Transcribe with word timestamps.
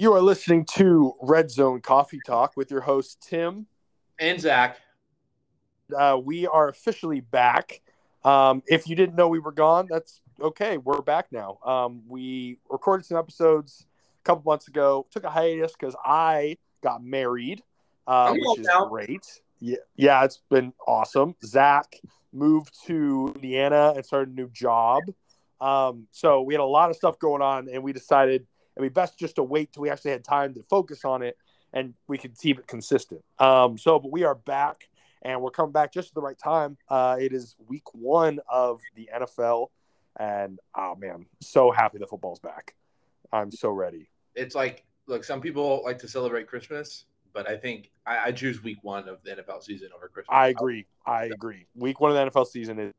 You 0.00 0.14
are 0.14 0.22
listening 0.22 0.64
to 0.76 1.12
RedZone 1.22 1.82
Coffee 1.82 2.20
Talk 2.24 2.56
with 2.56 2.70
your 2.70 2.80
host, 2.80 3.22
Tim. 3.28 3.66
And 4.18 4.40
Zach. 4.40 4.78
Uh, 5.94 6.18
we 6.24 6.46
are 6.46 6.70
officially 6.70 7.20
back. 7.20 7.82
Um, 8.24 8.62
if 8.66 8.88
you 8.88 8.96
didn't 8.96 9.14
know 9.14 9.28
we 9.28 9.40
were 9.40 9.52
gone, 9.52 9.88
that's 9.90 10.22
okay. 10.40 10.78
We're 10.78 11.02
back 11.02 11.26
now. 11.30 11.58
Um, 11.66 12.00
we 12.08 12.56
recorded 12.70 13.04
some 13.04 13.18
episodes 13.18 13.84
a 14.22 14.24
couple 14.24 14.50
months 14.50 14.68
ago, 14.68 15.06
took 15.10 15.24
a 15.24 15.28
hiatus 15.28 15.72
because 15.78 15.94
I 16.02 16.56
got 16.82 17.04
married, 17.04 17.62
uh, 18.06 18.34
which 18.34 18.60
is 18.60 18.68
great. 18.88 19.42
Yeah, 19.58 19.76
yeah, 19.96 20.24
it's 20.24 20.40
been 20.48 20.72
awesome. 20.88 21.34
Zach 21.44 22.00
moved 22.32 22.72
to 22.86 23.32
Indiana 23.34 23.92
and 23.94 24.06
started 24.06 24.30
a 24.30 24.34
new 24.34 24.48
job. 24.48 25.02
Um, 25.60 26.06
so 26.10 26.40
we 26.40 26.54
had 26.54 26.62
a 26.62 26.64
lot 26.64 26.88
of 26.88 26.96
stuff 26.96 27.18
going 27.18 27.42
on, 27.42 27.68
and 27.68 27.82
we 27.82 27.92
decided 27.92 28.46
it'd 28.80 28.94
be 28.94 29.00
best 29.00 29.18
just 29.18 29.36
to 29.36 29.42
wait 29.42 29.72
till 29.72 29.82
we 29.82 29.90
actually 29.90 30.12
had 30.12 30.24
time 30.24 30.54
to 30.54 30.62
focus 30.62 31.04
on 31.04 31.22
it 31.22 31.36
and 31.72 31.94
we 32.08 32.18
could 32.18 32.36
keep 32.38 32.58
it 32.58 32.66
consistent. 32.66 33.22
Um, 33.38 33.78
so, 33.78 33.98
but 33.98 34.10
we 34.10 34.24
are 34.24 34.34
back 34.34 34.88
and 35.22 35.40
we're 35.40 35.50
coming 35.50 35.72
back 35.72 35.92
just 35.92 36.08
at 36.08 36.14
the 36.14 36.20
right 36.20 36.38
time. 36.38 36.76
Uh, 36.88 37.16
it 37.20 37.32
is 37.32 37.54
week 37.68 37.94
one 37.94 38.40
of 38.48 38.80
the 38.96 39.08
NFL, 39.14 39.68
and 40.18 40.58
oh 40.76 40.96
man, 40.96 41.26
so 41.40 41.70
happy 41.70 41.98
the 41.98 42.06
football's 42.06 42.40
back. 42.40 42.74
I'm 43.32 43.50
so 43.50 43.70
ready. 43.70 44.10
It's 44.34 44.54
like, 44.54 44.84
look, 45.06 45.24
some 45.24 45.40
people 45.40 45.82
like 45.84 45.98
to 45.98 46.08
celebrate 46.08 46.48
Christmas, 46.48 47.04
but 47.32 47.48
I 47.48 47.56
think 47.56 47.90
I, 48.06 48.28
I 48.28 48.32
choose 48.32 48.62
week 48.62 48.78
one 48.82 49.08
of 49.08 49.22
the 49.22 49.30
NFL 49.30 49.62
season 49.62 49.88
over 49.94 50.08
Christmas. 50.08 50.34
I 50.34 50.48
agree. 50.48 50.86
I 51.06 51.26
agree. 51.26 51.66
Week 51.74 52.00
one 52.00 52.10
of 52.10 52.16
the 52.16 52.40
NFL 52.40 52.46
season 52.46 52.78
is 52.78 52.92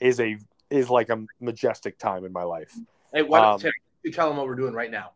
is 0.00 0.20
a 0.20 0.36
is 0.70 0.90
like 0.90 1.08
a 1.08 1.24
majestic 1.40 1.98
time 1.98 2.24
in 2.24 2.32
my 2.32 2.42
life. 2.42 2.76
Hey, 3.12 3.22
why 3.22 3.40
don't 3.40 3.64
um, 3.64 3.72
you 4.02 4.12
tell 4.12 4.28
them 4.28 4.36
what 4.36 4.46
we're 4.46 4.54
doing 4.54 4.74
right 4.74 4.90
now? 4.90 5.12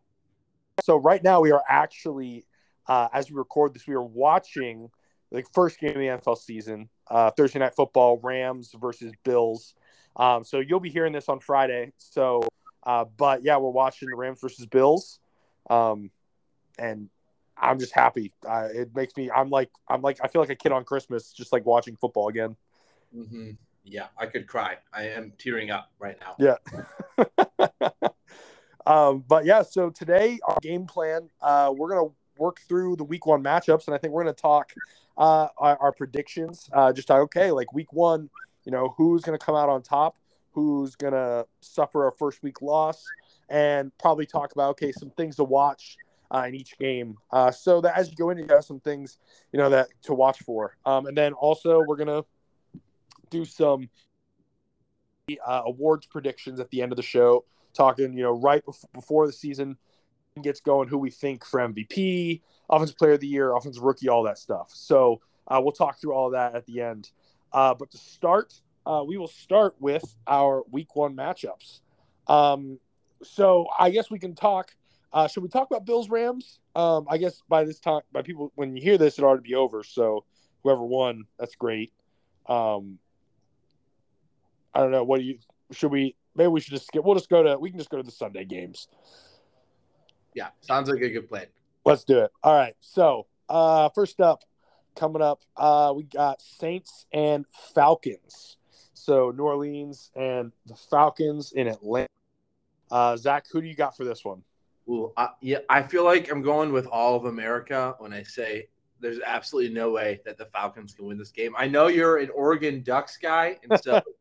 So 0.83 0.97
right 0.97 1.23
now 1.23 1.41
we 1.41 1.51
are 1.51 1.63
actually, 1.67 2.45
uh, 2.87 3.09
as 3.13 3.29
we 3.29 3.35
record 3.37 3.73
this, 3.73 3.87
we 3.87 3.95
are 3.95 4.03
watching 4.03 4.89
the 5.31 5.43
first 5.53 5.79
game 5.79 5.91
of 5.91 5.95
the 5.95 6.01
NFL 6.01 6.37
season, 6.37 6.89
uh, 7.07 7.31
Thursday 7.31 7.59
night 7.59 7.75
football, 7.75 8.19
Rams 8.21 8.73
versus 8.79 9.13
Bills. 9.23 9.75
Um, 10.15 10.43
so 10.43 10.59
you'll 10.59 10.79
be 10.79 10.89
hearing 10.89 11.13
this 11.13 11.29
on 11.29 11.39
Friday. 11.39 11.93
So, 11.97 12.41
uh, 12.83 13.05
but 13.17 13.43
yeah, 13.43 13.57
we're 13.57 13.69
watching 13.69 14.09
the 14.09 14.15
Rams 14.15 14.39
versus 14.41 14.65
Bills, 14.65 15.19
um, 15.69 16.11
and 16.77 17.09
I'm 17.57 17.79
just 17.79 17.93
happy. 17.93 18.33
Uh, 18.45 18.69
it 18.73 18.95
makes 18.95 19.15
me. 19.15 19.29
I'm 19.29 19.49
like. 19.49 19.69
I'm 19.87 20.01
like. 20.01 20.19
I 20.23 20.27
feel 20.27 20.41
like 20.41 20.49
a 20.49 20.55
kid 20.55 20.71
on 20.71 20.83
Christmas, 20.83 21.31
just 21.31 21.53
like 21.53 21.65
watching 21.65 21.95
football 21.95 22.29
again. 22.29 22.55
Mm-hmm. 23.15 23.51
Yeah, 23.83 24.07
I 24.17 24.25
could 24.27 24.47
cry. 24.47 24.77
I 24.93 25.09
am 25.09 25.33
tearing 25.37 25.71
up 25.71 25.91
right 25.99 26.17
now. 26.21 26.35
Yeah. 26.39 27.97
um, 28.85 29.23
but 29.27 29.45
yeah, 29.45 29.61
so 29.61 29.89
today 29.89 30.39
our 30.47 30.57
game 30.61 30.85
plan. 30.85 31.29
Uh, 31.41 31.73
we're 31.75 31.89
gonna 31.89 32.09
work 32.37 32.59
through 32.67 32.95
the 32.95 33.03
week 33.03 33.25
one 33.25 33.43
matchups, 33.43 33.87
and 33.87 33.95
I 33.95 33.97
think 33.97 34.13
we're 34.13 34.23
gonna 34.23 34.33
talk 34.33 34.73
uh, 35.17 35.47
our, 35.57 35.77
our, 35.77 35.91
predictions. 35.91 36.69
Uh, 36.71 36.93
just 36.93 37.09
like, 37.09 37.19
okay, 37.19 37.51
like 37.51 37.73
week 37.73 37.91
one, 37.91 38.29
you 38.65 38.71
know, 38.71 38.93
who's 38.97 39.21
to 39.37 39.45
come 39.45 39.55
out 39.55 39.67
on 39.67 39.81
top, 39.81 40.15
who's 40.51 40.95
to 41.13 41.45
suffer 41.59 42.07
a 42.07 42.11
first 42.13 42.41
week 42.41 42.61
loss, 42.61 43.05
and 43.49 43.91
probably 43.97 44.25
talk 44.25 44.53
about, 44.53 44.71
okay, 44.71 44.91
some 44.93 45.09
things 45.11 45.35
to 45.35 45.43
watch 45.43 45.97
uh, 46.33 46.45
in 46.47 46.55
each 46.55 46.77
game. 46.77 47.17
Uh, 47.31 47.51
so 47.51 47.81
that 47.81 47.97
as 47.97 48.09
you 48.09 48.15
go 48.15 48.29
in, 48.29 48.37
you 48.37 48.45
have 48.49 48.63
some 48.63 48.79
things, 48.79 49.17
you 49.51 49.59
know, 49.59 49.69
that 49.69 49.89
to 50.03 50.13
watch 50.13 50.39
for. 50.39 50.77
Um, 50.85 51.07
and 51.07 51.17
then 51.17 51.33
also, 51.33 51.83
we're 51.85 51.97
to 52.07 52.25
do 53.29 53.45
some 53.45 53.89
uh, 55.45 55.61
awards 55.65 56.07
predictions 56.07 56.59
at 56.59 56.69
the 56.69 56.81
end 56.81 56.91
of 56.91 56.95
the 56.95 57.03
show, 57.03 57.43
talking, 57.73 58.13
you 58.13 58.23
know, 58.23 58.31
right 58.31 58.63
before 58.93 59.27
the 59.27 59.33
season 59.33 59.77
gets 60.41 60.61
going, 60.61 60.87
who 60.87 60.97
we 60.97 61.09
think 61.09 61.45
for 61.45 61.59
MVP, 61.59 62.41
offensive 62.69 62.97
player 62.97 63.13
of 63.13 63.19
the 63.19 63.27
year, 63.27 63.55
offensive 63.55 63.83
rookie, 63.83 64.09
all 64.09 64.23
that 64.23 64.37
stuff. 64.37 64.71
So 64.73 65.21
uh, 65.47 65.59
we'll 65.61 65.71
talk 65.71 65.99
through 65.99 66.13
all 66.13 66.31
that 66.31 66.55
at 66.55 66.65
the 66.65 66.81
end. 66.81 67.11
Uh, 67.51 67.73
but 67.73 67.91
to 67.91 67.97
start, 67.97 68.53
uh, 68.85 69.03
we 69.05 69.17
will 69.17 69.27
start 69.27 69.75
with 69.79 70.15
our 70.27 70.63
week 70.71 70.95
one 70.95 71.15
matchups. 71.15 71.81
Um, 72.27 72.79
so 73.23 73.67
I 73.77 73.89
guess 73.89 74.09
we 74.09 74.19
can 74.19 74.35
talk. 74.35 74.71
Uh, 75.11 75.27
should 75.27 75.43
we 75.43 75.49
talk 75.49 75.69
about 75.69 75.85
Bills 75.85 76.09
Rams? 76.09 76.59
Um, 76.75 77.07
I 77.09 77.17
guess 77.17 77.41
by 77.49 77.63
this 77.63 77.79
time, 77.79 78.01
by 78.11 78.21
people, 78.21 78.51
when 78.55 78.75
you 78.75 78.81
hear 78.81 78.97
this, 78.97 79.17
it 79.17 79.23
ought 79.23 79.35
to 79.35 79.41
be 79.41 79.55
over. 79.55 79.83
So 79.83 80.25
whoever 80.63 80.83
won, 80.83 81.25
that's 81.39 81.55
great. 81.55 81.91
Um, 82.47 82.99
I 84.73 84.81
don't 84.81 84.91
know. 84.91 85.03
What 85.03 85.19
do 85.19 85.25
you? 85.25 85.39
Should 85.71 85.91
we? 85.91 86.15
Maybe 86.39 86.47
we 86.47 86.61
should 86.61 86.71
just 86.71 86.87
skip. 86.87 87.03
We'll 87.03 87.15
just 87.15 87.29
go 87.29 87.43
to. 87.43 87.59
We 87.59 87.69
can 87.69 87.77
just 87.77 87.89
go 87.89 87.97
to 87.97 88.03
the 88.03 88.11
Sunday 88.11 88.45
games. 88.45 88.87
Yeah, 90.33 90.47
sounds 90.61 90.89
like 90.89 91.01
a 91.01 91.09
good 91.09 91.27
plan. 91.27 91.47
Let's 91.83 92.05
do 92.05 92.19
it. 92.19 92.31
All 92.41 92.55
right. 92.55 92.75
So, 92.79 93.27
uh, 93.49 93.89
first 93.89 94.21
up, 94.21 94.45
coming 94.95 95.21
up, 95.21 95.41
uh, 95.57 95.91
we 95.93 96.03
got 96.03 96.41
Saints 96.41 97.05
and 97.11 97.45
Falcons. 97.75 98.55
So, 98.93 99.33
New 99.35 99.43
Orleans 99.43 100.11
and 100.15 100.53
the 100.65 100.75
Falcons 100.75 101.51
in 101.51 101.67
Atlanta. 101.67 102.07
Uh, 102.89 103.17
Zach, 103.17 103.45
who 103.51 103.59
do 103.59 103.67
you 103.67 103.75
got 103.75 103.97
for 103.97 104.05
this 104.05 104.23
one? 104.23 104.41
Well, 104.85 105.13
yeah, 105.41 105.57
I 105.69 105.83
feel 105.83 106.05
like 106.05 106.31
I'm 106.31 106.41
going 106.41 106.71
with 106.71 106.87
all 106.87 107.17
of 107.17 107.25
America 107.25 107.95
when 107.99 108.13
I 108.13 108.23
say 108.23 108.69
there's 109.01 109.19
absolutely 109.25 109.73
no 109.73 109.91
way 109.91 110.21
that 110.23 110.37
the 110.37 110.45
Falcons 110.45 110.93
can 110.93 111.05
win 111.05 111.17
this 111.17 111.31
game. 111.31 111.53
I 111.57 111.67
know 111.67 111.87
you're 111.87 112.17
an 112.17 112.29
Oregon 112.29 112.81
Ducks 112.81 113.17
guy, 113.17 113.57
and 113.69 113.77
so 113.81 114.01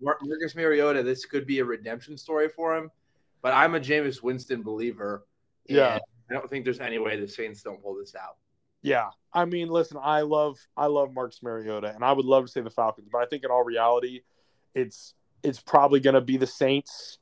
Marcus 0.00 0.54
Mariota, 0.54 1.02
this 1.02 1.24
could 1.24 1.46
be 1.46 1.58
a 1.58 1.64
redemption 1.64 2.16
story 2.16 2.48
for 2.48 2.76
him. 2.76 2.90
But 3.42 3.54
I'm 3.54 3.74
a 3.74 3.80
Jameis 3.80 4.22
Winston 4.22 4.62
believer. 4.62 5.26
Yeah. 5.66 5.98
I 6.30 6.34
don't 6.34 6.48
think 6.48 6.64
there's 6.64 6.80
any 6.80 6.98
way 6.98 7.18
the 7.18 7.26
Saints 7.26 7.62
don't 7.62 7.82
pull 7.82 7.96
this 7.96 8.14
out. 8.14 8.36
Yeah, 8.82 9.10
I 9.34 9.44
mean, 9.44 9.68
listen, 9.68 9.98
I 10.02 10.22
love 10.22 10.58
I 10.76 10.86
love 10.86 11.12
Marcus 11.12 11.42
Mariota, 11.42 11.92
and 11.94 12.02
I 12.02 12.12
would 12.12 12.24
love 12.24 12.46
to 12.46 12.50
say 12.50 12.62
the 12.62 12.70
Falcons, 12.70 13.08
but 13.12 13.18
I 13.18 13.26
think 13.26 13.44
in 13.44 13.50
all 13.50 13.62
reality, 13.62 14.22
it's 14.74 15.14
it's 15.42 15.60
probably 15.60 16.00
going 16.00 16.14
to 16.14 16.20
be 16.20 16.38
the 16.38 16.46
Saints. 16.46 17.18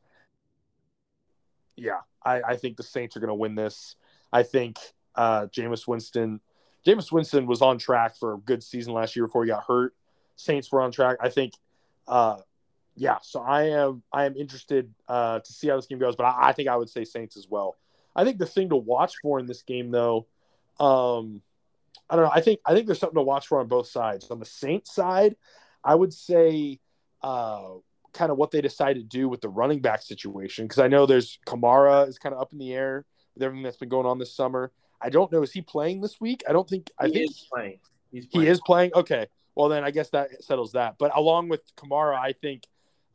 Yeah, 1.77 2.01
I, 2.25 2.43
I 2.43 2.57
think 2.57 2.77
the 2.77 2.83
Saints 2.85 3.17
are 3.17 3.21
going 3.21 3.29
to 3.29 3.35
win 3.35 3.57
this. 3.57 3.97
I 4.33 4.45
think 4.45 4.79
uh, 5.17 5.47
Jameis 5.47 5.89
Winston, 5.89 6.41
Jameis 6.87 7.11
Winston 7.11 7.47
was 7.47 7.61
on 7.61 7.79
track 7.79 8.17
for 8.17 8.35
a 8.35 8.39
good 8.39 8.63
season 8.63 8.93
last 8.93 9.17
year 9.17 9.27
before 9.27 9.45
he 9.45 9.51
got 9.51 9.65
hurt. 9.65 9.95
Saints 10.37 10.71
were 10.71 10.81
on 10.81 10.93
track. 10.93 11.17
I 11.21 11.29
think, 11.29 11.55
uh, 12.07 12.37
yeah. 12.99 13.19
So 13.23 13.41
I 13.41 13.65
am 13.71 14.03
I 14.13 14.25
am 14.25 14.37
interested 14.37 14.93
uh, 15.07 15.39
to 15.39 15.53
see 15.53 15.69
how 15.69 15.77
this 15.77 15.87
game 15.87 15.99
goes, 15.99 16.17
but 16.17 16.25
I, 16.25 16.49
I 16.49 16.53
think 16.53 16.69
I 16.69 16.77
would 16.77 16.91
say 16.91 17.05
Saints 17.05 17.37
as 17.37 17.47
well. 17.49 17.77
I 18.15 18.25
think 18.25 18.39
the 18.39 18.47
thing 18.47 18.71
to 18.71 18.77
watch 18.77 19.15
for 19.23 19.39
in 19.39 19.47
this 19.47 19.63
game, 19.63 19.91
though, 19.91 20.27
um, 20.81 21.41
I 22.11 22.17
don't 22.17 22.25
know. 22.25 22.31
I 22.33 22.41
think 22.41 22.61
I 22.67 22.75
think 22.75 22.87
there's 22.87 22.99
something 22.99 23.19
to 23.19 23.23
watch 23.23 23.47
for 23.47 23.61
on 23.61 23.69
both 23.69 23.87
sides. 23.87 24.31
On 24.31 24.41
the 24.41 24.45
Saints 24.45 24.93
side, 24.93 25.37
I 25.85 25.95
would 25.95 26.13
say 26.13 26.81
uh, 27.23 27.75
kind 28.13 28.33
of 28.33 28.37
what 28.37 28.51
they 28.51 28.61
decide 28.61 28.95
to 28.95 29.03
do 29.03 29.29
with 29.29 29.41
the 29.41 29.49
running 29.49 29.81
back 29.81 30.03
situation 30.03 30.65
because 30.65 30.81
I 30.81 30.89
know 30.89 31.07
there's 31.07 31.39
Kamara 31.47 32.09
is 32.09 32.19
kind 32.19 32.35
of 32.35 32.41
up 32.41 32.53
in 32.53 32.59
the 32.59 32.75
air 32.75 33.05
with 33.35 33.45
everything 33.45 33.63
that's 33.63 33.77
been 33.77 33.89
going 33.89 34.07
on 34.07 34.19
this 34.19 34.35
summer. 34.35 34.73
I 35.01 35.11
don't 35.11 35.31
know. 35.31 35.43
Is 35.43 35.53
he 35.53 35.63
playing 35.63 36.01
this 36.01 36.21
week? 36.21 36.43
I 36.49 36.53
don't 36.53 36.69
think. 36.69 36.91
I 36.99 37.07
he 37.07 37.13
think 37.13 37.31
is 37.31 37.47
playing. 37.53 37.79
He's 38.11 38.27
playing. 38.27 38.47
He 38.47 38.51
is 38.51 38.61
playing. 38.67 38.91
Okay. 38.95 39.27
Well, 39.55 39.69
then 39.69 39.85
I 39.85 39.91
guess 39.91 40.11
that 40.11 40.43
settles 40.43 40.73
that. 40.73 40.97
But 40.99 41.17
along 41.17 41.49
with 41.49 41.61
Kamara, 41.77 42.17
I 42.17 42.33
think 42.33 42.65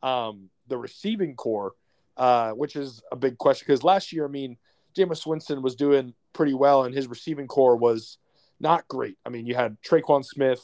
um, 0.04 0.50
the 0.68 0.76
receiving 0.76 1.34
core, 1.34 1.72
uh, 2.16 2.50
which 2.50 2.76
is 2.76 3.02
a 3.10 3.16
big 3.16 3.38
question 3.38 3.64
because 3.66 3.82
last 3.82 4.12
year, 4.12 4.26
I 4.26 4.28
mean, 4.28 4.58
Jameis 4.96 5.26
Winston 5.26 5.62
was 5.62 5.74
doing 5.74 6.14
pretty 6.32 6.54
well, 6.54 6.84
and 6.84 6.94
his 6.94 7.08
receiving 7.08 7.48
core 7.48 7.76
was 7.76 8.18
not 8.60 8.86
great. 8.86 9.16
I 9.24 9.30
mean, 9.30 9.46
you 9.46 9.54
had 9.54 9.76
Tre'Quan 9.82 10.24
Smith, 10.24 10.62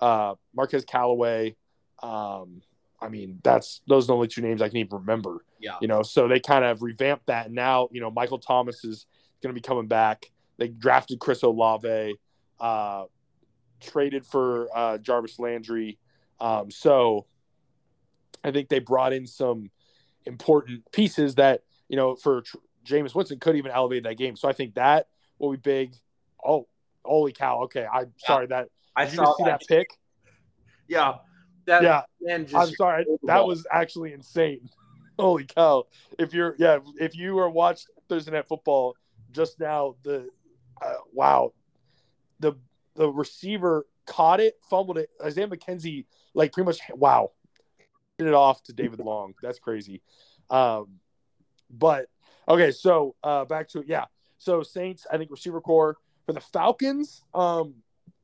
uh, 0.00 0.34
Marquez 0.54 0.84
Callaway. 0.84 1.56
Um, 2.02 2.62
I 3.00 3.08
mean, 3.08 3.40
that's 3.42 3.80
those 3.88 4.04
are 4.04 4.08
the 4.08 4.14
only 4.14 4.28
two 4.28 4.42
names 4.42 4.62
I 4.62 4.68
can 4.68 4.78
even 4.78 4.98
remember. 4.98 5.44
Yeah. 5.58 5.76
You 5.80 5.88
know, 5.88 6.02
so 6.02 6.28
they 6.28 6.40
kind 6.40 6.64
of 6.64 6.82
revamped 6.82 7.26
that. 7.26 7.46
And 7.46 7.54
now, 7.54 7.88
you 7.90 8.00
know, 8.00 8.10
Michael 8.10 8.38
Thomas 8.38 8.84
is 8.84 9.06
going 9.42 9.52
to 9.52 9.60
be 9.60 9.64
coming 9.64 9.88
back. 9.88 10.30
They 10.56 10.68
drafted 10.68 11.18
Chris 11.18 11.42
Olave, 11.42 12.16
uh, 12.60 13.04
traded 13.80 14.24
for 14.24 14.68
uh, 14.74 14.98
Jarvis 14.98 15.38
Landry. 15.38 15.98
Um, 16.40 16.70
so 16.70 17.26
I 18.44 18.50
think 18.50 18.68
they 18.68 18.78
brought 18.78 19.12
in 19.12 19.26
some 19.26 19.70
important 20.26 20.90
pieces 20.92 21.36
that, 21.36 21.62
you 21.88 21.96
know, 21.96 22.16
for 22.16 22.42
Jameis 22.84 23.14
Winston 23.14 23.38
could 23.38 23.56
even 23.56 23.70
elevate 23.70 24.04
that 24.04 24.16
game. 24.16 24.36
So 24.36 24.48
I 24.48 24.52
think 24.52 24.74
that 24.74 25.08
will 25.38 25.50
be 25.52 25.58
big. 25.58 25.94
Oh, 26.44 26.68
holy 27.04 27.32
cow! 27.32 27.62
Okay, 27.64 27.86
I'm 27.86 28.12
yeah. 28.22 28.26
sorry 28.26 28.46
that 28.46 28.68
I 28.96 29.06
saw 29.08 29.34
see 29.36 29.44
that. 29.44 29.60
that 29.60 29.68
pick. 29.68 29.90
Yeah, 30.88 31.16
that 31.66 31.82
yeah. 31.82 32.02
I'm 32.54 32.70
sorry, 32.70 33.06
that 33.24 33.46
was 33.46 33.66
actually 33.70 34.12
insane. 34.12 34.68
Holy 35.18 35.44
cow! 35.44 35.84
If 36.16 36.32
you're 36.32 36.54
yeah, 36.58 36.78
if 37.00 37.16
you 37.16 37.36
are 37.40 37.50
watched 37.50 37.88
Thursday 38.08 38.30
Night 38.30 38.46
Football 38.46 38.94
just 39.32 39.58
now, 39.58 39.96
the 40.04 40.28
uh, 40.80 40.94
wow, 41.12 41.52
the 42.38 42.54
the 42.94 43.08
receiver 43.08 43.84
caught 44.06 44.38
it, 44.38 44.54
fumbled 44.70 44.96
it. 44.96 45.10
Isaiah 45.22 45.48
McKenzie 45.48 46.06
like 46.34 46.52
pretty 46.52 46.66
much 46.66 46.78
wow, 46.94 47.32
it 48.26 48.34
off 48.34 48.62
to 48.64 48.72
David 48.72 49.00
Long. 49.00 49.34
That's 49.42 49.58
crazy. 49.58 50.02
Um, 50.50 50.98
but 51.70 52.08
Okay, 52.48 52.70
so 52.70 53.14
uh, 53.22 53.44
back 53.44 53.68
to 53.68 53.84
yeah. 53.86 54.06
So 54.38 54.62
Saints, 54.62 55.06
I 55.12 55.18
think 55.18 55.30
receiver 55.30 55.60
core 55.60 55.98
for 56.24 56.32
the 56.32 56.40
Falcons. 56.40 57.22
Um, 57.34 57.74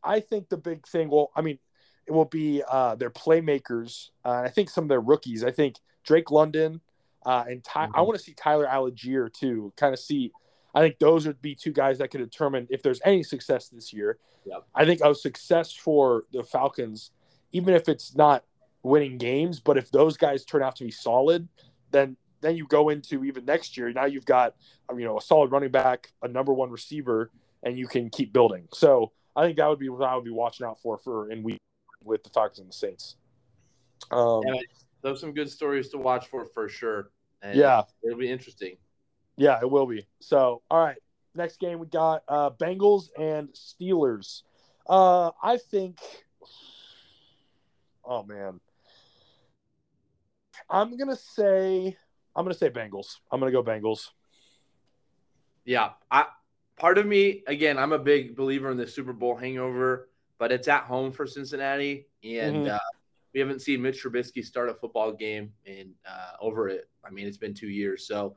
I 0.03 0.21
think 0.21 0.49
the 0.49 0.57
big 0.57 0.87
thing. 0.87 1.11
Well, 1.11 1.31
I 1.37 1.43
mean, 1.43 1.59
it 2.07 2.13
will 2.13 2.25
be 2.25 2.63
uh, 2.67 2.95
their 2.95 3.11
playmakers. 3.11 4.11
Uh, 4.25 4.43
I 4.45 4.49
think 4.49 4.71
some 4.71 4.85
of 4.85 4.89
their 4.89 5.01
rookies. 5.01 5.45
I 5.45 5.51
think 5.51 5.77
Drake 6.05 6.31
London 6.31 6.81
uh, 7.27 7.45
and 7.47 7.63
Ty- 7.63 7.87
mm-hmm. 7.87 7.97
I 7.97 8.01
want 8.01 8.19
to 8.19 8.25
see 8.25 8.33
Tyler 8.33 8.67
Allgeier 8.67 9.33
too. 9.33 9.73
Kind 9.77 9.93
of 9.93 10.01
see. 10.01 10.33
I 10.75 10.81
think 10.81 10.99
those 10.99 11.27
would 11.27 11.41
be 11.41 11.55
two 11.55 11.73
guys 11.73 11.99
that 11.99 12.11
could 12.11 12.19
determine 12.19 12.67
if 12.71 12.83
there's 12.83 13.01
any 13.05 13.23
success 13.23 13.69
this 13.69 13.93
year. 13.93 14.19
Yep. 14.47 14.65
I 14.75 14.85
think 14.85 15.01
a 15.03 15.15
success 15.15 15.73
for 15.73 16.25
the 16.33 16.43
Falcons, 16.43 17.11
even 17.53 17.75
if 17.75 17.89
it's 17.89 18.17
not 18.17 18.45
winning 18.85 19.19
games, 19.19 19.59
but 19.59 19.77
if 19.77 19.91
those 19.91 20.17
guys 20.17 20.45
turn 20.45 20.63
out 20.63 20.77
to 20.77 20.85
be 20.85 20.91
solid, 20.93 21.49
then 21.91 22.17
then 22.41 22.57
you 22.57 22.67
go 22.67 22.91
into 22.91 23.25
even 23.25 23.45
next 23.47 23.77
year. 23.77 23.91
Now 23.93 24.05
you've 24.05 24.27
got 24.27 24.55
you 24.95 25.05
know 25.05 25.19
a 25.19 25.23
solid 25.23 25.51
running 25.51 25.71
back, 25.71 26.13
a 26.23 26.29
number 26.29 26.53
one 26.53 26.71
receiver, 26.71 27.33
and 27.65 27.77
you 27.77 27.89
can 27.89 28.11
keep 28.11 28.33
building. 28.33 28.69
So 28.73 29.13
I 29.35 29.45
think 29.45 29.57
that 29.57 29.69
would 29.69 29.79
be 29.79 29.89
what 29.89 30.09
I 30.09 30.15
would 30.15 30.25
be 30.25 30.31
watching 30.31 30.67
out 30.67 30.81
for 30.81 30.99
for 30.99 31.31
in 31.31 31.43
week 31.43 31.59
with 32.05 32.23
the 32.23 32.31
Falcons 32.31 32.61
and 32.61 32.69
the 32.69 32.75
Saints. 32.75 33.17
Um, 34.11 34.43
yeah, 34.47 34.61
those 35.01 35.21
some 35.21 35.33
good 35.33 35.51
stories 35.51 35.89
to 35.89 35.99
watch 35.99 36.29
for 36.29 36.45
for 36.45 36.69
sure. 36.69 37.11
And 37.43 37.59
yeah, 37.59 37.83
it'll 38.05 38.19
be 38.19 38.31
interesting. 38.31 38.77
Yeah, 39.37 39.59
it 39.61 39.69
will 39.69 39.87
be. 39.87 40.07
So, 40.21 40.63
all 40.71 40.85
right, 40.85 40.99
next 41.35 41.59
game 41.59 41.79
we 41.79 41.87
got 41.87 42.23
uh, 42.29 42.51
Bengals 42.51 43.09
and 43.19 43.49
Steelers. 43.49 44.43
Uh, 44.87 45.31
I 45.43 45.57
think. 45.57 45.99
Oh 48.05 48.23
man, 48.23 48.61
I'm 50.69 50.97
gonna 50.97 51.17
say 51.17 51.97
I'm 52.37 52.45
gonna 52.45 52.55
say 52.55 52.71
Bengals. 52.71 53.19
I'm 53.31 53.41
gonna 53.41 53.53
go 53.53 53.63
Bengals. 53.63 54.09
Yeah, 55.65 55.91
I 56.11 56.27
part 56.77 56.99
of 56.99 57.07
me 57.07 57.43
again. 57.47 57.79
I'm 57.79 57.93
a 57.93 57.99
big 57.99 58.37
believer 58.37 58.71
in 58.71 58.77
the 58.77 58.87
Super 58.87 59.13
Bowl 59.13 59.37
hangover, 59.37 60.09
but 60.39 60.53
it's 60.53 60.69
at 60.69 60.85
home 60.85 61.13
for 61.13 61.27
Cincinnati, 61.27 62.07
and 62.23 62.57
mm-hmm. 62.57 62.75
uh, 62.75 62.79
we 63.33 63.41
haven't 63.41 63.63
seen 63.63 63.83
Mitch 63.83 64.03
Trubisky 64.03 64.45
start 64.45 64.69
a 64.69 64.75
football 64.75 65.13
game 65.13 65.53
in 65.65 65.93
uh, 66.09 66.33
over 66.41 66.69
it. 66.69 66.89
I 67.05 67.11
mean, 67.11 67.27
it's 67.27 67.39
been 67.39 67.55
two 67.55 67.69
years, 67.69 68.07
so 68.07 68.37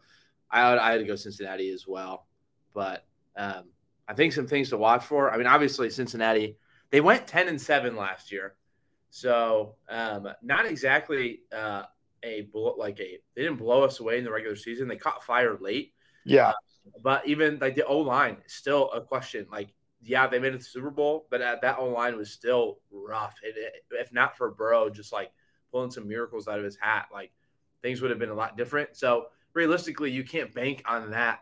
I 0.50 0.78
I 0.78 0.92
had 0.92 1.00
to 1.00 1.06
go 1.06 1.16
Cincinnati 1.16 1.70
as 1.72 1.88
well. 1.88 2.28
But 2.74 3.06
um, 3.36 3.66
I 4.08 4.14
think 4.14 4.34
some 4.34 4.48
things 4.48 4.70
to 4.70 4.78
watch 4.78 5.04
for. 5.04 5.32
I 5.32 5.38
mean, 5.38 5.48
obviously 5.48 5.90
Cincinnati 5.90 6.58
they 6.90 7.02
went 7.02 7.28
ten 7.28 7.48
and 7.48 7.60
seven 7.60 7.96
last 7.96 8.32
year, 8.32 8.56
so 9.10 9.76
um, 9.90 10.30
not 10.42 10.66
exactly 10.66 11.42
uh, 11.52 11.84
a 12.24 12.48
like 12.78 13.00
a 13.00 13.20
they 13.36 13.44
didn't 13.44 13.58
blow 13.58 13.84
us 13.84 14.00
away 14.00 14.18
in 14.18 14.24
the 14.24 14.32
regular 14.32 14.56
season. 14.56 14.88
They 14.88 14.96
caught 14.96 15.24
fire 15.24 15.58
late. 15.60 15.94
Yeah. 16.26 16.50
Uh, 16.50 16.54
but 17.04 17.28
even 17.28 17.58
like 17.60 17.76
the 17.76 17.86
O 17.86 18.00
line 18.00 18.38
is 18.46 18.54
still 18.54 18.92
a 18.92 19.02
question. 19.02 19.46
Like, 19.52 19.74
yeah, 20.02 20.28
they 20.28 20.40
made 20.40 20.50
it 20.50 20.52
to 20.54 20.58
the 20.60 20.64
Super 20.64 20.90
Bowl, 20.90 21.28
but 21.30 21.42
at, 21.42 21.62
that 21.62 21.80
O 21.80 21.90
line 21.90 22.18
was 22.18 22.32
still 22.32 22.80
rough. 22.92 23.36
It, 23.44 23.56
it, 23.58 23.74
if 23.92 24.14
not 24.14 24.38
for 24.38 24.52
Burrow, 24.52 24.90
just 24.90 25.12
like 25.12 25.32
pulling 25.72 25.92
some 25.92 26.08
miracles 26.08 26.48
out 26.48 26.60
of 26.60 26.66
his 26.66 26.78
hat, 26.80 27.08
like 27.12 27.32
things 27.82 28.02
would 28.02 28.10
have 28.10 28.20
been 28.20 28.30
a 28.30 28.36
lot 28.36 28.58
different. 28.58 28.96
So 28.96 29.28
realistically, 29.54 30.12
you 30.12 30.24
can't 30.24 30.54
bank 30.54 30.84
on 30.86 31.12
that 31.12 31.42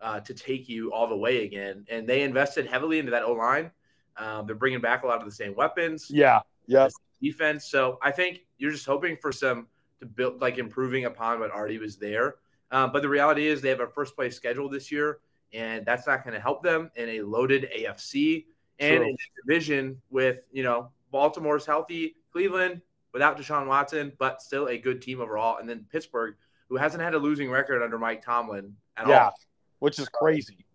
uh, 0.00 0.20
to 0.20 0.34
take 0.34 0.68
you 0.68 0.92
all 0.92 1.08
the 1.08 1.16
way 1.16 1.44
again. 1.44 1.86
And 1.88 2.06
they 2.06 2.22
invested 2.22 2.66
heavily 2.66 2.98
into 2.98 3.10
that 3.10 3.24
O 3.24 3.32
line. 3.32 3.70
Um, 4.16 4.46
they're 4.46 4.54
bringing 4.54 4.80
back 4.80 5.02
a 5.02 5.06
lot 5.06 5.18
of 5.18 5.24
the 5.24 5.34
same 5.34 5.54
weapons. 5.56 6.08
Yeah. 6.10 6.40
Yeah. 6.66 6.88
Defense. 7.20 7.70
So 7.70 7.98
I 8.02 8.10
think 8.10 8.40
you're 8.58 8.70
just 8.70 8.86
hoping 8.86 9.16
for 9.20 9.32
some 9.32 9.66
build 10.04 10.40
like 10.40 10.58
improving 10.58 11.04
upon 11.04 11.40
what 11.40 11.50
already 11.50 11.78
was 11.78 11.96
there. 11.96 12.36
Um, 12.70 12.92
but 12.92 13.02
the 13.02 13.08
reality 13.08 13.46
is 13.46 13.60
they 13.60 13.68
have 13.68 13.80
a 13.80 13.86
first 13.86 14.14
place 14.16 14.36
schedule 14.36 14.68
this 14.68 14.90
year, 14.90 15.18
and 15.52 15.84
that's 15.86 16.06
not 16.06 16.24
going 16.24 16.34
to 16.34 16.40
help 16.40 16.62
them 16.62 16.90
in 16.96 17.08
a 17.08 17.20
loaded 17.22 17.68
AFC 17.76 18.46
and 18.78 19.04
in 19.04 19.10
a 19.10 19.42
division 19.46 20.00
with 20.10 20.40
you 20.52 20.62
know 20.62 20.90
Baltimore's 21.12 21.66
healthy, 21.66 22.16
Cleveland 22.32 22.80
without 23.12 23.38
Deshaun 23.38 23.66
Watson, 23.66 24.12
but 24.18 24.42
still 24.42 24.66
a 24.66 24.76
good 24.76 25.00
team 25.00 25.20
overall, 25.20 25.58
and 25.58 25.68
then 25.68 25.86
Pittsburgh, 25.90 26.34
who 26.68 26.76
hasn't 26.76 27.02
had 27.02 27.14
a 27.14 27.18
losing 27.18 27.48
record 27.48 27.82
under 27.82 27.98
Mike 27.98 28.22
Tomlin 28.22 28.74
at 28.96 29.06
yeah, 29.06 29.26
all, 29.26 29.34
which 29.78 29.98
is 29.98 30.08
crazy. 30.08 30.66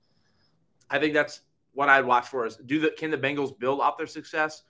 I 0.89 0.97
think 0.97 1.13
that's 1.13 1.41
what 1.73 1.89
I'd 1.89 2.05
watch 2.05 2.27
for 2.27 2.45
is 2.45 2.55
do 2.55 2.79
the 2.79 2.91
can 2.91 3.11
the 3.11 3.17
Bengals 3.17 3.57
build 3.59 3.81
off 3.81 3.97
their 3.97 4.07
success, 4.07 4.63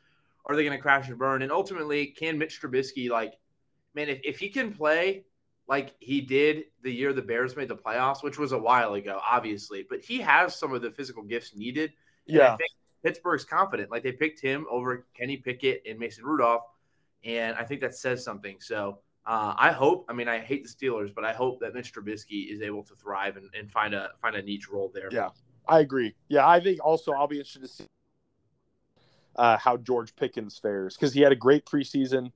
or 0.44 0.54
are 0.54 0.56
they 0.56 0.64
going 0.64 0.76
to 0.76 0.82
crash 0.82 1.08
and 1.08 1.18
burn? 1.18 1.44
And 1.44 1.52
ultimately, 1.52 2.08
can 2.08 2.38
Mitch 2.38 2.60
Trubisky 2.60 3.10
like 3.10 3.36
man, 3.96 4.10
if, 4.10 4.20
if 4.24 4.40
he 4.40 4.50
can 4.50 4.74
play 4.74 5.26
like 5.68 5.94
he 6.00 6.22
did 6.22 6.66
the 6.84 6.92
year 6.92 7.14
the 7.14 7.22
Bears 7.22 7.56
made 7.56 7.70
the 7.70 7.76
playoffs, 7.76 8.24
which 8.24 8.40
was 8.40 8.52
a 8.52 8.58
while 8.58 8.96
ago, 8.96 9.20
obviously, 9.30 9.86
but 9.90 10.02
he 10.02 10.20
has 10.20 10.56
some 10.56 10.74
of 10.74 10.82
the 10.82 10.92
physical 10.92 11.24
gifts 11.24 11.56
needed. 11.56 11.94
Yeah. 12.26 12.58
Pittsburgh's 13.04 13.46
confident. 13.46 13.92
Like 13.92 14.04
they 14.04 14.12
picked 14.12 14.42
him 14.42 14.66
over 14.70 15.06
Kenny 15.14 15.38
Pickett 15.38 15.84
and 15.88 15.98
Mason 15.98 16.26
Rudolph. 16.26 16.64
And 17.24 17.56
I 17.56 17.64
think 17.64 17.82
that 17.82 17.96
says 17.96 18.24
something. 18.24 18.58
So 18.60 19.00
uh, 19.26 19.54
I 19.58 19.72
hope, 19.72 20.06
I 20.10 20.14
mean, 20.14 20.28
I 20.28 20.40
hate 20.40 20.64
the 20.64 20.70
Steelers, 20.70 21.14
but 21.14 21.24
I 21.24 21.34
hope 21.34 21.60
that 21.62 21.74
Mitch 21.74 21.94
Trubisky 21.94 22.52
is 22.52 22.62
able 22.62 22.84
to 22.84 22.96
thrive 22.96 23.38
and, 23.38 23.50
and 23.58 23.72
find 23.72 23.94
a 23.94 24.10
find 24.22 24.36
a 24.36 24.42
niche 24.42 24.70
role 24.70 24.92
there. 24.94 25.10
Yeah, 25.12 25.30
I 25.68 25.80
agree. 25.80 26.16
Yeah, 26.30 26.48
I 26.48 26.60
think 26.60 26.84
also 26.84 27.12
I'll 27.12 27.28
be 27.28 27.38
interested 27.38 27.62
to 27.62 27.68
see 27.68 27.86
uh, 29.36 29.58
how 29.58 29.78
George 29.78 30.16
Pickens 30.16 30.58
fares 30.58 30.96
because 30.96 31.14
he 31.14 31.22
had 31.22 31.32
a 31.32 31.36
great 31.36 31.66
preseason. 31.66 32.32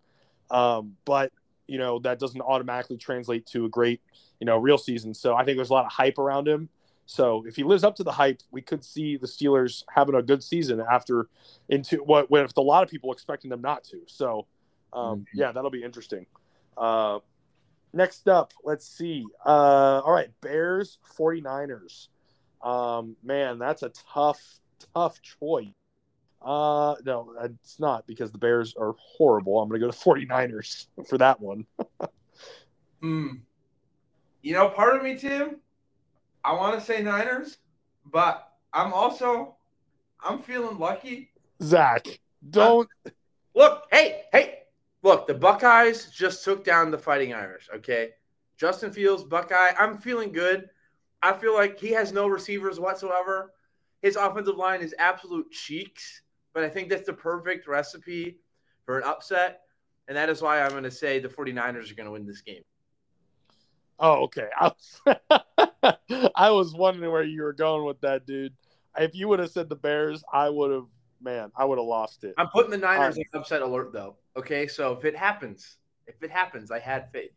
Um, 0.51 0.95
but 1.05 1.31
you 1.73 1.79
know 1.79 1.97
that 1.97 2.19
doesn't 2.19 2.39
automatically 2.41 2.97
translate 2.97 3.47
to 3.47 3.65
a 3.65 3.69
great 3.69 3.99
you 4.39 4.45
know 4.45 4.57
real 4.57 4.77
season. 4.77 5.11
So 5.11 5.35
I 5.35 5.43
think 5.43 5.57
there's 5.57 5.71
a 5.71 5.73
lot 5.73 5.85
of 5.85 5.91
hype 5.91 6.19
around 6.19 6.47
him. 6.47 6.69
So 7.07 7.43
if 7.47 7.55
he 7.55 7.63
lives 7.63 7.83
up 7.83 7.95
to 7.95 8.03
the 8.03 8.11
hype, 8.11 8.41
we 8.51 8.61
could 8.61 8.85
see 8.85 9.17
the 9.17 9.25
Steelers 9.25 9.83
having 9.89 10.13
a 10.13 10.21
good 10.21 10.43
season 10.43 10.79
after 10.79 11.29
into 11.69 11.97
what 11.97 12.29
when 12.29 12.45
if 12.45 12.55
a 12.55 12.61
lot 12.61 12.83
of 12.83 12.89
people 12.89 13.11
expecting 13.11 13.49
them 13.49 13.61
not 13.61 13.83
to. 13.85 14.01
So 14.05 14.45
um, 14.93 15.21
mm-hmm. 15.21 15.39
yeah, 15.39 15.51
that'll 15.51 15.71
be 15.71 15.83
interesting. 15.83 16.27
Uh, 16.77 17.19
next 17.91 18.27
up, 18.27 18.53
let's 18.63 18.87
see. 18.87 19.25
Uh, 19.43 20.01
all 20.05 20.11
right, 20.11 20.29
Bears 20.41 20.99
49ers. 21.17 22.09
Um, 22.61 23.15
man, 23.23 23.57
that's 23.57 23.81
a 23.81 23.91
tough, 24.13 24.41
tough 24.93 25.19
choice. 25.23 25.73
Uh, 26.43 26.95
no, 27.05 27.33
it's 27.43 27.79
not 27.79 28.05
because 28.05 28.31
the 28.31 28.37
Bears 28.37 28.75
are 28.77 28.95
horrible. 28.97 29.61
I'm 29.61 29.69
going 29.69 29.79
to 29.79 29.87
go 29.87 29.91
to 29.91 29.97
49ers 30.27 30.87
for 31.07 31.17
that 31.17 31.39
one. 31.39 31.65
Hmm. 33.01 33.27
You 34.41 34.53
know, 34.53 34.69
part 34.69 34.95
of 34.95 35.03
me, 35.03 35.17
Tim, 35.17 35.57
I 36.41 36.53
want 36.53 36.79
to 36.79 36.85
say 36.85 37.03
Niners, 37.03 37.57
but 38.09 38.49
I'm 38.71 38.93
also 38.93 39.57
I'm 40.23 40.39
feeling 40.39 40.79
lucky. 40.79 41.29
Zach, 41.61 42.07
don't 42.49 42.87
uh, 43.05 43.09
look. 43.55 43.83
Hey, 43.91 44.23
hey, 44.31 44.59
look. 45.03 45.27
The 45.27 45.33
Buckeyes 45.33 46.11
just 46.11 46.45
took 46.45 46.63
down 46.63 46.91
the 46.91 46.97
Fighting 46.97 47.33
Irish. 47.33 47.69
Okay, 47.75 48.11
Justin 48.57 48.91
Fields, 48.91 49.23
Buckeye. 49.23 49.73
I'm 49.77 49.97
feeling 49.97 50.31
good. 50.31 50.69
I 51.21 51.33
feel 51.33 51.53
like 51.53 51.77
he 51.77 51.91
has 51.91 52.13
no 52.13 52.27
receivers 52.27 52.79
whatsoever. 52.79 53.53
His 54.01 54.15
offensive 54.15 54.55
line 54.55 54.81
is 54.81 54.95
absolute 54.97 55.51
cheeks 55.51 56.21
but 56.53 56.63
I 56.63 56.69
think 56.69 56.89
that's 56.89 57.05
the 57.05 57.13
perfect 57.13 57.67
recipe 57.67 58.39
for 58.85 58.97
an 58.97 59.03
upset. 59.03 59.61
And 60.07 60.17
that 60.17 60.29
is 60.29 60.41
why 60.41 60.61
I'm 60.61 60.71
going 60.71 60.83
to 60.83 60.91
say 60.91 61.19
the 61.19 61.29
49ers 61.29 61.91
are 61.91 61.95
going 61.95 62.05
to 62.05 62.11
win 62.11 62.25
this 62.25 62.41
game. 62.41 62.63
Oh, 63.99 64.23
okay. 64.23 64.47
I 64.59 64.71
was, 64.71 65.01
I 66.35 66.51
was 66.51 66.73
wondering 66.73 67.11
where 67.11 67.23
you 67.23 67.43
were 67.43 67.53
going 67.53 67.85
with 67.85 68.01
that, 68.01 68.25
dude. 68.25 68.53
If 68.97 69.15
you 69.15 69.27
would 69.29 69.39
have 69.39 69.51
said 69.51 69.69
the 69.69 69.75
Bears, 69.75 70.23
I 70.31 70.49
would 70.49 70.71
have, 70.71 70.85
man, 71.21 71.51
I 71.55 71.65
would 71.65 71.77
have 71.77 71.87
lost 71.87 72.23
it. 72.23 72.33
I'm 72.37 72.49
putting 72.49 72.71
the 72.71 72.77
Niners 72.77 73.17
in 73.17 73.23
upset 73.33 73.61
alert, 73.61 73.93
though. 73.93 74.17
Okay, 74.35 74.67
so 74.67 74.93
if 74.93 75.05
it 75.05 75.15
happens, 75.15 75.77
if 76.05 76.21
it 76.21 76.29
happens, 76.29 76.69
I 76.69 76.79
had 76.79 77.11
faith. 77.11 77.31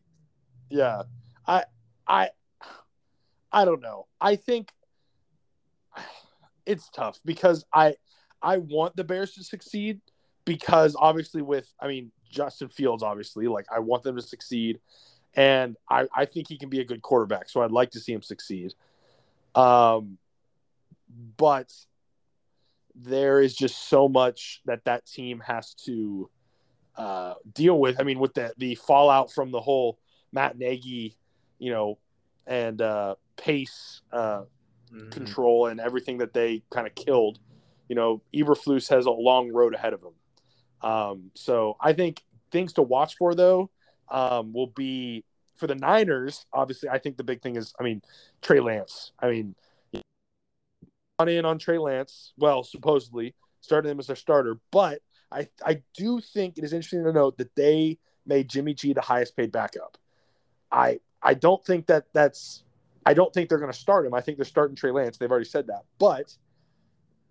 Yeah, 0.69 1.03
I, 1.47 1.65
I, 2.07 2.31
I 3.53 3.65
don't 3.65 3.81
know. 3.81 4.07
I 4.21 4.37
think 4.37 4.73
it's 6.67 6.91
tough 6.91 7.21
because 7.25 7.65
I, 7.73 7.95
I 8.47 8.59
want 8.59 8.95
the 8.95 9.03
Bears 9.03 9.33
to 9.33 9.43
succeed 9.43 10.00
because 10.45 10.95
obviously 10.97 11.43
with 11.43 11.75
I 11.81 11.88
mean 11.88 12.12
Justin 12.31 12.69
Fields 12.69 13.03
obviously 13.03 13.49
like 13.49 13.67
I 13.75 13.81
want 13.81 14.05
them 14.05 14.15
to 14.15 14.23
succeed. 14.23 14.79
And 15.35 15.76
I, 15.91 16.07
I 16.15 16.25
think 16.25 16.49
he 16.49 16.57
can 16.57 16.71
be 16.71 16.81
a 16.81 16.85
good 16.85 17.03
quarterback 17.03 17.49
so 17.49 17.61
I'd 17.61 17.73
like 17.73 17.91
to 17.91 18.00
see 18.00 18.12
him 18.12 18.23
succeed. 18.23 18.73
Um 19.57 20.19
but 21.37 21.73
there 22.95 23.41
is 23.41 23.55
just 23.55 23.88
so 23.88 24.09
much 24.09 24.62
that 24.65 24.85
that 24.85 25.07
team 25.07 25.41
has 25.41 25.75
to 25.75 26.31
uh, 26.97 27.35
deal 27.53 27.79
with. 27.79 28.00
I 28.00 28.05
mean 28.05 28.21
with 28.21 28.35
the 28.35 28.55
the 28.59 28.76
fallout 28.76 29.33
from 29.33 29.50
the 29.50 29.61
whole 29.61 29.99
Matt 30.33 30.57
Nagy 30.57 31.17
you 31.59 31.73
know 31.73 31.99
and 32.47 32.81
uh, 32.81 33.17
pace 33.37 34.03
uh, 34.12 34.43
mm-hmm. 34.93 35.09
control 35.11 35.67
and 35.67 35.81
everything 35.81 36.19
that 36.19 36.33
they 36.33 36.62
kind 36.71 36.87
of 36.87 36.95
killed 36.95 37.41
you 37.88 37.95
know, 37.95 38.23
Eberflus 38.35 38.88
has 38.90 39.07
a 39.07 39.11
long 39.11 39.52
road 39.52 39.75
ahead 39.75 39.93
of 39.93 40.02
him. 40.02 40.12
Um, 40.83 41.31
so 41.35 41.76
I 41.81 41.93
think 41.93 42.23
things 42.50 42.75
to 42.75 42.83
watch 42.83 43.16
for 43.16 43.35
though 43.35 43.71
um, 44.09 44.52
will 44.52 44.69
be 44.69 45.25
for 45.57 45.66
the 45.66 45.75
Niners. 45.75 46.47
Obviously, 46.52 46.88
I 46.88 46.99
think 46.99 47.16
the 47.16 47.25
big 47.25 47.43
thing 47.43 47.57
is, 47.57 47.75
I 47.81 47.83
mean, 47.83 48.02
Trey 48.43 48.61
Lance. 48.61 49.12
I 49.19 49.31
mean, 49.31 49.55
on 51.19 51.28
in 51.28 51.45
on 51.45 51.59
Trey 51.59 51.78
Lance. 51.78 52.33
Well, 52.37 52.62
supposedly 52.62 53.35
starting 53.61 53.90
him 53.90 53.99
as 53.99 54.07
their 54.07 54.16
starter, 54.16 54.59
but 54.71 55.00
I 55.33 55.49
I 55.64 55.83
do 55.95 56.21
think 56.21 56.59
it 56.59 56.64
is 56.64 56.73
interesting 56.73 57.05
to 57.05 57.12
note 57.12 57.38
that 57.38 57.55
they 57.57 57.99
made 58.26 58.49
Jimmy 58.49 58.75
G 58.75 58.93
the 58.93 59.00
highest 59.00 59.37
paid 59.37 59.52
backup. 59.52 59.97
I 60.71 61.00
I 61.23 61.35
don't 61.35 61.64
think 61.64 61.87
that 61.87 62.07
that's 62.12 62.64
I 63.05 63.14
don't 63.14 63.33
think 63.33 63.49
they're 63.49 63.59
going 63.59 63.73
to 63.73 63.78
start 63.78 64.05
him. 64.05 64.14
I 64.14 64.21
think 64.21 64.37
they're 64.38 64.45
starting 64.45 64.76
Trey 64.76 64.90
Lance. 64.90 65.16
They've 65.16 65.31
already 65.31 65.47
said 65.47 65.69
that, 65.69 65.85
but 65.99 66.37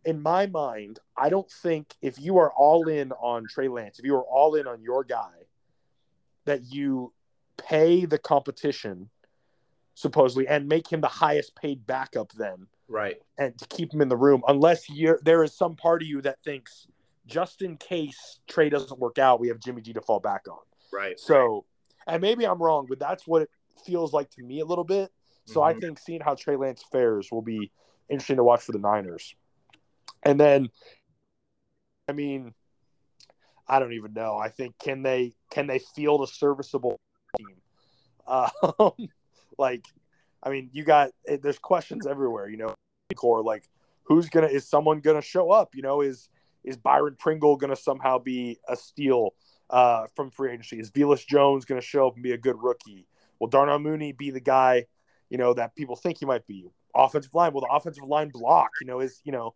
in 0.05 0.21
my 0.21 0.45
mind, 0.45 0.99
I 1.17 1.29
don't 1.29 1.49
think 1.49 1.95
if 2.01 2.19
you 2.19 2.37
are 2.37 2.53
all 2.53 2.87
in 2.87 3.11
on 3.13 3.47
Trey 3.47 3.67
Lance, 3.67 3.99
if 3.99 4.05
you 4.05 4.15
are 4.15 4.23
all 4.23 4.55
in 4.55 4.67
on 4.67 4.81
your 4.81 5.03
guy, 5.03 5.33
that 6.45 6.63
you 6.63 7.11
pay 7.57 8.05
the 8.05 8.19
competition 8.19 9.09
supposedly 9.95 10.47
and 10.47 10.67
make 10.67 10.91
him 10.91 11.01
the 11.01 11.07
highest 11.07 11.55
paid 11.55 11.85
backup 11.87 12.31
then 12.33 12.67
Right. 12.87 13.15
and 13.37 13.57
to 13.57 13.65
keep 13.67 13.93
him 13.93 14.01
in 14.01 14.09
the 14.09 14.17
room 14.17 14.43
unless 14.47 14.89
you're 14.89 15.19
there 15.23 15.41
is 15.41 15.53
some 15.55 15.75
part 15.75 16.01
of 16.01 16.07
you 16.07 16.21
that 16.21 16.43
thinks 16.43 16.85
just 17.25 17.61
in 17.63 17.77
case 17.77 18.39
Trey 18.47 18.69
doesn't 18.69 18.99
work 18.99 19.17
out, 19.17 19.39
we 19.39 19.47
have 19.47 19.59
Jimmy 19.59 19.81
G 19.81 19.93
to 19.93 20.01
fall 20.01 20.19
back 20.19 20.47
on. 20.47 20.59
Right. 20.93 21.19
So, 21.19 21.65
and 22.05 22.21
maybe 22.21 22.45
I'm 22.45 22.61
wrong, 22.61 22.85
but 22.87 22.99
that's 22.99 23.25
what 23.25 23.41
it 23.41 23.49
feels 23.83 24.13
like 24.13 24.29
to 24.31 24.43
me 24.43 24.59
a 24.59 24.65
little 24.65 24.83
bit. 24.83 25.11
So 25.45 25.63
I 25.63 25.73
Mhm. 25.73 25.79
think 25.81 25.99
seeing 25.99 26.21
how 26.21 26.35
Trey 26.35 26.55
Lance 26.55 26.83
fares 26.83 27.31
will 27.31 27.41
be 27.41 27.71
interesting 28.09 28.35
to 28.35 28.43
watch 28.43 28.61
for 28.61 28.73
the 28.73 28.79
Niners. 28.79 29.33
And 30.25 30.39
then, 30.39 30.69
I 32.09 32.13
mean, 32.13 32.53
I 33.67 33.79
don't 33.79 33.93
even 33.93 34.13
know. 34.13 34.37
I 34.37 34.49
think 34.49 34.77
can 34.79 35.03
they 35.03 35.33
can 35.51 35.67
they 35.67 35.79
field 35.79 36.21
a 36.21 36.27
serviceable 36.27 36.99
team? 37.37 37.47
Um, 38.27 38.91
like, 39.59 39.85
I 40.41 40.49
mean, 40.49 40.71
you 40.73 40.83
got 40.83 41.11
eh, 41.27 41.37
there's 41.39 41.59
questions 41.59 42.07
everywhere. 42.07 42.49
You 42.49 42.57
know, 42.57 42.73
core 43.15 43.43
like 43.43 43.69
who's 44.05 44.29
gonna 44.29 44.47
is 44.47 44.67
someone 44.67 44.99
gonna 44.99 45.21
show 45.21 45.51
up? 45.51 45.75
You 45.75 45.83
know, 45.83 46.01
is 46.01 46.27
is 46.63 46.75
Byron 46.75 47.17
Pringle 47.19 47.55
gonna 47.55 47.75
somehow 47.75 48.17
be 48.17 48.57
a 48.67 48.75
steal 48.75 49.35
uh, 49.69 50.07
from 50.15 50.31
free 50.31 50.53
agency? 50.53 50.79
Is 50.79 50.89
Velus 50.89 51.27
Jones 51.27 51.65
gonna 51.65 51.81
show 51.81 52.07
up 52.07 52.15
and 52.15 52.23
be 52.23 52.31
a 52.31 52.37
good 52.37 52.55
rookie? 52.59 53.05
Will 53.39 53.47
Darnell 53.47 53.77
Mooney 53.77 54.11
be 54.11 54.31
the 54.31 54.39
guy? 54.39 54.85
You 55.29 55.37
know 55.37 55.53
that 55.53 55.75
people 55.75 55.95
think 55.95 56.17
he 56.17 56.25
might 56.25 56.47
be. 56.47 56.65
Offensive 56.95 57.35
line 57.35 57.53
will 57.53 57.61
the 57.61 57.67
offensive 57.67 58.05
line 58.05 58.29
block? 58.29 58.71
You 58.81 58.87
know, 58.87 59.01
is 59.01 59.21
you 59.23 59.31
know 59.31 59.53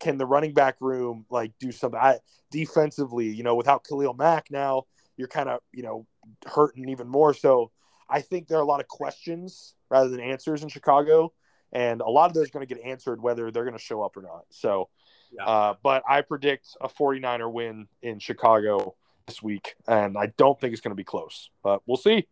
can 0.00 0.18
the 0.18 0.26
running 0.26 0.54
back 0.54 0.76
room 0.80 1.26
like 1.30 1.52
do 1.58 1.72
something 1.72 2.00
I, 2.00 2.18
defensively? 2.50 3.26
You 3.26 3.42
know, 3.42 3.54
without 3.54 3.84
Khalil 3.84 4.14
Mack 4.14 4.50
now, 4.50 4.84
you're 5.16 5.28
kind 5.28 5.48
of 5.48 5.60
you 5.72 5.82
know 5.82 6.06
hurting 6.46 6.88
even 6.88 7.08
more. 7.08 7.34
So 7.34 7.70
I 8.08 8.20
think 8.20 8.48
there 8.48 8.58
are 8.58 8.62
a 8.62 8.66
lot 8.66 8.80
of 8.80 8.88
questions 8.88 9.74
rather 9.90 10.08
than 10.08 10.20
answers 10.20 10.62
in 10.62 10.68
Chicago, 10.68 11.32
and 11.72 12.00
a 12.00 12.08
lot 12.08 12.26
of 12.26 12.34
those 12.34 12.48
are 12.48 12.52
going 12.52 12.66
to 12.66 12.74
get 12.74 12.84
answered 12.84 13.20
whether 13.20 13.50
they're 13.50 13.64
going 13.64 13.76
to 13.76 13.82
show 13.82 14.02
up 14.02 14.16
or 14.16 14.22
not. 14.22 14.44
So, 14.50 14.88
Yeah. 15.32 15.44
uh, 15.44 15.74
but 15.82 16.02
I 16.08 16.22
predict 16.22 16.68
a 16.80 16.88
49er 16.88 17.50
win 17.50 17.88
in 18.02 18.18
Chicago 18.18 18.96
this 19.26 19.42
week, 19.42 19.74
and 19.88 20.16
I 20.16 20.26
don't 20.36 20.60
think 20.60 20.72
it's 20.72 20.80
going 20.80 20.92
to 20.92 20.96
be 20.96 21.04
close, 21.04 21.50
but 21.62 21.82
we'll 21.86 21.96
see. 21.96 22.26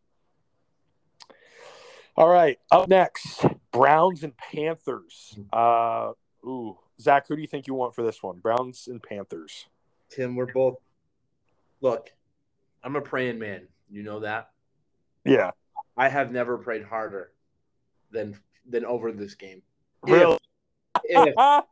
All 2.17 2.29
right, 2.29 2.59
up 2.71 2.89
next, 2.89 3.45
Browns 3.73 4.23
and 4.23 4.37
Panthers. 4.37 5.37
Uh, 5.53 6.13
ooh, 6.45 6.79
Zach, 7.01 7.27
who 7.27 7.37
do 7.37 7.43
you 7.43 7.49
think 7.49 7.67
you 7.67 7.75
want 7.75 7.95
for 7.95 8.03
this 8.03 8.23
one? 8.23 8.39
Browns 8.39 8.89
and 8.89 9.03
Panthers. 9.03 9.67
Tim, 10.11 10.37
we're 10.37 10.53
both. 10.53 10.77
Look, 11.81 12.13
I'm 12.83 12.97
a 12.97 13.01
praying 13.01 13.39
man. 13.39 13.67
You 13.91 14.03
know 14.03 14.21
that. 14.21 14.51
Yeah, 15.25 15.51
I 15.97 16.09
have 16.09 16.33
never 16.33 16.59
prayed 16.59 16.85
harder 16.85 17.33
than 18.11 18.39
than 18.69 18.85
over 18.85 19.13
this 19.13 19.35
game. 19.35 19.63
really. 20.03 20.39
If, 21.05 21.65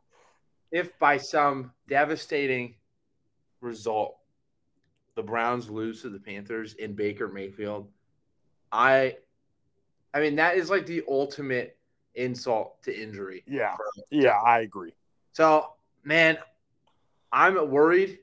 if 0.71 0.99
by 0.99 1.17
some 1.17 1.71
devastating 1.87 2.75
result 3.61 4.17
the 5.15 5.23
Browns 5.23 5.69
lose 5.69 6.01
to 6.01 6.09
the 6.09 6.19
Panthers 6.19 6.73
in 6.73 6.93
Baker 6.93 7.27
Mayfield, 7.27 7.87
I 8.71 9.17
I 10.13 10.19
mean 10.19 10.35
that 10.35 10.57
is 10.57 10.69
like 10.69 10.85
the 10.85 11.03
ultimate 11.07 11.77
insult 12.15 12.81
to 12.83 13.01
injury. 13.01 13.43
yeah, 13.47 13.75
yeah, 14.09 14.39
I 14.43 14.61
agree. 14.61 14.93
So, 15.33 15.73
man, 16.03 16.37
I'm 17.31 17.69
worried. 17.69 18.19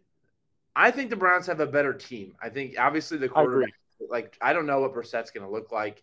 I 0.74 0.90
think 0.90 1.10
the 1.10 1.16
Browns 1.16 1.46
have 1.46 1.60
a 1.60 1.66
better 1.66 1.92
team. 1.92 2.34
I 2.42 2.48
think 2.48 2.76
obviously 2.78 3.18
the 3.18 3.26
I 3.26 3.28
quarterback, 3.28 3.72
like 4.08 4.38
I 4.40 4.52
don't 4.52 4.66
know 4.66 4.80
what 4.80 4.94
Brissett's 4.94 5.30
going 5.30 5.44
to 5.44 5.52
look 5.52 5.72
like, 5.72 6.02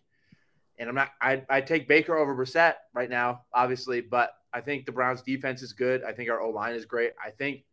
and 0.78 0.88
I'm 0.88 0.94
not. 0.94 1.10
I 1.20 1.42
I 1.48 1.60
take 1.62 1.88
Baker 1.88 2.16
over 2.16 2.36
Brissett 2.36 2.74
right 2.94 3.10
now, 3.10 3.42
obviously, 3.52 4.00
but 4.00 4.34
I 4.52 4.60
think 4.60 4.86
the 4.86 4.92
Browns 4.92 5.22
defense 5.22 5.62
is 5.62 5.72
good. 5.72 6.04
I 6.04 6.12
think 6.12 6.30
our 6.30 6.40
O 6.40 6.50
line 6.50 6.74
is 6.74 6.84
great. 6.84 7.12
I 7.24 7.30
think 7.30 7.64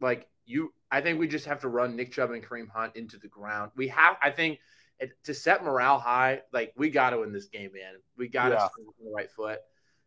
like 0.00 0.28
you, 0.46 0.72
I 0.90 1.00
think 1.00 1.18
we 1.18 1.26
just 1.26 1.46
have 1.46 1.60
to 1.60 1.68
run 1.68 1.96
Nick 1.96 2.12
Chubb 2.12 2.30
and 2.30 2.42
Kareem 2.42 2.68
Hunt 2.68 2.94
into 2.96 3.18
the 3.18 3.28
ground. 3.28 3.72
We 3.76 3.88
have. 3.88 4.16
I 4.22 4.30
think. 4.30 4.60
It, 4.98 5.12
to 5.24 5.34
set 5.34 5.62
morale 5.62 5.98
high, 5.98 6.40
like 6.54 6.72
we 6.74 6.88
got 6.88 7.10
to 7.10 7.18
win 7.18 7.30
this 7.30 7.44
game, 7.48 7.70
man. 7.74 7.96
We 8.16 8.28
got 8.28 8.48
to 8.48 8.54
Yeah. 8.54 8.68
the 9.04 9.10
right 9.14 9.30
foot. 9.30 9.58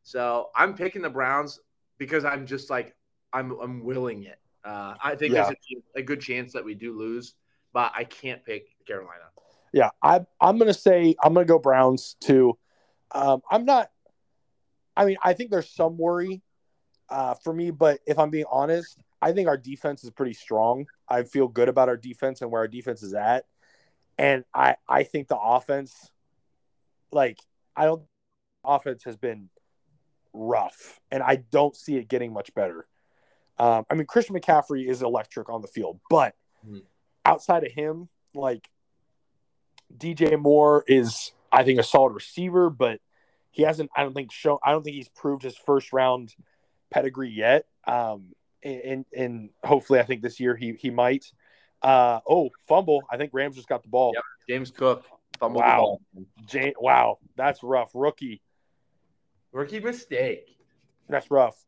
So 0.01 0.49
I'm 0.55 0.73
picking 0.73 1.03
the 1.03 1.11
Browns 1.11 1.59
because 1.99 2.25
I'm 2.25 2.47
just 2.47 2.71
like 2.71 2.95
I'm 3.31 3.51
I'm 3.59 3.83
willing 3.83 4.23
it. 4.23 4.39
Uh, 4.65 4.95
I 5.03 5.15
think 5.15 5.33
Yeah. 5.33 5.43
there's 5.43 5.55
a, 5.95 5.99
a 5.99 6.01
good 6.01 6.21
chance 6.21 6.53
that 6.53 6.65
we 6.65 6.73
do 6.73 6.97
lose, 6.97 7.35
but 7.71 7.91
I 7.95 8.03
can't 8.05 8.43
pick 8.43 8.69
Carolina. 8.87 9.25
Yeah, 9.71 9.91
I, 10.01 10.21
I'm 10.41 10.57
going 10.57 10.67
to 10.67 10.73
say 10.73 11.15
I'm 11.21 11.33
going 11.33 11.45
to 11.45 11.51
go 11.51 11.59
Browns 11.59 12.15
too. 12.19 12.57
Um, 13.11 13.41
I'm 13.51 13.65
not. 13.65 13.91
I 14.97 15.05
mean, 15.05 15.17
I 15.23 15.33
think 15.33 15.51
there's 15.51 15.69
some 15.69 15.97
worry 15.97 16.41
uh, 17.09 17.35
for 17.35 17.53
me, 17.53 17.71
but 17.71 17.99
if 18.05 18.17
I'm 18.17 18.31
being 18.31 18.45
honest, 18.51 18.97
I 19.21 19.31
think 19.31 19.47
our 19.47 19.57
defense 19.57 20.03
is 20.03 20.09
pretty 20.09 20.33
strong. 20.33 20.87
I 21.07 21.23
feel 21.23 21.47
good 21.47 21.69
about 21.69 21.87
our 21.87 21.97
defense 21.97 22.41
and 22.41 22.51
where 22.51 22.61
our 22.61 22.67
defense 22.67 23.03
is 23.03 23.13
at, 23.13 23.45
and 24.17 24.43
I 24.53 24.75
I 24.87 25.03
think 25.03 25.27
the 25.27 25.37
offense, 25.37 26.11
like 27.11 27.39
I 27.75 27.85
don't, 27.85 28.03
offense 28.63 29.03
has 29.03 29.15
been 29.15 29.49
rough, 30.33 30.99
and 31.11 31.23
I 31.23 31.37
don't 31.37 31.75
see 31.75 31.97
it 31.97 32.07
getting 32.07 32.33
much 32.33 32.53
better. 32.53 32.87
Um, 33.57 33.85
I 33.89 33.95
mean, 33.95 34.05
Christian 34.05 34.35
McCaffrey 34.35 34.87
is 34.87 35.01
electric 35.01 35.49
on 35.49 35.61
the 35.61 35.67
field, 35.67 35.99
but 36.09 36.35
Mhm. 36.65 36.85
outside 37.25 37.65
of 37.65 37.71
him, 37.71 38.09
like 38.33 38.69
DJ 39.95 40.35
Moore 40.37 40.83
is, 40.87 41.31
I 41.51 41.63
think, 41.63 41.79
a 41.79 41.83
solid 41.83 42.13
receiver, 42.13 42.69
but 42.69 43.01
he 43.51 43.63
hasn't. 43.63 43.89
I 43.95 44.03
don't 44.03 44.13
think 44.13 44.31
shown. 44.31 44.59
I 44.63 44.71
don't 44.71 44.83
think 44.83 44.95
he's 44.95 45.09
proved 45.09 45.43
his 45.43 45.57
first 45.57 45.91
round 45.91 46.35
pedigree 46.91 47.31
yet. 47.31 47.65
Um, 47.85 48.33
and 48.63 49.05
and 49.15 49.49
hopefully, 49.63 49.99
I 49.99 50.03
think 50.03 50.21
this 50.21 50.39
year 50.39 50.55
he 50.55 50.73
he 50.73 50.89
might. 50.89 51.31
Uh, 51.81 52.19
oh, 52.29 52.49
fumble! 52.67 53.01
I 53.09 53.17
think 53.17 53.31
Rams 53.33 53.55
just 53.55 53.67
got 53.67 53.83
the 53.83 53.89
ball. 53.89 54.13
Yep. 54.13 54.23
James 54.47 54.71
Cook 54.71 55.05
fumbled 55.39 55.63
Wow. 55.63 55.99
the 56.15 56.21
ball. 56.21 56.25
Jane, 56.45 56.73
wow, 56.79 57.19
that's 57.35 57.63
rough. 57.63 57.91
Rookie, 57.93 58.41
Rookie 59.51 59.79
mistake. 59.79 60.57
that's 61.07 61.29
rough. 61.31 61.65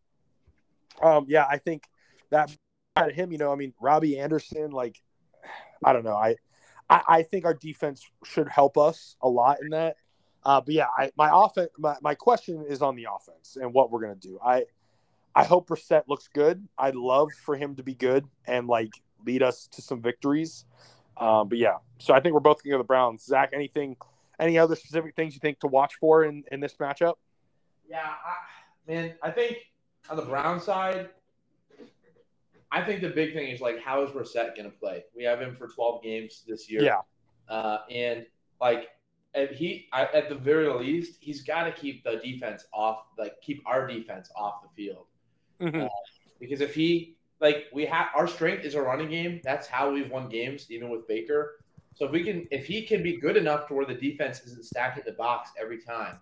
Um, 1.01 1.25
yeah, 1.27 1.45
I 1.49 1.57
think 1.57 1.87
that 2.29 2.55
out 2.95 3.09
of 3.09 3.15
him, 3.15 3.31
you 3.31 3.37
know, 3.37 3.51
I 3.51 3.55
mean, 3.55 3.73
Robbie 3.81 4.19
Anderson, 4.19 4.71
like, 4.71 5.01
I 5.83 5.93
don't 5.93 6.03
know, 6.03 6.15
I, 6.15 6.35
I, 6.89 7.01
I 7.07 7.23
think 7.23 7.45
our 7.45 7.53
defense 7.53 8.05
should 8.23 8.47
help 8.47 8.77
us 8.77 9.15
a 9.21 9.29
lot 9.29 9.57
in 9.61 9.69
that. 9.69 9.95
Uh, 10.43 10.61
but 10.61 10.73
yeah, 10.73 10.87
I, 10.97 11.11
my 11.17 11.29
offense, 11.31 11.69
my, 11.77 11.95
my 12.01 12.15
question 12.15 12.65
is 12.67 12.81
on 12.81 12.95
the 12.95 13.07
offense 13.13 13.57
and 13.59 13.73
what 13.73 13.91
we're 13.91 14.01
gonna 14.01 14.15
do. 14.15 14.39
I, 14.43 14.65
I 15.35 15.43
hope 15.43 15.69
Brissett 15.69 16.03
looks 16.07 16.27
good. 16.27 16.67
I'd 16.77 16.95
love 16.95 17.29
for 17.45 17.55
him 17.55 17.75
to 17.75 17.83
be 17.83 17.95
good 17.95 18.25
and 18.45 18.67
like 18.67 18.91
lead 19.25 19.43
us 19.43 19.67
to 19.73 19.81
some 19.81 20.01
victories. 20.01 20.65
Um, 21.17 21.49
but 21.49 21.57
yeah, 21.57 21.77
so 21.99 22.13
I 22.13 22.19
think 22.19 22.33
we're 22.33 22.39
both 22.39 22.63
going 22.63 22.73
to 22.73 22.77
the 22.79 22.83
Browns. 22.83 23.23
Zach, 23.23 23.51
anything, 23.53 23.95
any 24.39 24.57
other 24.57 24.75
specific 24.75 25.15
things 25.15 25.33
you 25.33 25.39
think 25.39 25.59
to 25.59 25.67
watch 25.67 25.95
for 25.99 26.23
in, 26.23 26.43
in 26.51 26.59
this 26.59 26.75
matchup? 26.75 27.13
Yeah, 27.91 28.07
I, 28.07 28.91
man. 28.91 29.13
I 29.21 29.31
think 29.31 29.57
on 30.09 30.15
the 30.15 30.23
Brown 30.23 30.61
side, 30.61 31.09
I 32.71 32.81
think 32.81 33.01
the 33.01 33.09
big 33.09 33.33
thing 33.33 33.49
is 33.49 33.59
like 33.59 33.79
how 33.79 34.01
is 34.03 34.11
Brissett 34.11 34.55
going 34.55 34.71
to 34.71 34.77
play? 34.77 35.03
We 35.13 35.23
have 35.25 35.41
him 35.41 35.55
for 35.57 35.67
12 35.67 36.01
games 36.01 36.43
this 36.47 36.71
year. 36.71 36.83
Yeah. 36.83 37.01
Uh, 37.49 37.79
and 37.91 38.25
like 38.61 38.87
at 39.35 39.53
he 39.53 39.89
I, 39.91 40.05
at 40.05 40.29
the 40.29 40.35
very 40.35 40.69
least, 40.73 41.17
he's 41.19 41.43
got 41.43 41.65
to 41.65 41.71
keep 41.73 42.05
the 42.05 42.21
defense 42.23 42.65
off, 42.73 43.03
like 43.17 43.41
keep 43.41 43.61
our 43.65 43.85
defense 43.85 44.31
off 44.37 44.61
the 44.63 44.69
field. 44.75 45.07
Mhm. 45.59 45.89
Because 46.39 46.61
if 46.61 46.73
he 46.73 47.17
like 47.41 47.65
we 47.73 47.85
have 47.87 48.07
our 48.15 48.27
strength 48.27 48.63
is 48.63 48.75
a 48.75 48.81
running 48.81 49.09
game. 49.09 49.41
That's 49.43 49.67
how 49.67 49.91
we've 49.91 50.09
won 50.09 50.29
games, 50.29 50.67
even 50.69 50.89
with 50.89 51.05
Baker. 51.07 51.57
So 51.93 52.05
if 52.05 52.11
we 52.11 52.23
can, 52.23 52.47
if 52.51 52.65
he 52.65 52.83
can 52.83 53.03
be 53.03 53.17
good 53.17 53.35
enough 53.35 53.67
to 53.67 53.73
where 53.73 53.85
the 53.85 53.95
defense 53.95 54.39
isn't 54.45 54.63
stacking 54.63 55.03
the 55.05 55.11
box 55.11 55.51
every 55.59 55.79
time, 55.81 56.19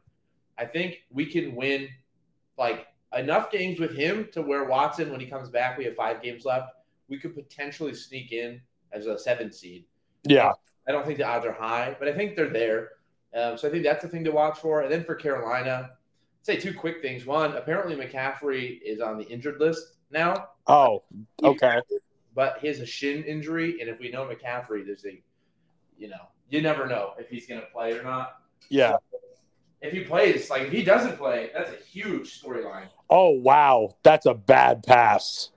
I 0.60 0.66
think 0.66 1.04
we 1.10 1.26
can 1.26 1.56
win 1.56 1.88
like 2.58 2.88
enough 3.18 3.50
games 3.52 3.80
with 3.80 3.96
him 3.96 4.28
to 4.34 4.42
where 4.42 4.66
Watson, 4.66 5.10
when 5.10 5.20
he 5.20 5.26
comes 5.26 5.50
back, 5.50 5.78
we 5.78 5.86
have 5.86 5.96
five 5.96 6.22
games 6.22 6.44
left. 6.46 6.74
We 7.08 7.18
could 7.18 7.34
potentially 7.34 7.94
sneak 7.94 8.32
in 8.34 8.62
as 8.92 9.08
a 9.08 9.18
seven 9.18 9.52
seed. 9.52 9.86
Yeah. 10.24 10.52
I 10.88 10.92
don't 10.92 11.06
think 11.06 11.18
the 11.18 11.24
odds 11.24 11.46
are 11.46 11.54
high, 11.54 11.96
but 11.98 12.08
I 12.08 12.14
think 12.14 12.36
they're 12.36 12.50
there. 12.50 12.90
Um, 13.34 13.58
so 13.58 13.68
I 13.68 13.72
think 13.72 13.84
that's 13.84 14.04
the 14.04 14.10
thing 14.10 14.24
to 14.26 14.32
watch 14.32 14.60
for. 14.60 14.82
And 14.82 14.92
then 14.92 15.04
for 15.04 15.16
Carolina, 15.16 15.92
say 16.42 16.58
two 16.58 16.74
quick 16.74 17.02
things. 17.02 17.26
One, 17.26 17.56
apparently 17.56 17.96
McCaffrey 17.96 18.82
is 18.82 19.00
on 19.00 19.18
the 19.18 19.28
injured 19.28 19.60
list 19.60 19.98
now. 20.12 20.50
Oh, 20.68 21.04
okay. 21.44 21.80
But 22.36 22.58
he 22.60 22.68
has 22.68 22.80
a 22.80 22.86
shin 22.86 23.24
injury, 23.24 23.82
and 23.82 23.90
if 23.90 24.00
we 24.00 24.10
know 24.12 24.26
McCaffrey, 24.26 24.86
there's 24.86 25.06
a, 25.06 25.22
you 25.98 26.10
know, 26.10 26.30
you 26.50 26.62
never 26.62 26.88
know 26.88 27.14
if 27.18 27.30
he's 27.30 27.48
going 27.48 27.62
to 27.62 27.68
play 27.68 27.94
or 27.94 28.04
not. 28.04 28.42
Yeah. 28.70 28.96
So 29.12 29.20
if 29.82 29.94
he 29.94 30.02
plays, 30.02 30.50
like 30.50 30.64
if 30.64 30.72
he 30.72 30.84
doesn't 30.84 31.18
play, 31.18 31.52
that's 31.54 31.72
a 31.72 31.78
huge 31.84 32.42
storyline. 32.42 32.88
Oh 33.10 33.30
wow, 33.30 33.96
that's 34.04 34.26
a 34.26 34.34
bad 34.34 34.84
pass. 34.84 35.52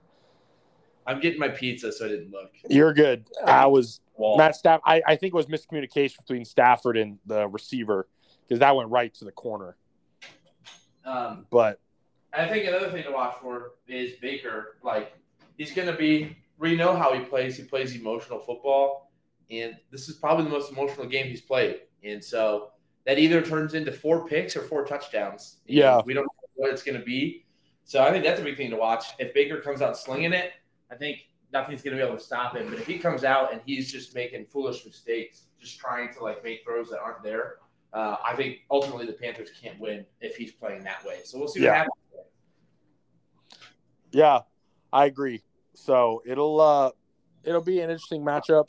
I'm 1.05 1.19
getting 1.19 1.39
my 1.39 1.49
pizza, 1.49 1.91
so 1.91 2.05
I 2.05 2.09
didn't 2.09 2.31
look. 2.31 2.51
You're 2.69 2.93
good. 2.93 3.25
I 3.45 3.65
was 3.67 3.99
Wall. 4.15 4.37
Matt 4.37 4.55
Staff. 4.55 4.81
I, 4.85 5.01
I 5.05 5.15
think 5.15 5.33
it 5.33 5.35
was 5.35 5.47
miscommunication 5.47 6.17
between 6.17 6.45
Stafford 6.45 6.97
and 6.97 7.19
the 7.25 7.47
receiver 7.47 8.07
because 8.43 8.59
that 8.59 8.75
went 8.75 8.89
right 8.89 9.13
to 9.15 9.25
the 9.25 9.31
corner. 9.31 9.75
Um, 11.05 11.45
But 11.51 11.79
I 12.33 12.47
think 12.47 12.65
another 12.65 12.89
thing 12.89 13.03
to 13.03 13.11
watch 13.11 13.35
for 13.41 13.73
is 13.87 14.13
Baker. 14.21 14.77
Like 14.83 15.13
he's 15.57 15.73
going 15.73 15.87
to 15.87 15.95
be. 15.95 16.37
We 16.57 16.75
know 16.75 16.95
how 16.95 17.13
he 17.13 17.19
plays. 17.25 17.57
He 17.57 17.63
plays 17.63 17.95
emotional 17.95 18.39
football, 18.39 19.11
and 19.51 19.75
this 19.91 20.07
is 20.07 20.15
probably 20.15 20.45
the 20.45 20.51
most 20.51 20.71
emotional 20.71 21.07
game 21.07 21.25
he's 21.27 21.41
played. 21.41 21.81
And 22.03 22.23
so 22.23 22.69
that 23.05 23.19
either 23.19 23.41
turns 23.41 23.73
into 23.73 23.91
four 23.91 24.27
picks 24.27 24.55
or 24.55 24.61
four 24.61 24.85
touchdowns. 24.85 25.57
And 25.67 25.77
Yeah. 25.77 26.01
we 26.05 26.13
don't 26.13 26.23
know 26.23 26.29
what 26.55 26.71
it's 26.71 26.83
going 26.83 26.97
to 26.99 27.05
be. 27.05 27.45
So 27.83 28.01
I 28.01 28.11
think 28.11 28.23
that's 28.23 28.39
a 28.39 28.43
big 28.43 28.55
thing 28.55 28.69
to 28.69 28.77
watch. 28.77 29.05
If 29.19 29.33
Baker 29.33 29.59
comes 29.59 29.81
out 29.81 29.97
slinging 29.97 30.31
it, 30.33 30.51
I 30.89 30.95
think 30.95 31.17
nothing's 31.51 31.81
going 31.81 31.97
to 31.97 32.01
be 32.01 32.07
able 32.07 32.17
to 32.17 32.23
stop 32.23 32.55
him. 32.55 32.69
But 32.69 32.79
if 32.79 32.87
he 32.87 32.97
comes 32.97 33.23
out 33.25 33.51
and 33.51 33.61
he's 33.65 33.91
just 33.91 34.15
making 34.15 34.45
foolish 34.45 34.85
mistakes, 34.85 35.43
just 35.59 35.77
trying 35.79 36.13
to 36.13 36.23
like 36.23 36.43
make 36.43 36.63
throws 36.63 36.89
that 36.91 36.99
aren't 37.01 37.23
there, 37.23 37.57
uh, 37.91 38.15
I 38.23 38.35
think 38.35 38.59
ultimately 38.71 39.05
the 39.05 39.13
Panthers 39.13 39.49
can't 39.61 39.79
win 39.79 40.05
if 40.21 40.37
he's 40.37 40.53
playing 40.53 40.83
that 40.85 41.03
way. 41.05 41.19
So 41.25 41.37
we'll 41.37 41.47
see 41.49 41.59
what 41.59 41.65
Yeah. 41.65 41.73
happens. 41.75 41.93
yeah, 44.11 44.39
I 44.91 45.05
agree. 45.05 45.41
So 45.73 46.21
it'll 46.25 46.61
uh 46.61 46.91
it'll 47.43 47.61
be 47.61 47.79
an 47.81 47.89
interesting 47.89 48.21
matchup. 48.23 48.67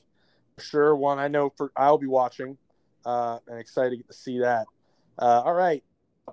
Sure, 0.58 0.96
one 0.96 1.18
I 1.18 1.28
know 1.28 1.50
for 1.56 1.70
I'll 1.76 1.98
be 1.98 2.06
watching. 2.06 2.56
Uh 3.04 3.38
and 3.48 3.58
excited 3.58 3.90
to 3.90 3.96
get 3.96 4.06
to 4.08 4.14
see 4.14 4.38
that. 4.40 4.66
Uh 5.18 5.42
all 5.44 5.54
right. 5.54 5.82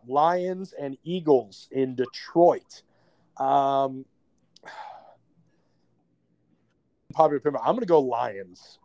Lions 0.08 0.74
and 0.80 0.98
Eagles 1.04 1.68
in 1.72 1.96
Detroit. 1.96 2.84
Um 3.38 4.06
popular 7.14 7.38
opinion. 7.38 7.62
I'm 7.66 7.76
gonna 7.76 7.86
go 7.86 8.00
Lions. 8.00 8.80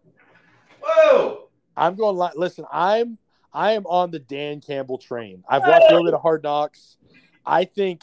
Whoa! 0.83 1.49
I'm 1.77 1.95
going. 1.95 2.17
Li- 2.17 2.31
Listen, 2.35 2.65
I'm 2.73 3.19
I 3.53 3.73
am 3.73 3.87
on 3.87 4.11
the 4.11 4.19
Dan 4.19 4.61
Campbell 4.61 4.99
train. 4.99 5.43
I've 5.49 5.63
watched 5.63 5.85
a 5.89 5.93
little 5.93 6.05
bit 6.05 6.15
of 6.15 6.23
Hard 6.23 6.43
Knocks. 6.43 6.97
I 7.45 7.65
think 7.65 8.03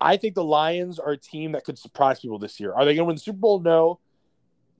I 0.00 0.16
think 0.16 0.34
the 0.34 0.44
Lions 0.44 0.98
are 0.98 1.12
a 1.12 1.16
team 1.16 1.52
that 1.52 1.64
could 1.64 1.78
surprise 1.78 2.20
people 2.20 2.38
this 2.38 2.58
year. 2.60 2.72
Are 2.72 2.84
they 2.84 2.94
going 2.94 3.04
to 3.04 3.04
win 3.06 3.16
the 3.16 3.20
Super 3.20 3.38
Bowl? 3.38 3.60
No. 3.60 3.98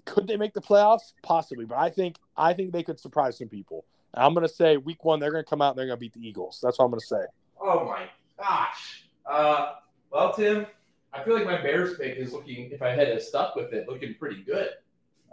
Could 0.04 0.26
they 0.26 0.37
make 0.37 0.52
the 0.52 0.61
playoffs? 0.61 1.12
Possibly, 1.23 1.64
but 1.64 1.78
I 1.78 1.90
think 1.90 2.16
I 2.37 2.54
think 2.54 2.73
they 2.73 2.83
could 2.83 2.99
surprise 2.99 3.38
some 3.38 3.49
people. 3.49 3.85
I'm 4.14 4.35
going 4.35 4.47
to 4.47 4.52
say 4.52 4.76
Week 4.76 5.04
One 5.04 5.21
they're 5.21 5.33
going 5.33 5.45
to 5.45 5.49
come 5.49 5.62
out 5.62 5.71
and 5.71 5.78
they're 5.78 5.87
going 5.87 5.97
to 5.97 6.00
beat 6.00 6.12
the 6.12 6.26
Eagles. 6.26 6.61
That's 6.62 6.78
what 6.78 6.87
I'm 6.87 6.90
going 6.90 7.00
to 7.00 7.07
say. 7.07 7.25
Oh 7.61 7.85
my 7.87 8.09
gosh. 8.38 9.04
Uh, 9.25 9.73
well, 10.11 10.33
Tim, 10.33 10.66
I 11.12 11.23
feel 11.23 11.35
like 11.35 11.47
my 11.47 11.61
Bears 11.61 11.97
pick 11.97 12.16
is 12.19 12.33
looking. 12.33 12.71
If 12.71 12.83
I 12.83 12.90
had 12.90 13.21
stuck 13.23 13.57
with 13.57 13.73
it, 13.73 13.88
looking 13.88 14.14
pretty 14.19 14.42
good. 14.42 14.71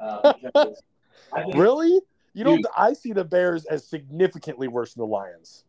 Uh, 0.01 0.33
because 0.43 0.81
I 1.33 1.43
think, 1.43 1.55
Really? 1.55 1.99
You 2.33 2.43
don't? 2.43 2.65
I 2.77 2.93
see 2.93 3.11
the 3.11 3.23
Bears 3.23 3.65
as 3.65 3.85
significantly 3.85 4.67
worse 4.67 4.93
than 4.93 5.01
the 5.01 5.07
Lions. 5.07 5.65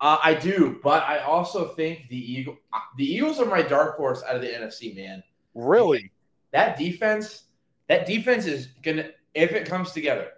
Uh, 0.00 0.18
I 0.22 0.34
do, 0.34 0.80
but 0.82 1.04
I 1.04 1.18
also 1.20 1.68
think 1.68 2.08
the 2.08 2.16
Eagle, 2.16 2.56
uh, 2.72 2.78
the 2.96 3.04
Eagles 3.04 3.38
are 3.38 3.46
my 3.46 3.62
dark 3.62 3.96
horse 3.96 4.22
out 4.28 4.34
of 4.34 4.42
the 4.42 4.48
NFC. 4.48 4.94
Man, 4.94 5.22
Really? 5.54 6.10
that 6.50 6.76
defense, 6.76 7.44
that 7.88 8.04
defense 8.04 8.46
is 8.46 8.66
gonna 8.82 9.10
if 9.34 9.52
it 9.52 9.66
comes 9.66 9.92
together, 9.92 10.28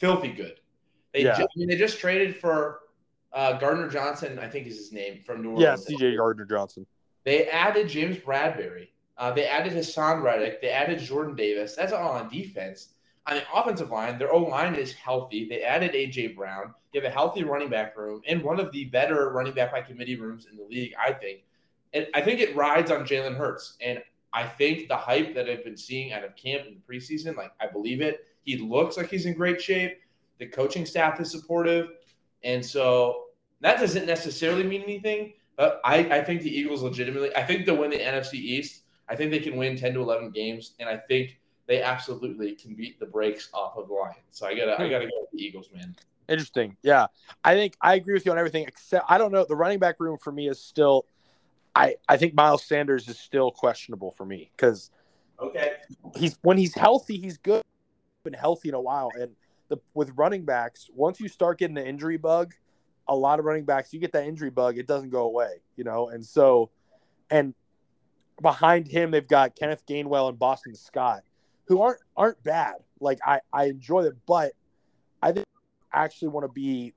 filthy 0.00 0.32
good. 0.32 0.58
They 1.12 1.24
Yeah. 1.24 1.36
ju- 1.36 1.44
I 1.44 1.58
mean, 1.58 1.68
they 1.68 1.76
just 1.76 1.98
traded 2.00 2.36
for 2.36 2.80
uh, 3.32 3.52
Gardner 3.58 3.88
Johnson, 3.88 4.40
I 4.40 4.48
think 4.48 4.66
is 4.66 4.76
his 4.76 4.90
name 4.92 5.20
from 5.24 5.40
New 5.42 5.50
Orleans. 5.52 5.62
Yeah, 5.88 5.96
C.J. 5.96 6.16
Gardner 6.16 6.44
Johnson. 6.46 6.84
They 7.22 7.46
added 7.46 7.86
James 7.88 8.16
Bradberry. 8.16 8.88
Uh, 9.16 9.30
they 9.30 9.44
added 9.46 9.72
Haason 9.74 10.20
Reddick. 10.20 10.60
They 10.60 10.70
added 10.70 10.98
Jordan 10.98 11.36
Davis. 11.36 11.76
That's 11.76 11.92
all 11.92 12.10
on 12.12 12.28
defense. 12.28 12.88
On 13.26 13.36
the 13.36 13.42
offensive 13.54 13.90
line, 13.90 14.18
their 14.18 14.32
O 14.32 14.38
line 14.38 14.74
is 14.74 14.94
healthy. 14.94 15.48
They 15.48 15.62
added 15.62 15.92
AJ 15.92 16.34
Brown. 16.34 16.74
You 16.92 17.00
have 17.02 17.08
a 17.08 17.14
healthy 17.14 17.44
running 17.44 17.68
back 17.68 17.96
room 17.96 18.20
and 18.26 18.42
one 18.42 18.58
of 18.58 18.72
the 18.72 18.86
better 18.86 19.30
running 19.30 19.52
back 19.54 19.70
by 19.70 19.82
committee 19.82 20.16
rooms 20.16 20.46
in 20.50 20.56
the 20.56 20.64
league, 20.64 20.92
I 20.98 21.12
think. 21.12 21.44
And 21.92 22.08
I 22.14 22.22
think 22.22 22.40
it 22.40 22.56
rides 22.56 22.90
on 22.90 23.04
Jalen 23.06 23.36
Hurts. 23.36 23.76
And 23.80 24.02
I 24.32 24.44
think 24.44 24.88
the 24.88 24.96
hype 24.96 25.34
that 25.34 25.48
I've 25.48 25.62
been 25.62 25.76
seeing 25.76 26.12
out 26.12 26.24
of 26.24 26.34
camp 26.34 26.66
in 26.66 26.74
the 26.74 26.80
preseason, 26.92 27.36
like 27.36 27.52
I 27.60 27.68
believe 27.68 28.00
it. 28.00 28.26
He 28.44 28.56
looks 28.56 28.96
like 28.96 29.10
he's 29.10 29.26
in 29.26 29.34
great 29.34 29.60
shape. 29.60 29.98
The 30.38 30.46
coaching 30.46 30.86
staff 30.86 31.20
is 31.20 31.30
supportive. 31.30 31.88
And 32.42 32.64
so 32.64 33.24
that 33.60 33.78
doesn't 33.78 34.06
necessarily 34.06 34.62
mean 34.64 34.82
anything, 34.82 35.34
but 35.56 35.80
I, 35.84 35.98
I 35.98 36.24
think 36.24 36.42
the 36.42 36.50
Eagles 36.50 36.82
legitimately, 36.82 37.34
I 37.36 37.44
think 37.44 37.66
they'll 37.66 37.76
win 37.76 37.90
the 37.90 37.98
NFC 37.98 38.34
East. 38.34 38.82
I 39.08 39.16
think 39.16 39.30
they 39.30 39.40
can 39.40 39.56
win 39.56 39.76
10 39.76 39.94
to 39.94 40.00
11 40.00 40.30
games. 40.30 40.74
And 40.80 40.88
I 40.88 40.96
think 40.96 41.38
they 41.66 41.82
absolutely 41.82 42.52
can 42.52 42.74
beat 42.74 42.98
the 42.98 43.06
brakes 43.06 43.50
off 43.52 43.76
of 43.76 43.88
the 43.88 43.94
Lions. 43.94 44.16
So 44.30 44.46
I 44.46 44.54
gotta, 44.54 44.80
I 44.80 44.84
hmm. 44.84 44.90
gotta 44.90 45.04
go 45.06 45.20
with 45.20 45.30
the 45.32 45.42
Eagles, 45.42 45.68
man. 45.74 45.94
Interesting. 46.28 46.76
Yeah. 46.82 47.08
I 47.44 47.54
think 47.54 47.74
I 47.82 47.96
agree 47.96 48.14
with 48.14 48.24
you 48.24 48.32
on 48.32 48.38
everything 48.38 48.64
except 48.66 49.04
I 49.08 49.18
don't 49.18 49.32
know. 49.32 49.44
The 49.46 49.56
running 49.56 49.80
back 49.80 49.96
room 49.98 50.16
for 50.16 50.30
me 50.30 50.48
is 50.48 50.62
still 50.62 51.06
I, 51.74 51.96
I 52.08 52.16
think 52.16 52.34
Miles 52.34 52.64
Sanders 52.64 53.08
is 53.08 53.18
still 53.18 53.50
questionable 53.50 54.12
for 54.12 54.24
me 54.24 54.50
because 54.56 54.90
Okay. 55.40 55.76
he's 56.16 56.38
when 56.42 56.58
he's 56.58 56.74
healthy, 56.74 57.16
he's 57.16 57.38
good. 57.38 57.62
Been 58.24 58.32
healthy 58.34 58.68
in 58.68 58.74
a 58.74 58.80
while. 58.80 59.10
And 59.18 59.30
the 59.68 59.78
with 59.94 60.10
running 60.16 60.44
backs, 60.44 60.90
once 60.94 61.20
you 61.20 61.28
start 61.28 61.58
getting 61.58 61.74
the 61.74 61.86
injury 61.86 62.18
bug, 62.18 62.54
a 63.08 63.16
lot 63.16 63.38
of 63.38 63.44
running 63.46 63.64
backs, 63.64 63.92
you 63.92 64.00
get 64.00 64.12
that 64.12 64.24
injury 64.24 64.50
bug, 64.50 64.76
it 64.76 64.86
doesn't 64.86 65.10
go 65.10 65.22
away, 65.22 65.62
you 65.76 65.84
know. 65.84 66.08
And 66.08 66.24
so 66.24 66.70
and 67.30 67.54
behind 68.42 68.88
him 68.88 69.10
they've 69.10 69.26
got 69.26 69.56
Kenneth 69.56 69.84
Gainwell 69.86 70.28
and 70.28 70.38
Boston 70.38 70.74
Scott, 70.74 71.22
who 71.66 71.80
aren't 71.80 72.00
aren't 72.16 72.42
bad. 72.42 72.74
Like 73.00 73.20
I, 73.24 73.40
I 73.52 73.64
enjoy 73.66 74.02
them, 74.02 74.20
but 74.26 74.52
I 75.22 75.32
think 75.32 75.46
actually 75.92 76.28
want 76.28 76.44
to 76.44 76.52
be 76.52 76.92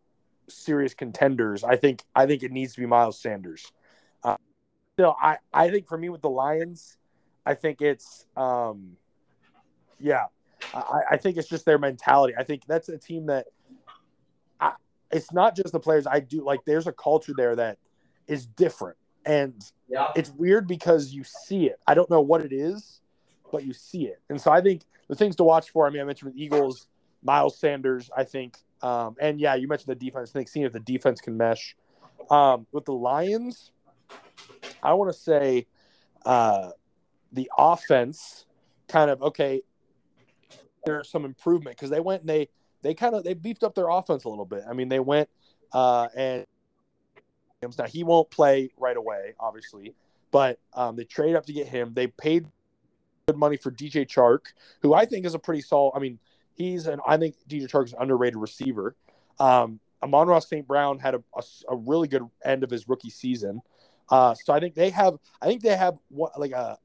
serious 0.49 0.93
contenders. 0.93 1.63
I 1.63 1.77
think 1.77 2.03
I 2.13 2.25
think 2.25 2.43
it 2.43 2.51
needs 2.51 2.73
to 2.73 2.81
be 2.81 2.85
Miles 2.85 3.17
Sanders. 3.17 3.71
Uh, 4.23 4.35
still, 4.97 5.15
I 5.21 5.37
I 5.53 5.69
think 5.69 5.87
for 5.87 5.97
me 5.97 6.09
with 6.09 6.21
the 6.21 6.29
Lions, 6.29 6.97
I 7.45 7.53
think 7.53 7.81
it's 7.81 8.25
um, 8.35 8.97
yeah, 9.99 10.25
I, 10.73 11.01
I 11.11 11.17
think 11.17 11.37
it's 11.37 11.47
just 11.47 11.65
their 11.65 11.77
mentality. 11.77 12.33
I 12.37 12.43
think 12.43 12.63
that's 12.67 12.89
a 12.89 12.97
team 12.97 13.27
that 13.27 13.47
I, 14.59 14.73
it's 15.11 15.31
not 15.31 15.55
just 15.55 15.71
the 15.71 15.79
players. 15.79 16.07
I 16.07 16.19
do 16.19 16.43
like 16.43 16.61
there's 16.65 16.87
a 16.87 16.91
culture 16.91 17.33
there 17.35 17.55
that 17.55 17.77
is 18.27 18.45
different, 18.45 18.97
and 19.25 19.53
Yeah. 19.87 20.07
it's 20.15 20.31
weird 20.31 20.67
because 20.67 21.13
you 21.13 21.23
see 21.23 21.67
it. 21.67 21.79
I 21.87 21.93
don't 21.93 22.09
know 22.09 22.21
what 22.21 22.43
it 22.43 22.51
is, 22.53 23.01
but 23.51 23.63
you 23.63 23.73
see 23.73 24.07
it. 24.07 24.19
And 24.29 24.39
so 24.39 24.51
I 24.51 24.61
think 24.61 24.83
the 25.07 25.15
things 25.15 25.35
to 25.37 25.43
watch 25.43 25.69
for. 25.71 25.85
I 25.85 25.89
mean, 25.89 26.01
I 26.01 26.05
mentioned 26.05 26.31
with 26.31 26.41
Eagles, 26.41 26.87
Miles 27.23 27.57
Sanders. 27.57 28.09
I 28.15 28.23
think, 28.23 28.57
um, 28.81 29.15
and 29.19 29.39
yeah, 29.39 29.55
you 29.55 29.67
mentioned 29.67 29.89
the 29.89 30.05
defense. 30.05 30.31
I 30.31 30.33
think 30.33 30.47
seeing 30.47 30.65
if 30.65 30.73
the 30.73 30.79
defense 30.79 31.21
can 31.21 31.37
mesh 31.37 31.75
um, 32.29 32.65
with 32.71 32.85
the 32.85 32.93
Lions. 32.93 33.71
I 34.81 34.93
want 34.93 35.13
to 35.13 35.17
say 35.17 35.67
uh, 36.25 36.71
the 37.31 37.49
offense 37.57 38.45
kind 38.87 39.09
of 39.09 39.21
okay. 39.21 39.61
There's 40.85 41.09
some 41.09 41.25
improvement 41.25 41.77
because 41.77 41.89
they 41.89 41.99
went 41.99 42.21
and 42.21 42.29
they 42.29 42.49
they 42.81 42.93
kind 42.93 43.15
of 43.15 43.23
they 43.23 43.33
beefed 43.33 43.63
up 43.63 43.75
their 43.75 43.89
offense 43.89 44.25
a 44.25 44.29
little 44.29 44.45
bit. 44.45 44.63
I 44.69 44.73
mean, 44.73 44.89
they 44.89 44.99
went 44.99 45.29
uh, 45.71 46.07
and 46.15 46.45
now 47.77 47.85
he 47.85 48.03
won't 48.03 48.29
play 48.29 48.71
right 48.77 48.97
away, 48.97 49.33
obviously, 49.39 49.95
but 50.31 50.59
um, 50.73 50.95
they 50.95 51.05
trade 51.05 51.35
up 51.35 51.45
to 51.45 51.53
get 51.53 51.67
him. 51.67 51.93
They 51.93 52.07
paid 52.07 52.45
good 53.27 53.37
money 53.37 53.55
for 53.55 53.71
DJ 53.71 54.05
Chark, 54.05 54.53
who 54.81 54.93
I 54.93 55.05
think 55.05 55.25
is 55.25 55.33
a 55.33 55.39
pretty 55.39 55.61
solid. 55.61 55.93
I 55.95 55.99
mean, 55.99 56.19
he's 56.55 56.87
an 56.87 56.99
I 57.07 57.17
think 57.17 57.35
DJ 57.47 57.67
Chark 57.67 57.85
is 57.85 57.93
an 57.93 57.99
underrated 58.01 58.37
receiver. 58.37 58.95
Um, 59.39 59.79
Amon-Ra 60.03 60.39
St. 60.39 60.67
Brown 60.67 60.99
had 60.99 61.15
a, 61.15 61.23
a, 61.35 61.43
a 61.69 61.75
really 61.77 62.09
good 62.09 62.23
end 62.43 62.63
of 62.63 62.69
his 62.69 62.89
rookie 62.89 63.09
season. 63.09 63.61
Uh, 64.09 64.35
so 64.35 64.53
I 64.53 64.59
think 64.59 64.75
they 64.75 64.89
have 64.89 65.15
I 65.41 65.47
think 65.47 65.61
they 65.61 65.75
have 65.75 65.97
what 66.09 66.37
like 66.39 66.51
a 66.51 66.77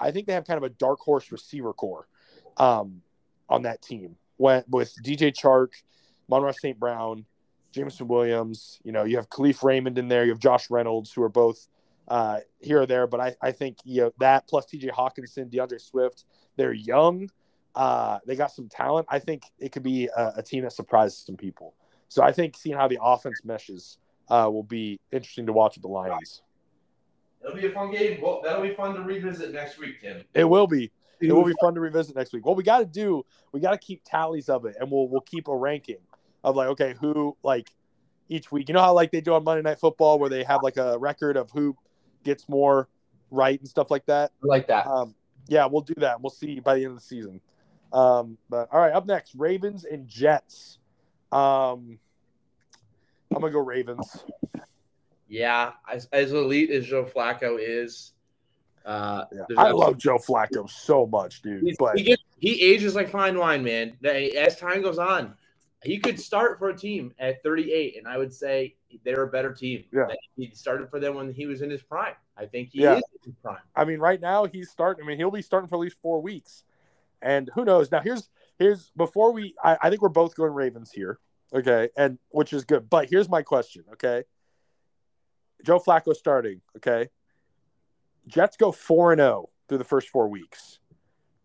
I 0.00 0.10
think 0.10 0.26
they 0.26 0.32
have 0.32 0.46
kind 0.46 0.56
of 0.56 0.64
a 0.64 0.70
dark 0.70 0.98
horse 1.00 1.30
receiver 1.30 1.72
core 1.72 2.08
um, 2.56 3.02
on 3.52 3.62
that 3.62 3.82
team 3.82 4.16
went 4.38 4.68
with 4.68 4.94
DJ 5.04 5.32
Chark, 5.32 5.68
Amon-Ra 6.30 6.52
St. 6.52 6.78
Brown, 6.78 7.26
Jameson 7.72 8.08
Williams. 8.08 8.80
You 8.82 8.92
know, 8.92 9.04
you 9.04 9.16
have 9.16 9.28
Kalif 9.28 9.62
Raymond 9.62 9.98
in 9.98 10.08
there. 10.08 10.24
You 10.24 10.30
have 10.30 10.40
Josh 10.40 10.70
Reynolds, 10.70 11.12
who 11.12 11.22
are 11.22 11.28
both 11.28 11.68
uh, 12.08 12.40
here 12.60 12.82
or 12.82 12.86
there. 12.86 13.06
But 13.06 13.20
I, 13.20 13.36
I 13.40 13.52
think 13.52 13.78
you 13.84 14.02
know 14.02 14.12
that 14.18 14.48
plus 14.48 14.66
TJ 14.66 14.90
Hockenson, 14.90 15.50
D'Andre 15.50 15.78
Swift. 15.78 16.24
They're 16.56 16.72
young. 16.72 17.30
Uh, 17.74 18.18
they 18.26 18.36
got 18.36 18.50
some 18.50 18.68
talent. 18.68 19.06
I 19.08 19.18
think 19.18 19.44
it 19.58 19.72
could 19.72 19.82
be 19.82 20.08
a, 20.14 20.32
a 20.38 20.42
team 20.42 20.64
that 20.64 20.72
surprises 20.72 21.24
some 21.24 21.36
people. 21.36 21.74
So 22.08 22.22
I 22.22 22.32
think 22.32 22.56
seeing 22.56 22.76
how 22.76 22.88
the 22.88 22.98
offense 23.00 23.40
meshes 23.44 23.98
uh, 24.28 24.48
will 24.52 24.62
be 24.62 25.00
interesting 25.10 25.46
to 25.46 25.52
watch 25.52 25.76
with 25.76 25.82
the 25.82 25.88
Lions. 25.88 26.42
It'll 27.42 27.56
be 27.56 27.66
a 27.66 27.70
fun 27.70 27.90
game. 27.90 28.20
Well, 28.22 28.40
that'll 28.44 28.62
be 28.62 28.74
fun 28.74 28.94
to 28.94 29.00
revisit 29.00 29.52
next 29.52 29.78
week, 29.78 30.00
Tim. 30.00 30.22
It 30.34 30.44
will 30.44 30.66
be. 30.66 30.92
It 31.22 31.32
will 31.32 31.44
be 31.44 31.54
fun 31.60 31.74
to 31.74 31.80
revisit 31.80 32.16
next 32.16 32.32
week. 32.32 32.44
What 32.44 32.56
we 32.56 32.62
got 32.62 32.78
to 32.78 32.86
do, 32.86 33.24
we 33.52 33.60
got 33.60 33.72
to 33.72 33.78
keep 33.78 34.02
tallies 34.04 34.48
of 34.48 34.64
it, 34.64 34.76
and 34.80 34.90
we'll 34.90 35.08
we'll 35.08 35.20
keep 35.22 35.48
a 35.48 35.56
ranking 35.56 35.98
of 36.44 36.56
like, 36.56 36.68
okay, 36.68 36.94
who 37.00 37.36
like 37.42 37.70
each 38.28 38.50
week. 38.50 38.68
You 38.68 38.74
know 38.74 38.80
how 38.80 38.94
like 38.94 39.10
they 39.12 39.20
do 39.20 39.34
on 39.34 39.44
Monday 39.44 39.62
Night 39.62 39.78
Football, 39.78 40.18
where 40.18 40.30
they 40.30 40.44
have 40.44 40.62
like 40.62 40.76
a 40.76 40.98
record 40.98 41.36
of 41.36 41.50
who 41.50 41.76
gets 42.24 42.48
more 42.48 42.88
right 43.30 43.58
and 43.58 43.68
stuff 43.68 43.90
like 43.90 44.06
that. 44.06 44.32
I 44.42 44.46
like 44.46 44.66
that. 44.68 44.86
Um, 44.86 45.14
yeah, 45.48 45.66
we'll 45.66 45.82
do 45.82 45.94
that. 45.98 46.20
We'll 46.20 46.30
see 46.30 46.60
by 46.60 46.76
the 46.76 46.84
end 46.84 46.92
of 46.92 46.98
the 46.98 47.04
season. 47.04 47.40
Um, 47.92 48.38
but 48.48 48.68
all 48.72 48.80
right, 48.80 48.92
up 48.92 49.06
next, 49.06 49.34
Ravens 49.34 49.84
and 49.84 50.08
Jets. 50.08 50.78
Um, 51.30 51.98
I'm 53.34 53.40
gonna 53.40 53.52
go 53.52 53.60
Ravens. 53.60 54.24
Yeah, 55.28 55.72
as, 55.90 56.08
as 56.12 56.32
elite 56.32 56.70
as 56.70 56.86
Joe 56.86 57.04
Flacco 57.04 57.56
is, 57.58 58.12
uh, 58.84 59.24
Yeah. 59.32 59.42
I 59.58 59.70
love 59.70 59.98
Joe 59.98 60.18
Flacco 60.18 60.68
so 60.68 61.06
much, 61.06 61.42
dude. 61.42 61.62
He's- 61.62 61.76
But 61.78 61.96
he, 61.96 62.02
gets, 62.04 62.22
he 62.38 62.60
ages 62.62 62.94
like 62.94 63.10
fine 63.10 63.38
wine, 63.38 63.62
man. 63.62 63.96
As 64.04 64.56
time 64.58 64.82
goes 64.82 64.98
on, 64.98 65.34
he 65.84 65.98
could 65.98 66.18
start 66.20 66.58
for 66.58 66.68
a 66.68 66.76
team 66.76 67.12
at 67.18 67.42
38, 67.42 67.96
and 67.98 68.06
I 68.06 68.16
would 68.18 68.32
say 68.32 68.76
they're 69.04 69.22
a 69.24 69.28
better 69.28 69.52
team. 69.52 69.84
Yeah. 69.92 70.08
He 70.36 70.50
started 70.54 70.88
for 70.90 71.00
them 71.00 71.14
when 71.16 71.32
he 71.32 71.46
was 71.46 71.60
in 71.62 71.70
his 71.70 71.82
prime. 71.82 72.14
I 72.36 72.46
think 72.46 72.70
he 72.70 72.82
Yeah. 72.82 72.96
is 72.96 73.02
in 73.24 73.32
his 73.32 73.34
prime. 73.42 73.58
I 73.74 73.84
mean, 73.84 73.98
right 73.98 74.20
now 74.20 74.44
he's 74.44 74.70
starting. 74.70 75.04
I 75.04 75.06
mean, 75.08 75.16
he'll 75.18 75.30
be 75.30 75.42
starting 75.42 75.68
for 75.68 75.76
at 75.76 75.80
least 75.80 75.96
four 76.02 76.20
weeks, 76.22 76.62
and 77.20 77.50
who 77.54 77.64
knows? 77.64 77.90
Now, 77.90 78.00
here's 78.00 78.28
here's 78.58 78.90
before 78.96 79.32
we. 79.32 79.54
I, 79.62 79.76
I 79.82 79.90
think 79.90 80.02
we're 80.02 80.08
both 80.08 80.34
going 80.36 80.52
Ravens 80.52 80.90
here, 80.92 81.18
okay, 81.52 81.88
and 81.96 82.18
which 82.30 82.52
is 82.52 82.64
good. 82.64 82.88
But 82.88 83.10
here's 83.10 83.28
my 83.28 83.42
question, 83.42 83.84
okay. 83.94 84.24
Joe 85.64 85.78
Flacco 85.78 86.14
starting, 86.14 86.60
okay. 86.76 87.08
Jets 88.26 88.56
go 88.56 88.72
four 88.72 89.12
and 89.12 89.20
zero 89.20 89.48
through 89.68 89.78
the 89.78 89.84
first 89.84 90.08
four 90.08 90.28
weeks. 90.28 90.78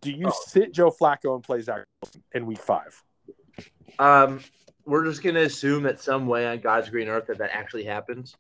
Do 0.02 0.12
you 0.12 0.28
Oh. 0.28 0.34
sit 0.46 0.74
Joe 0.74 0.92
Flacco 0.92 1.34
and 1.36 1.44
play 1.44 1.60
Zach 1.62 1.86
Wilson 2.02 2.24
in 2.34 2.46
week 2.46 2.60
five? 2.60 3.04
Um, 4.00 4.42
we're 4.86 5.04
just 5.06 5.24
gonna 5.24 5.42
assume 5.42 5.84
that 5.84 6.00
some 6.00 6.28
way 6.28 6.46
on 6.48 6.60
God's 6.60 6.90
green 6.90 7.08
earth 7.08 7.28
that 7.28 7.40
that 7.40 7.50
actually 7.54 7.84
happens. 7.86 8.36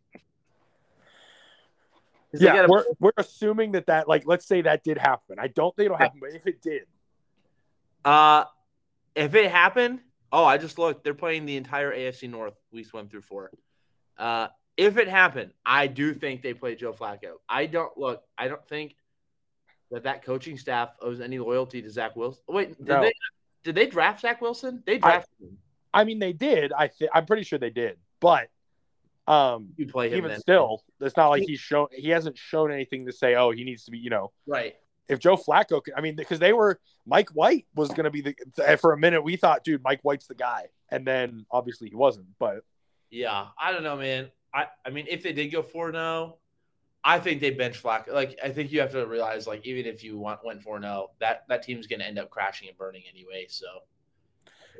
Yeah, 2.34 2.54
gotta- 2.56 2.68
we're 2.70 2.86
we're 3.00 3.12
assuming 3.18 3.72
that 3.72 3.88
that 3.88 4.08
like 4.08 4.24
let's 4.28 4.46
say 4.46 4.62
that 4.62 4.84
did 4.84 4.98
happen. 4.98 5.38
I 5.40 5.48
don't 5.48 5.76
think 5.76 5.86
it'll 5.86 5.98
happen, 5.98 6.20
but 6.20 6.32
if 6.32 6.46
it 6.46 6.62
did, 6.62 6.84
Uh, 8.06 8.46
if 9.16 9.34
it 9.34 9.50
happened, 9.50 10.02
oh, 10.32 10.46
I 10.46 10.58
just 10.58 10.78
looked. 10.78 11.04
They're 11.04 11.14
playing 11.14 11.46
the 11.46 11.58
entire 11.58 11.92
AFC 11.92 12.28
North 12.30 12.54
weeks 12.72 12.94
one 12.94 13.10
through 13.10 13.22
four. 13.22 13.52
Uh, 14.18 14.48
if 14.78 14.98
it 14.98 15.08
happened, 15.08 15.52
I 15.66 15.88
do 15.88 16.14
think 16.14 16.42
they 16.44 16.54
play 16.54 16.76
Joe 16.76 16.94
Flacco. 16.94 17.34
I 17.50 17.66
don't 17.66 17.98
look. 17.98 18.24
I 18.38 18.48
don't 18.48 18.66
think 18.68 18.96
that 19.92 20.04
that 20.04 20.24
coaching 20.24 20.58
staff 20.58 20.90
owes 21.02 21.20
any 21.20 21.40
loyalty 21.40 21.82
to 21.82 21.90
Zach 21.90 22.16
Wilson. 22.16 22.44
Wait, 22.48 22.78
did 22.78 22.88
No. 22.88 23.02
they? 23.02 23.14
Did 23.64 23.76
they 23.76 23.88
draft 23.88 24.22
Zach 24.22 24.42
Wilson? 24.42 24.84
They 24.86 24.98
drafted 24.98 25.34
him. 25.42 25.58
I 25.94 26.04
mean 26.04 26.20
they 26.20 26.34
did. 26.34 26.72
I 26.74 26.88
th- 26.88 27.10
I'm 27.14 27.26
pretty 27.26 27.44
sure 27.44 27.58
they 27.60 27.70
did, 27.70 27.98
but 28.20 28.50
um, 29.28 29.70
You 29.78 29.88
play 29.88 30.10
him 30.10 30.18
even 30.20 30.32
then. 30.32 30.40
still, 30.40 30.84
it's 31.02 31.18
not 31.18 31.30
like 31.30 31.44
he's 31.44 31.60
shown. 31.60 31.88
He 31.92 32.10
hasn't 32.10 32.38
shown 32.38 32.72
anything 32.72 33.06
to 33.08 33.12
say, 33.12 33.36
oh, 33.36 33.52
he 33.52 33.64
needs 33.66 33.84
to 33.86 33.92
be. 33.92 33.98
You 33.98 34.10
know, 34.10 34.32
right? 34.46 34.76
if 35.10 35.20
Joe 35.20 35.36
Flacco, 35.36 35.84
could, 35.84 35.94
I 35.98 36.02
mean, 36.02 36.16
because 36.16 36.40
they 36.40 36.54
were 36.54 36.80
Mike 37.06 37.30
White 37.32 37.66
was 37.76 37.90
going 37.90 38.04
to 38.06 38.12
be 38.12 38.22
the. 38.22 38.78
For 38.80 38.94
a 38.94 38.98
minute, 38.98 39.22
we 39.24 39.36
thought, 39.36 39.64
dude, 39.64 39.84
Mike 39.84 40.00
White's 40.04 40.28
the 40.28 40.36
guy, 40.36 40.68
and 40.90 41.06
then 41.06 41.46
obviously 41.52 41.90
he 41.90 41.96
wasn't. 41.96 42.28
But 42.40 42.60
Yeah, 43.10 43.48
I 43.60 43.72
don't 43.74 43.84
know, 43.84 43.98
man. 43.98 44.30
I, 44.58 44.66
I 44.86 44.90
mean, 44.90 45.06
if 45.08 45.22
they 45.22 45.34
did 45.34 45.50
go 45.50 45.62
four 45.62 45.92
zero, 45.92 46.04
oh, 46.04 46.38
I 47.04 47.20
think 47.20 47.42
they 47.42 47.52
bench 47.52 47.82
Flacco. 47.82 48.12
Like, 48.12 48.40
I 48.44 48.50
think 48.50 48.72
you 48.72 48.80
have 48.80 48.92
to 48.92 49.06
realize, 49.06 49.46
like, 49.46 49.66
even 49.66 49.86
if 49.86 50.04
you 50.04 50.18
want, 50.18 50.44
went 50.44 50.64
four 50.64 50.82
zero, 50.82 50.92
oh, 50.92 51.12
that 51.20 51.44
that 51.48 51.62
team's 51.62 51.86
going 51.86 52.00
to 52.00 52.08
end 52.08 52.18
up 52.18 52.32
crashing 52.32 52.68
and 52.68 52.78
burning 52.78 53.04
anyway. 53.10 53.46
So 53.48 53.68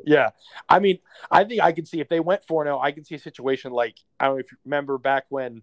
yeah, 0.04 0.30
I 0.68 0.80
mean, 0.80 0.98
I 1.30 1.44
think 1.44 1.62
I 1.62 1.72
can 1.72 1.86
see 1.86 2.00
if 2.00 2.10
they 2.10 2.20
went 2.20 2.44
four 2.44 2.66
zero, 2.66 2.78
oh, 2.78 2.82
I 2.82 2.92
can 2.92 3.04
see 3.04 3.16
a 3.16 3.20
situation 3.20 3.72
like 3.72 3.98
I 4.20 4.26
don't 4.26 4.36
know 4.36 4.40
if 4.40 4.52
you 4.52 4.58
remember 4.66 4.98
back 4.98 5.26
when 5.30 5.62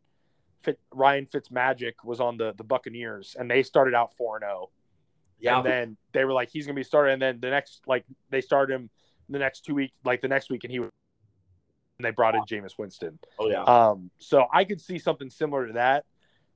Fit, 0.62 0.79
Ryan 0.92 1.27
Fitzmagic 1.27 1.94
was 2.05 2.20
on 2.20 2.37
the 2.37 2.55
the 2.57 2.64
Buccaneers, 2.64 3.37
and 3.38 3.50
they 3.50 3.62
started 3.62 3.94
out 3.94 4.16
four 4.16 4.38
zero. 4.38 4.70
yeah, 5.40 5.59
and 5.59 5.66
then 5.66 5.96
they 6.12 6.24
were 6.24 6.33
like, 6.33 6.50
he's 6.50 6.66
gonna 6.66 6.77
be 6.77 6.85
started, 6.85 7.12
and 7.14 7.22
then 7.22 7.40
the 7.40 7.50
next, 7.50 7.83
like, 7.87 8.05
they 8.31 8.40
started 8.40 8.74
him 8.74 8.90
the 9.29 9.38
next 9.38 9.64
two 9.64 9.74
weeks, 9.74 9.94
like 10.05 10.20
the 10.20 10.29
next 10.29 10.50
week, 10.50 10.64
and 10.64 10.70
he, 10.70 10.79
and 10.79 10.90
they 12.00 12.11
brought 12.11 12.35
in 12.35 12.42
Jameis 12.42 12.76
Winston. 12.78 13.18
oh 13.38 13.48
yeah, 13.48 13.62
Um, 13.62 14.11
so 14.18 14.46
I 14.52 14.64
could 14.64 14.80
see 14.80 14.98
something 14.98 15.30
similar 15.30 15.68
to 15.68 15.72
that. 15.74 16.04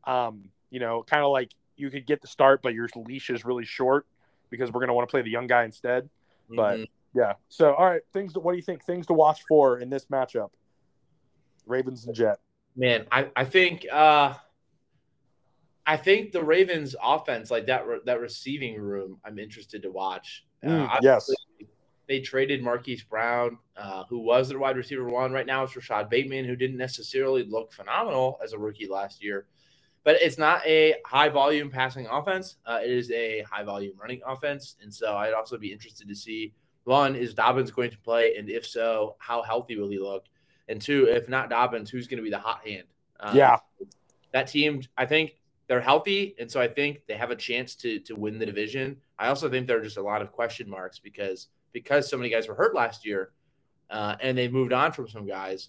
Um, 0.04 0.44
you 0.70 0.80
know, 0.80 1.02
kind 1.04 1.22
of 1.22 1.30
like 1.30 1.52
you 1.76 1.90
could 1.90 2.06
get 2.06 2.20
the 2.20 2.26
start, 2.26 2.60
but 2.62 2.74
your 2.74 2.88
leash 2.96 3.30
is 3.30 3.44
really 3.44 3.64
short 3.64 4.06
because 4.50 4.72
we're 4.72 4.80
gonna 4.80 4.94
want 4.94 5.08
to 5.08 5.10
play 5.10 5.22
the 5.22 5.30
young 5.30 5.46
guy 5.46 5.64
instead. 5.64 6.08
but- 6.50 6.78
Mhm. 6.78 6.88
Yeah. 7.14 7.34
So 7.48 7.74
all 7.74 7.86
right, 7.86 8.02
things. 8.12 8.32
To, 8.34 8.40
what 8.40 8.52
do 8.52 8.56
you 8.56 8.62
think? 8.62 8.84
Things 8.84 9.06
to 9.06 9.12
watch 9.14 9.42
for 9.48 9.78
in 9.80 9.88
this 9.90 10.06
matchup? 10.06 10.50
Ravens 11.66 12.06
and 12.06 12.14
Jet. 12.14 12.38
man, 12.76 13.06
I 13.10 13.30
I 13.34 13.44
think 13.44 13.86
uh, 13.90 14.34
I 15.86 15.96
think 15.96 16.32
the 16.32 16.42
Ravens 16.44 16.94
offense, 17.02 17.50
like 17.50 17.66
that 17.66 17.86
re- 17.86 18.00
that 18.04 18.20
receiving 18.20 18.78
room, 18.80 19.20
I'm 19.24 19.38
interested 19.38 19.82
to 19.82 19.90
watch. 19.90 20.44
Uh, 20.64 20.68
Mm, 20.68 20.98
yes. 21.02 21.30
They 22.08 22.20
traded 22.20 22.62
Marquise 22.62 23.02
Brown, 23.02 23.58
uh, 23.76 24.04
who 24.08 24.18
was 24.18 24.48
their 24.48 24.58
wide 24.58 24.76
receiver 24.76 25.04
one. 25.04 25.30
Right 25.30 25.46
now, 25.46 25.62
it's 25.62 25.76
Rashod 25.76 26.08
Bateman, 26.08 26.46
who 26.46 26.56
didn't 26.56 26.78
necessarily 26.78 27.44
look 27.44 27.72
phenomenal 27.72 28.40
as 28.42 28.54
a 28.54 28.58
rookie 28.58 28.88
last 28.88 29.22
year. 29.22 29.46
But 30.04 30.16
it's 30.22 30.38
not 30.38 30.66
a 30.66 30.94
high 31.04 31.28
volume 31.28 31.70
passing 31.70 32.06
offense. 32.06 32.56
Uh, 32.64 32.80
it 32.82 32.90
is 32.90 33.10
a 33.10 33.42
high 33.42 33.62
volume 33.62 33.92
running 34.00 34.22
offense. 34.26 34.76
And 34.82 34.92
so 34.92 35.16
I'd 35.16 35.34
also 35.34 35.58
be 35.58 35.70
interested 35.70 36.08
to 36.08 36.14
see 36.14 36.54
one, 36.84 37.14
is 37.14 37.34
Dobbins 37.34 37.70
going 37.70 37.90
to 37.90 37.98
play? 37.98 38.36
And 38.36 38.48
if 38.48 38.66
so, 38.66 39.16
how 39.18 39.42
healthy 39.42 39.76
will 39.76 39.90
he 39.90 39.98
look? 39.98 40.24
And 40.68 40.80
two, 40.80 41.06
if 41.10 41.28
not 41.28 41.50
Dobbins, 41.50 41.90
who's 41.90 42.06
going 42.06 42.18
to 42.18 42.24
be 42.24 42.30
the 42.30 42.38
hot 42.38 42.66
hand? 42.66 42.84
Um, 43.20 43.36
Yeah. 43.36 43.58
That 44.32 44.48
team, 44.48 44.82
I 44.96 45.04
think 45.04 45.36
they're 45.66 45.82
healthy. 45.82 46.34
And 46.38 46.50
so 46.50 46.58
I 46.58 46.68
think 46.68 47.02
they 47.06 47.14
have 47.14 47.30
a 47.30 47.36
chance 47.36 47.74
to, 47.76 47.98
to 48.00 48.14
win 48.14 48.38
the 48.38 48.46
division. 48.46 48.96
I 49.18 49.28
also 49.28 49.50
think 49.50 49.66
there 49.66 49.78
are 49.78 49.82
just 49.82 49.98
a 49.98 50.02
lot 50.02 50.22
of 50.22 50.32
question 50.32 50.70
marks 50.70 50.98
because 50.98 51.48
because 51.78 52.08
so 52.08 52.16
many 52.16 52.28
guys 52.28 52.48
were 52.48 52.54
hurt 52.54 52.74
last 52.74 53.06
year 53.06 53.30
uh, 53.90 54.16
and 54.20 54.36
they 54.36 54.48
moved 54.48 54.72
on 54.72 54.92
from 54.92 55.06
some 55.08 55.26
guys. 55.26 55.68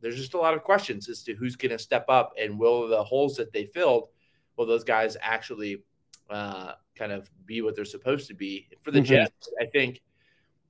There's 0.00 0.16
just 0.16 0.34
a 0.34 0.38
lot 0.38 0.52
of 0.54 0.62
questions 0.64 1.08
as 1.08 1.22
to 1.22 1.34
who's 1.34 1.54
going 1.56 1.70
to 1.70 1.78
step 1.78 2.06
up 2.08 2.32
and 2.40 2.58
will 2.58 2.88
the 2.88 3.02
holes 3.02 3.36
that 3.36 3.52
they 3.52 3.66
filled, 3.66 4.08
will 4.56 4.66
those 4.66 4.84
guys 4.84 5.16
actually 5.20 5.82
uh, 6.28 6.72
kind 6.96 7.12
of 7.12 7.30
be 7.46 7.62
what 7.62 7.76
they're 7.76 7.84
supposed 7.84 8.26
to 8.28 8.34
be? 8.34 8.68
For 8.82 8.90
the 8.90 9.00
Mhm. 9.00 9.04
Jets, 9.04 9.48
I 9.60 9.66
think 9.66 10.02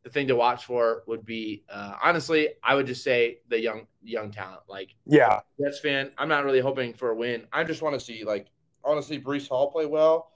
the 0.02 0.10
thing 0.10 0.28
to 0.28 0.36
watch 0.36 0.66
for 0.66 1.02
would 1.06 1.24
be 1.24 1.64
uh, 1.70 1.94
honestly, 2.02 2.50
I 2.62 2.74
would 2.74 2.86
just 2.86 3.02
say 3.02 3.40
the 3.48 3.58
young 3.58 3.86
young 4.02 4.30
talent. 4.30 4.60
Like 4.68 4.94
Yeah. 5.06 5.40
Jets 5.58 5.80
fan, 5.80 6.12
I'm 6.18 6.28
not 6.28 6.44
really 6.44 6.60
hoping 6.60 6.92
for 6.92 7.10
a 7.10 7.14
win. 7.16 7.46
I 7.52 7.64
just 7.64 7.80
want 7.80 7.94
to 7.98 8.00
see 8.00 8.22
like 8.24 8.48
honestly 8.84 9.18
Breece 9.18 9.48
Hall 9.48 9.70
play 9.70 9.86
well. 9.86 10.30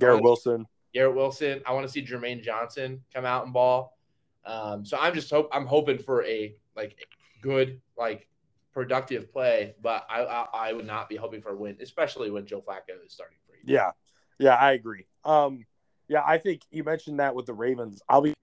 Garrett 0.00 0.16
Um, 0.18 0.22
Wilson. 0.24 0.66
Garrett 0.92 1.14
Wilson. 1.14 1.62
I 1.66 1.72
want 1.72 1.86
to 1.86 1.92
see 1.92 2.04
Jermaine 2.04 2.42
Johnson 2.42 3.02
come 3.14 3.24
out 3.24 3.44
and 3.44 3.52
ball. 3.52 3.98
Um, 4.44 4.84
so 4.84 4.98
I'm 4.98 5.14
just 5.14 5.30
hope 5.30 5.48
I'm 5.52 5.66
hoping 5.66 5.98
for 5.98 6.24
a 6.24 6.54
like 6.76 6.96
good 7.42 7.80
like 7.96 8.28
productive 8.72 9.32
play, 9.32 9.74
but 9.82 10.06
I, 10.10 10.22
I 10.22 10.46
I 10.52 10.72
would 10.72 10.86
not 10.86 11.08
be 11.08 11.16
hoping 11.16 11.40
for 11.40 11.50
a 11.50 11.56
win, 11.56 11.76
especially 11.80 12.30
when 12.30 12.46
Joe 12.46 12.60
Flacco 12.60 13.04
is 13.04 13.12
starting 13.12 13.38
for 13.46 13.54
you. 13.54 13.62
Yeah. 13.74 13.90
Yeah, 14.38 14.54
I 14.54 14.72
agree. 14.72 15.06
Um, 15.24 15.64
yeah, 16.08 16.22
I 16.26 16.38
think 16.38 16.62
you 16.70 16.82
mentioned 16.82 17.20
that 17.20 17.34
with 17.34 17.46
the 17.46 17.54
Ravens. 17.54 18.02
I'll 18.08 18.22
be 18.22 18.34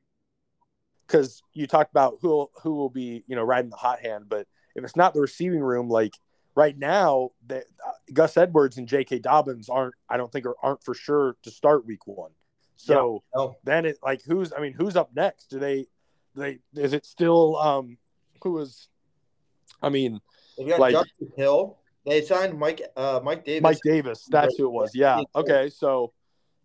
because 1.06 1.42
you 1.54 1.68
talked 1.68 1.92
about 1.92 2.20
who 2.22 2.50
who 2.64 2.76
will 2.76 2.90
be 2.90 3.24
you 3.28 3.36
know 3.36 3.44
riding 3.44 3.70
the 3.70 3.76
hot 3.76 4.00
hand, 4.00 4.26
but 4.30 4.48
if 4.76 4.84
it's 4.84 4.96
not 4.96 5.14
the 5.14 5.20
receiving 5.20 5.60
room, 5.60 5.90
like 5.90 6.14
right 6.56 6.78
now, 6.78 7.32
that 7.48 7.66
uh, 7.86 7.92
Gus 8.14 8.38
Edwards 8.38 8.78
and 8.78 8.88
J.K. 8.88 9.20
Dobbins 9.20 9.70
aren't. 9.70 9.96
I 10.10 10.18
don't 10.18 10.32
think 10.32 10.46
are, 10.46 10.56
aren't 10.64 10.84
for 10.84 10.94
sure 10.94 11.36
to 11.44 11.52
start 11.52 11.86
Week 11.86 12.08
One. 12.08 12.32
So 12.82 13.24
Oh, 13.36 13.56
then 13.64 13.86
it 13.86 14.00
like 14.02 14.22
who's 14.24 14.54
I 14.54 14.62
mean 14.62 14.74
who's 14.74 14.96
up 14.96 15.12
next? 15.14 15.50
Do 15.50 15.60
they 15.60 15.88
they 16.36 16.60
is 16.76 16.94
it 16.94 17.06
still 17.06 17.58
um 17.58 17.98
who 18.42 18.58
is 18.60 18.88
I 19.82 19.90
mean 19.90 20.22
They 20.58 20.66
got 20.66 20.80
Like- 20.80 20.94
Justice 20.94 21.30
Hill. 21.36 21.78
They 22.06 22.22
signed 22.22 22.58
Mike 22.58 22.82
uh, 22.96 23.20
Mike 23.22 23.44
Davis. 23.44 23.62
Mike 23.62 23.80
Davis. 23.84 24.26
That's 24.32 24.56
who 24.58 24.66
it 24.66 24.72
was. 24.72 24.96
Yeah. 24.96 25.18
Yeah. 25.18 25.24
Okay. 25.36 25.70
So, 25.70 26.14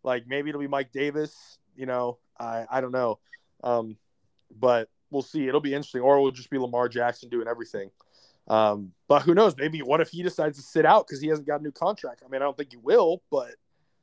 like, 0.04 0.26
maybe 0.26 0.48
it'll 0.48 0.60
be 0.60 0.68
Mike 0.68 0.92
Davis. 0.92 1.58
You 1.76 1.86
know, 1.86 2.18
I 2.38 2.64
I 2.70 2.80
don't 2.80 2.92
know, 2.92 3.18
um, 3.62 3.96
but 4.56 4.88
we'll 5.10 5.22
see. 5.22 5.48
It'll 5.48 5.60
be 5.60 5.74
interesting, 5.74 6.00
or 6.00 6.16
it'll 6.16 6.30
just 6.30 6.48
be 6.50 6.56
Lamar 6.56 6.88
Jackson 6.88 7.28
doing 7.28 7.48
everything. 7.48 7.90
Um, 8.46 8.92
but 9.08 9.22
who 9.22 9.34
knows? 9.34 9.56
Maybe 9.56 9.80
what 9.82 10.00
if 10.00 10.08
he 10.10 10.22
decides 10.22 10.56
to 10.56 10.62
sit 10.62 10.86
out 10.86 11.06
because 11.06 11.20
he 11.20 11.28
hasn't 11.28 11.48
got 11.48 11.60
a 11.60 11.62
new 11.64 11.72
contract? 11.72 12.22
I 12.24 12.28
mean, 12.30 12.40
I 12.40 12.44
don't 12.44 12.56
think 12.56 12.70
he 12.70 12.78
will, 12.78 13.20
but 13.30 13.50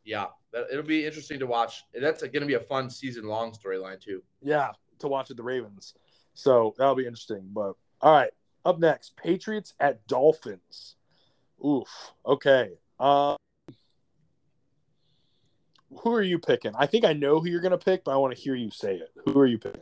yeah, 0.04 0.28
that, 0.54 0.68
it'll 0.72 0.84
be 0.84 1.06
interesting 1.06 1.40
to 1.40 1.48
watch. 1.48 1.84
That's 1.94 2.22
going 2.22 2.42
to 2.42 2.46
be 2.46 2.56
a 2.56 2.60
fun 2.60 2.90
season 2.90 3.26
long 3.26 3.52
storyline 3.52 4.00
too. 4.00 4.22
yeah, 4.42 4.72
to 5.00 5.08
watch 5.08 5.30
with 5.30 5.38
the 5.38 5.44
Ravens. 5.44 5.94
So 6.34 6.74
that'll 6.78 6.96
be 6.96 7.06
interesting. 7.06 7.50
But 7.54 7.74
all 8.02 8.14
right, 8.14 8.32
Up 8.66 8.80
next, 8.80 9.16
Patriots 9.18 9.74
at 9.80 10.06
Dolphins. 10.08 10.96
Oof. 11.66 11.88
Okay. 12.26 12.72
Um, 13.00 13.36
who 16.00 16.14
are 16.14 16.22
you 16.22 16.40
picking? 16.40 16.72
I 16.78 16.86
think 16.86 17.06
I 17.06 17.14
know 17.14 17.40
who 17.40 17.50
you're 17.50 17.62
going 17.62 17.72
to 17.72 17.78
pick, 17.78 18.04
but 18.04 18.12
I 18.12 18.18
want 18.18 18.36
to 18.36 18.42
hear 18.42 18.56
you 18.56 18.72
say 18.72 18.96
it. 18.96 19.12
Who 19.26 19.40
are 19.40 19.46
you 19.48 19.58
picking? 19.58 19.82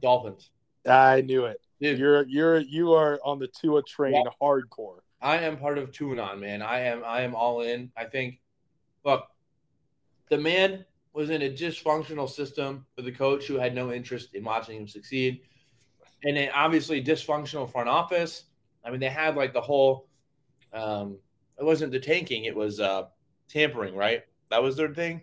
Dolphins. 0.00 0.50
I 0.86 1.20
knew 1.20 1.44
it. 1.44 1.60
Dude, 1.80 1.98
You're 1.98 2.26
you're 2.26 2.58
you 2.58 2.92
are 2.94 3.20
on 3.24 3.38
the 3.38 3.46
Tua 3.48 3.82
train 3.82 4.14
Yeah. 4.14 4.30
hardcore. 4.42 5.00
I 5.20 5.38
am 5.38 5.56
part 5.58 5.78
of 5.78 5.90
Tuanon, 5.92 6.38
man. 6.40 6.62
I 6.62 6.80
am 6.80 7.02
I 7.04 7.20
am 7.22 7.34
all 7.34 7.60
in. 7.60 7.92
I 7.96 8.04
think 8.04 8.40
look, 9.04 9.26
the 10.30 10.38
man 10.38 10.84
was 11.12 11.30
in 11.30 11.42
a 11.42 11.50
dysfunctional 11.50 12.28
system 12.28 12.86
with 12.96 13.06
a 13.06 13.12
coach 13.12 13.46
who 13.46 13.56
had 13.56 13.74
no 13.74 13.92
interest 13.92 14.34
in 14.34 14.44
watching 14.44 14.76
him 14.78 14.88
succeed. 14.88 15.40
And 16.24 16.36
then 16.36 16.50
obviously 16.54 17.02
dysfunctional 17.02 17.70
front 17.70 17.88
office. 17.88 18.44
I 18.84 18.90
mean, 18.90 19.00
they 19.00 19.08
had 19.08 19.36
like 19.36 19.52
the 19.52 19.60
whole 19.60 20.06
um 20.72 21.18
it 21.58 21.64
wasn't 21.64 21.92
the 21.92 22.00
tanking, 22.00 22.44
it 22.44 22.54
was 22.54 22.80
uh 22.80 23.04
tampering, 23.48 23.94
right? 23.94 24.22
That 24.50 24.62
was 24.62 24.76
their 24.76 24.94
thing. 24.94 25.22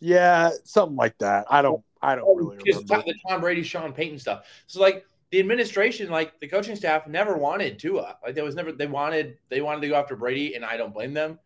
Yeah, 0.00 0.50
something 0.64 0.96
like 0.96 1.16
that. 1.18 1.46
I 1.50 1.62
don't 1.62 1.82
I 2.02 2.14
don't 2.16 2.36
really 2.36 2.58
Just 2.64 2.88
remember. 2.88 3.06
the 3.06 3.14
Tom 3.28 3.40
Brady, 3.40 3.62
Sean 3.62 3.92
Payton 3.92 4.18
stuff. 4.18 4.46
So 4.66 4.80
like 4.80 5.04
the 5.30 5.40
administration, 5.40 6.10
like 6.10 6.38
the 6.40 6.48
coaching 6.48 6.76
staff, 6.76 7.06
never 7.06 7.36
wanted 7.36 7.78
Tua. 7.78 8.18
Like 8.24 8.34
there 8.34 8.44
was 8.44 8.54
never 8.54 8.72
they 8.72 8.86
wanted 8.86 9.38
they 9.48 9.60
wanted 9.60 9.80
to 9.82 9.88
go 9.88 9.94
after 9.94 10.16
Brady, 10.16 10.54
and 10.54 10.64
I 10.64 10.76
don't 10.76 10.92
blame 10.92 11.14
them. 11.14 11.38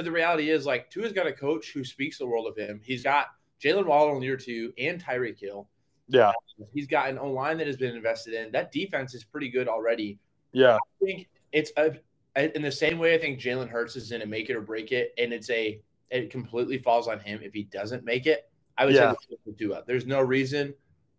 But 0.00 0.06
the 0.06 0.12
reality 0.12 0.48
is, 0.48 0.64
like 0.64 0.88
Tua's 0.88 1.12
got 1.12 1.26
a 1.26 1.32
coach 1.32 1.72
who 1.74 1.84
speaks 1.84 2.16
the 2.16 2.24
world 2.26 2.46
of 2.46 2.56
him. 2.56 2.80
He's 2.82 3.02
got 3.02 3.26
Jaylen 3.62 3.84
Waddle 3.84 4.16
in 4.16 4.22
year 4.22 4.38
two 4.38 4.72
and 4.78 4.98
Tyreek 4.98 5.38
Hill. 5.38 5.68
Yeah, 6.08 6.32
He's 6.72 6.86
got 6.86 7.10
an 7.10 7.18
O 7.18 7.30
line 7.30 7.58
that 7.58 7.66
has 7.66 7.76
been 7.76 7.94
invested 7.94 8.32
in. 8.32 8.50
That 8.50 8.72
defense 8.72 9.12
is 9.12 9.24
pretty 9.24 9.50
good 9.50 9.68
already. 9.68 10.18
yeah, 10.52 10.76
I 10.76 11.04
think 11.04 11.28
it's 11.52 11.70
a 11.76 11.96
in 12.56 12.62
the 12.62 12.72
same 12.72 12.98
way 12.98 13.14
I 13.14 13.18
think 13.18 13.38
Jalen 13.40 13.68
Hurts 13.68 13.94
is 13.94 14.10
in 14.10 14.22
a 14.22 14.26
make 14.26 14.48
it 14.48 14.56
or 14.56 14.62
break 14.62 14.90
it, 14.90 15.12
and 15.18 15.34
it's 15.34 15.50
a 15.50 15.82
it 16.10 16.30
completely 16.30 16.78
falls 16.78 17.06
on 17.06 17.20
him 17.20 17.40
if 17.42 17.52
he 17.52 17.64
doesn't 17.64 18.02
make 18.02 18.24
it. 18.26 18.50
I 18.78 18.86
would 18.86 18.94
Yeah. 18.94 19.10
say 19.12 19.16
the 19.20 19.26
same 19.28 19.38
with 19.44 19.58
Tua. 19.58 19.84
There's 19.86 20.06
no 20.06 20.22
reason 20.22 20.72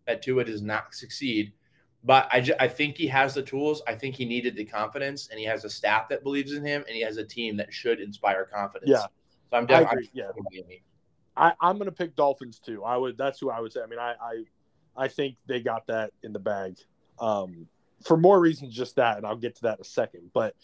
that 0.08 0.22
Tua 0.22 0.42
does 0.44 0.60
not 0.60 0.92
succeed, 0.92 1.52
but 2.04 2.28
I 2.32 2.40
ju- 2.40 2.54
I 2.58 2.68
think 2.68 2.96
he 2.96 3.06
has 3.08 3.34
the 3.34 3.42
tools. 3.42 3.82
I 3.86 3.94
think 3.94 4.16
he 4.16 4.24
needed 4.24 4.56
the 4.56 4.64
confidence, 4.64 5.28
and 5.30 5.38
he 5.38 5.46
has 5.46 5.64
a 5.64 5.70
staff 5.70 6.08
that 6.08 6.22
believes 6.22 6.52
in 6.52 6.64
him, 6.64 6.84
and 6.86 6.96
he 6.96 7.02
has 7.02 7.16
a 7.16 7.24
team 7.24 7.56
that 7.58 7.72
should 7.72 8.00
inspire 8.00 8.44
confidence. 8.44 8.90
Yeah. 8.90 9.06
so 9.50 9.56
I'm 9.58 9.66
definitely. 9.66 10.10
Yeah, 10.12 10.30
I, 11.36 11.52
I'm 11.60 11.78
gonna 11.78 11.92
pick 11.92 12.16
Dolphins 12.16 12.58
too. 12.58 12.84
I 12.84 12.96
would. 12.96 13.16
That's 13.16 13.38
who 13.38 13.50
I 13.50 13.60
would 13.60 13.72
say. 13.72 13.80
I 13.82 13.86
mean, 13.86 14.00
I, 14.00 14.14
I, 14.20 14.44
I 15.04 15.08
think 15.08 15.36
they 15.46 15.60
got 15.60 15.86
that 15.86 16.12
in 16.22 16.32
the 16.32 16.38
bag, 16.38 16.76
um, 17.20 17.68
for 18.04 18.16
more 18.16 18.40
reasons 18.40 18.74
just 18.74 18.96
that, 18.96 19.16
and 19.16 19.26
I'll 19.26 19.36
get 19.36 19.54
to 19.56 19.62
that 19.62 19.78
in 19.78 19.82
a 19.82 19.84
second. 19.84 20.30
But 20.34 20.56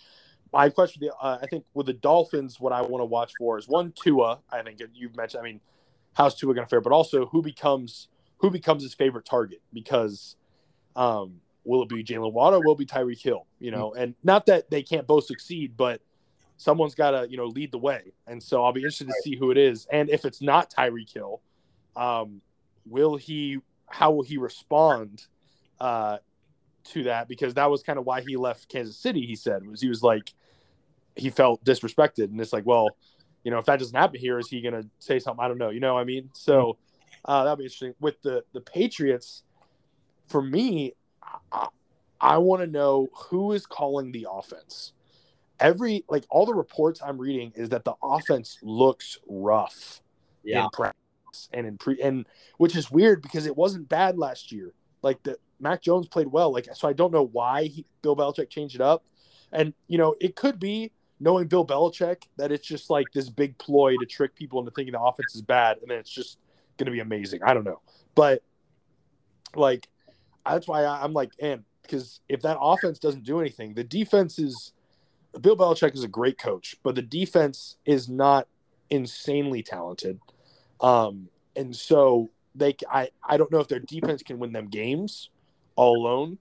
my 0.53 0.71
question, 0.71 1.01
the 1.01 1.15
uh, 1.15 1.39
I 1.41 1.47
think 1.47 1.65
with 1.75 1.87
the 1.87 1.93
Dolphins, 1.93 2.59
what 2.59 2.73
I 2.73 2.83
want 2.83 3.01
to 3.01 3.07
watch 3.07 3.33
for 3.39 3.59
is 3.59 3.69
one 3.69 3.93
Tua. 3.93 4.41
I 4.51 4.63
think 4.63 4.81
you've 4.95 5.17
mentioned. 5.17 5.41
I 5.41 5.45
mean, 5.45 5.61
how's 6.15 6.35
Tua 6.35 6.55
going 6.55 6.67
to 6.67 6.69
fare? 6.69 6.81
But 6.81 6.93
also, 6.93 7.27
who 7.27 7.43
becomes 7.43 8.09
who 8.39 8.51
becomes 8.51 8.83
his 8.83 8.95
favorite 8.95 9.25
target? 9.25 9.63
Because 9.73 10.37
um, 10.99 11.41
will 11.65 11.83
it 11.83 11.89
be 11.89 12.03
Jaylen 12.03 12.33
Waddle? 12.33 12.61
Will 12.65 12.73
it 12.73 12.79
be 12.79 12.87
Tyreek 12.87 13.23
Hill? 13.23 13.47
You 13.61 13.71
know, 13.71 13.95
and 13.95 14.15
not 14.25 14.47
that 14.47 14.69
they 14.69 14.83
can't 14.83 15.07
both 15.07 15.25
succeed, 15.25 15.77
but 15.77 16.03
someone's 16.57 16.97
got 16.97 17.13
to 17.13 17.31
you 17.31 17.37
know 17.37 17.47
lead 17.47 17.71
the 17.71 17.79
way. 17.79 18.13
And 18.27 18.43
so 18.43 18.65
I'll 18.65 18.73
be 18.73 18.81
interested 18.81 19.07
to 19.07 19.15
see 19.23 19.37
who 19.37 19.53
it 19.53 19.57
is. 19.57 19.87
And 19.93 20.11
if 20.11 20.25
it's 20.25 20.43
not 20.43 20.71
Tyreek 20.71 21.15
Hill, 21.15 21.41
um, 21.97 22.43
will 22.85 23.17
he? 23.17 23.59
How 23.87 24.11
will 24.11 24.25
he 24.25 24.37
respond 24.37 25.27
uh, 25.81 26.19
to 26.91 27.05
that? 27.05 27.29
Because 27.29 27.55
that 27.55 27.71
was 27.71 27.83
kind 27.83 27.99
of 27.99 28.05
why 28.05 28.21
he 28.23 28.37
left 28.37 28.69
Kansas 28.69 28.97
City. 28.97 29.25
He 29.25 29.37
said 29.37 29.65
was 29.65 29.81
he 29.81 29.89
was 29.89 30.03
like 30.03 30.33
he 31.15 31.31
felt 31.31 31.65
disrespected, 31.65 32.25
and 32.25 32.41
it's 32.41 32.53
like, 32.53 32.67
well, 32.67 32.89
you 33.45 33.53
know, 33.53 33.59
if 33.59 33.67
that 33.67 33.79
doesn't 33.79 33.97
happen 33.97 34.21
here, 34.21 34.39
is 34.41 34.49
he 34.49 34.61
going 34.61 34.75
to 34.75 34.89
say 34.99 35.21
something? 35.21 35.45
I 35.45 35.47
don't 35.47 35.59
know. 35.59 35.71
You 35.71 35.81
know, 35.81 35.95
what 35.95 36.01
I 36.01 36.05
mean, 36.05 36.31
so 36.35 36.77
uh, 37.25 37.45
that'll 37.45 37.57
be 37.57 37.65
interesting. 37.65 37.95
With 38.01 38.21
the 38.23 38.43
the 38.53 38.61
Patriots, 38.61 39.45
for 40.29 40.43
me, 40.43 40.95
I, 41.53 41.69
I 42.21 42.39
want 42.39 42.63
to 42.63 42.67
know 42.67 43.09
who 43.15 43.53
is 43.53 43.67
calling 43.67 44.13
the 44.13 44.27
offense. 44.31 44.93
Every 45.61 46.05
like 46.09 46.25
all 46.31 46.47
the 46.47 46.55
reports 46.55 47.01
I'm 47.05 47.19
reading 47.19 47.53
is 47.57 47.71
that 47.71 47.85
the 47.85 47.95
offense 48.03 48.59
looks 48.63 49.19
rough 49.29 50.03
Yeah, 50.43 50.65
in 50.65 50.71
practice 50.71 51.49
and 51.53 51.67
in 51.67 51.79
pre 51.79 52.01
and 52.01 52.27
which 52.59 52.77
is 52.77 52.91
weird 52.91 53.23
because 53.23 53.47
it 53.47 53.57
wasn't 53.57 53.89
bad 53.89 54.19
last 54.19 54.53
year. 54.53 54.73
Like 55.03 55.23
the 55.25 55.39
Mac 55.61 55.83
Jones 55.83 56.09
played 56.09 56.29
well. 56.29 56.53
Like 56.53 56.69
so, 56.75 56.89
I 56.89 56.93
don't 56.93 57.13
know 57.13 57.27
why 57.27 57.65
he, 57.65 57.87
Bill 58.03 58.17
Belichick 58.17 58.51
changed 58.51 58.77
it 58.77 58.81
up. 58.81 59.05
And 59.53 59.75
you 59.89 59.99
know, 59.99 60.15
it 60.21 60.37
could 60.37 60.61
be 60.61 60.93
knowing 61.21 61.49
Bill 61.49 61.67
Belichick 61.67 62.25
that 62.37 62.53
it's 62.53 62.67
just 62.67 62.91
like 62.91 63.13
this 63.13 63.29
big 63.31 63.59
ploy 63.59 63.97
to 63.99 64.07
trick 64.07 64.35
people 64.37 64.61
into 64.61 64.71
thinking 64.71 64.93
the 64.93 65.01
offense 65.01 65.35
is 65.35 65.43
bad, 65.43 65.79
and 65.79 65.91
then 65.91 65.99
it's 65.99 66.11
just 66.11 66.39
going 66.77 66.87
to 66.87 66.93
be 66.93 67.01
amazing. 67.01 67.43
I 67.43 67.55
don't 67.55 67.65
know, 67.65 67.81
but 68.15 68.43
like 69.57 69.89
that's 70.49 70.69
why 70.69 70.85
I, 70.85 71.03
I'm 71.03 71.13
like, 71.13 71.33
and 71.41 71.65
because 71.83 72.21
if 72.29 72.43
that 72.43 72.59
offense 72.61 72.99
doesn't 72.99 73.25
do 73.25 73.41
anything, 73.41 73.75
the 73.75 73.85
defense 73.85 74.39
is. 74.39 74.73
Bill 75.43 75.57
Belichick 75.57 75.95
is 75.95 76.03
a 76.03 76.09
great 76.09 76.39
coach, 76.39 76.77
but 76.83 76.95
the 76.95 77.03
defense 77.03 77.77
is 77.85 78.09
not 78.09 78.49
insanely 78.89 79.63
talented. 79.63 80.19
Um, 80.81 81.29
and 81.55 81.77
so 81.77 82.31
they, 82.55 82.75
I, 82.91 83.11
I 83.23 83.37
don't 83.37 83.53
know 83.53 83.61
if 83.61 83.69
their 83.69 83.79
defense 83.79 84.23
can 84.23 84.39
win 84.39 84.53
them 84.53 84.69
games 84.69 85.29
all 85.77 85.97
alone. 85.99 86.39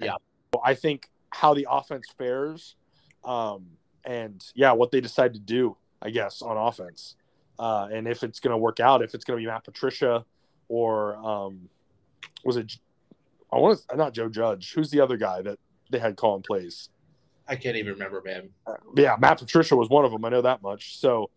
Yeah. 0.00 0.16
And 0.52 0.60
I 0.62 0.74
think 0.74 1.08
how 1.30 1.54
the 1.54 1.66
offense 1.68 2.06
fares, 2.16 2.76
um, 3.24 3.66
and 4.04 4.44
yeah, 4.54 4.72
what 4.72 4.90
they 4.90 5.00
decide 5.00 5.32
to 5.32 5.40
do, 5.40 5.76
I 6.02 6.10
guess, 6.10 6.42
on 6.42 6.56
offense, 6.56 7.16
uh, 7.58 7.88
and 7.90 8.06
if 8.06 8.22
it's 8.22 8.38
going 8.38 8.52
to 8.52 8.58
work 8.58 8.80
out, 8.80 9.02
if 9.02 9.14
it's 9.14 9.24
going 9.24 9.38
to 9.38 9.42
be 9.42 9.46
Matt 9.46 9.64
Patricia 9.64 10.24
or 10.68 11.16
um, 11.16 11.70
was 12.44 12.58
it? 12.58 12.76
I 13.56 13.60
want 13.60 13.80
to 13.88 13.96
not 13.96 14.12
Joe 14.12 14.28
Judge. 14.28 14.72
Who's 14.72 14.90
the 14.90 15.00
other 15.00 15.16
guy 15.16 15.42
that 15.42 15.58
they 15.90 15.98
had 15.98 16.16
calling 16.16 16.42
plays? 16.42 16.90
I 17.48 17.56
can't 17.56 17.76
even 17.76 17.92
remember, 17.92 18.22
man. 18.24 18.50
yeah, 18.96 19.16
Matt 19.18 19.38
Patricia 19.38 19.76
was 19.76 19.88
one 19.88 20.04
of 20.04 20.10
them. 20.10 20.24
I 20.24 20.28
know 20.28 20.42
that 20.42 20.62
much. 20.62 20.98
So, 20.98 21.30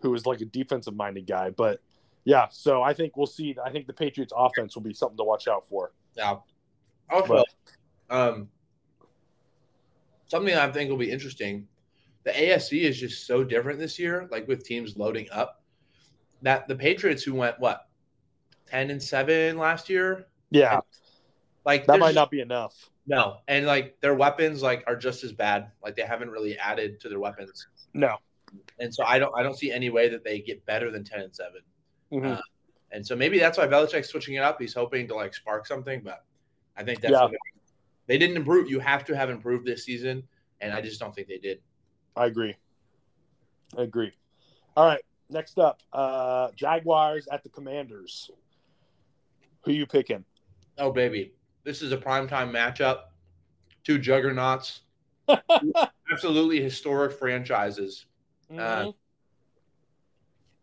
who 0.00 0.10
was 0.10 0.26
like 0.26 0.40
a 0.40 0.44
defensive 0.44 0.94
minded 0.94 1.26
guy, 1.26 1.50
but 1.50 1.80
yeah. 2.24 2.46
So 2.50 2.82
I 2.82 2.92
think 2.94 3.16
we'll 3.16 3.26
see. 3.26 3.56
I 3.64 3.70
think 3.70 3.86
the 3.86 3.92
Patriots' 3.92 4.32
offense 4.36 4.74
will 4.74 4.82
be 4.82 4.94
something 4.94 5.16
to 5.16 5.24
watch 5.24 5.48
out 5.48 5.66
for. 5.68 5.92
Yeah. 6.16 6.36
also, 7.10 7.44
um, 8.10 8.48
something 10.26 10.54
I 10.54 10.70
think 10.70 10.90
will 10.90 10.96
be 10.96 11.10
interesting. 11.10 11.66
The 12.24 12.32
AFC 12.32 12.82
is 12.82 12.98
just 12.98 13.26
so 13.26 13.44
different 13.44 13.78
this 13.78 13.98
year, 13.98 14.28
like 14.30 14.48
with 14.48 14.64
teams 14.64 14.96
loading 14.96 15.28
up. 15.30 15.62
That 16.42 16.68
the 16.68 16.76
Patriots, 16.76 17.22
who 17.22 17.34
went 17.34 17.58
what 17.58 17.88
ten 18.66 18.90
and 18.90 19.02
seven 19.02 19.56
last 19.56 19.88
year, 19.88 20.26
Yeah, 20.50 20.80
like 21.66 21.86
that 21.86 21.98
might 21.98 22.14
not 22.14 22.30
be 22.30 22.40
enough. 22.40 22.88
no, 23.06 23.38
and 23.48 23.66
like 23.66 24.00
their 24.00 24.14
weapons 24.14 24.62
like 24.62 24.84
are 24.86 24.96
just 24.96 25.24
as 25.24 25.32
bad. 25.32 25.70
Like 25.82 25.96
they 25.96 26.02
haven't 26.02 26.30
really 26.30 26.56
added 26.58 27.00
to 27.00 27.08
their 27.10 27.18
weapons, 27.20 27.66
No. 27.92 28.16
and 28.78 28.94
so 28.94 29.04
I 29.04 29.18
don't 29.18 29.34
I 29.36 29.42
don't 29.42 29.58
see 29.58 29.70
any 29.72 29.90
way 29.90 30.08
that 30.08 30.24
they 30.24 30.38
get 30.40 30.64
better 30.64 30.90
than 30.90 31.04
ten 31.04 31.20
and 31.20 31.34
7 31.34 31.60
Mhm. 32.12 32.38
Uh, 32.38 32.42
And 32.92 33.04
so 33.04 33.16
maybe 33.16 33.38
that's 33.40 33.58
why 33.58 33.66
Belichick's 33.66 34.08
switching 34.08 34.34
it 34.36 34.42
up. 34.44 34.60
He's 34.60 34.72
hoping 34.72 35.08
to 35.08 35.14
like 35.16 35.34
spark 35.34 35.66
something, 35.66 36.00
but 36.02 36.24
I 36.76 36.84
think 36.84 37.00
that's 37.00 37.12
Yeah. 37.12 37.26
they, 37.28 37.36
they 38.06 38.16
didn't 38.18 38.36
improve. 38.36 38.70
You 38.70 38.78
have 38.78 39.04
to 39.06 39.16
have 39.16 39.28
improved 39.28 39.66
this 39.66 39.84
season, 39.84 40.22
and 40.60 40.72
I 40.72 40.80
just 40.80 41.00
don't 41.00 41.12
think 41.12 41.26
they 41.26 41.38
did. 41.38 41.60
I 42.14 42.26
agree. 42.26 42.54
I 43.76 43.82
agree. 43.82 44.12
All 44.76 44.86
right. 44.86 45.02
Next 45.28 45.58
up, 45.58 45.80
uh, 45.92 46.52
Jaguars 46.54 47.26
at 47.26 47.42
the 47.42 47.48
Commanders. 47.48 48.30
Who 49.62 49.72
you 49.72 49.84
picking? 49.86 50.24
Oh 50.78 50.92
baby, 50.92 51.32
this 51.66 51.82
is 51.82 51.90
a 51.92 51.96
primetime 51.98 52.50
matchup. 52.50 53.00
Two 53.84 53.98
juggernauts, 53.98 54.80
absolutely 56.12 56.62
historic 56.62 57.12
franchises. 57.18 58.06
Uh, 58.56 58.92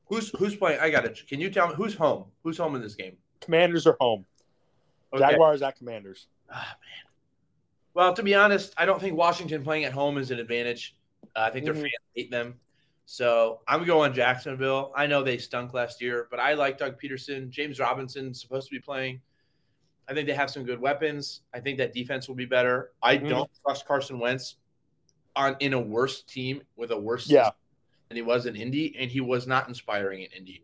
Who's 0.07 0.29
who's 0.37 0.55
playing? 0.55 0.79
I 0.79 0.89
got 0.89 1.05
it. 1.05 1.21
Can 1.27 1.39
you 1.39 1.49
tell 1.49 1.67
me 1.69 1.75
who's 1.75 1.93
home? 1.95 2.25
Who's 2.43 2.57
home 2.57 2.75
in 2.75 2.81
this 2.81 2.95
game? 2.95 3.17
Commanders 3.41 3.87
are 3.87 3.95
home. 3.99 4.25
Okay. 5.13 5.23
Jaguars 5.31 5.61
at 5.61 5.77
Commanders. 5.77 6.27
Ah, 6.51 6.55
man. 6.81 7.11
Well, 7.93 8.13
to 8.13 8.21
be 8.23 8.35
honest, 8.35 8.73
I 8.77 8.85
don't 8.85 8.99
think 8.99 9.15
Washington 9.17 9.63
playing 9.63 9.85
at 9.85 9.93
home 9.93 10.17
is 10.17 10.31
an 10.31 10.39
advantage. 10.39 10.95
Uh, 11.35 11.39
I 11.41 11.49
think 11.51 11.65
their 11.65 11.73
Mhm. 11.73 11.81
fans 11.81 11.91
hate 12.15 12.31
them. 12.31 12.59
So 13.05 13.61
I'm 13.67 13.85
going 13.85 14.13
Jacksonville. 14.13 14.91
I 14.95 15.07
know 15.07 15.23
they 15.23 15.37
stunk 15.37 15.73
last 15.73 16.01
year, 16.01 16.27
but 16.29 16.39
I 16.39 16.53
like 16.53 16.77
Doug 16.77 16.99
Pederson. 17.01 17.49
James 17.49 17.79
Robinson 17.79 18.33
supposed 18.33 18.67
to 18.69 18.75
be 18.75 18.79
playing. 18.81 19.21
I 20.07 20.13
think 20.13 20.27
they 20.27 20.33
have 20.33 20.49
some 20.49 20.63
good 20.63 20.79
weapons. 20.79 21.41
I 21.53 21.59
think 21.59 21.77
that 21.77 21.93
defense 21.93 22.27
will 22.27 22.35
be 22.35 22.45
better. 22.45 22.91
I 23.01 23.17
Mhm. 23.17 23.29
don't 23.29 23.51
trust 23.63 23.85
Carson 23.85 24.19
Wentz 24.19 24.57
on 25.35 25.55
in 25.59 25.73
a 25.73 25.79
worse 25.79 26.23
team 26.23 26.61
with 26.75 26.91
a 26.91 26.99
worse 26.99 27.29
Yeah. 27.29 27.51
than 28.09 28.17
he 28.17 28.21
was 28.21 28.45
in 28.45 28.55
Indy, 28.55 28.95
and 28.97 29.09
he 29.09 29.21
was 29.21 29.47
not 29.47 29.67
inspiring 29.67 30.21
in 30.23 30.31
Indy. 30.31 30.63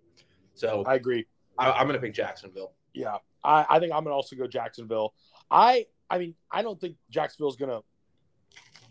So 0.53 0.83
I 0.85 0.95
agree. 0.95 1.25
I, 1.57 1.71
I'm 1.71 1.87
going 1.87 1.99
to 1.99 2.05
pick 2.05 2.13
Jacksonville. 2.13 2.73
Yeah, 2.93 3.17
I, 3.43 3.65
I 3.69 3.79
think 3.79 3.93
I'm 3.93 4.03
gonna 4.03 4.15
also 4.15 4.35
go 4.35 4.47
Jacksonville. 4.47 5.13
I 5.49 5.85
I 6.09 6.17
mean 6.17 6.35
I 6.51 6.61
don't 6.63 6.79
think 6.81 6.97
Jacksonville's 7.09 7.55
gonna 7.55 7.81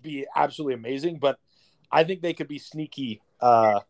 be 0.02 0.24
absolutely 0.34 0.74
amazing, 0.74 1.18
but 1.18 1.38
I 1.90 2.04
think 2.04 2.22
they 2.22 2.32
could 2.32 2.48
be 2.48 2.58
sneaky 2.58 3.20
uh, 3.40 3.80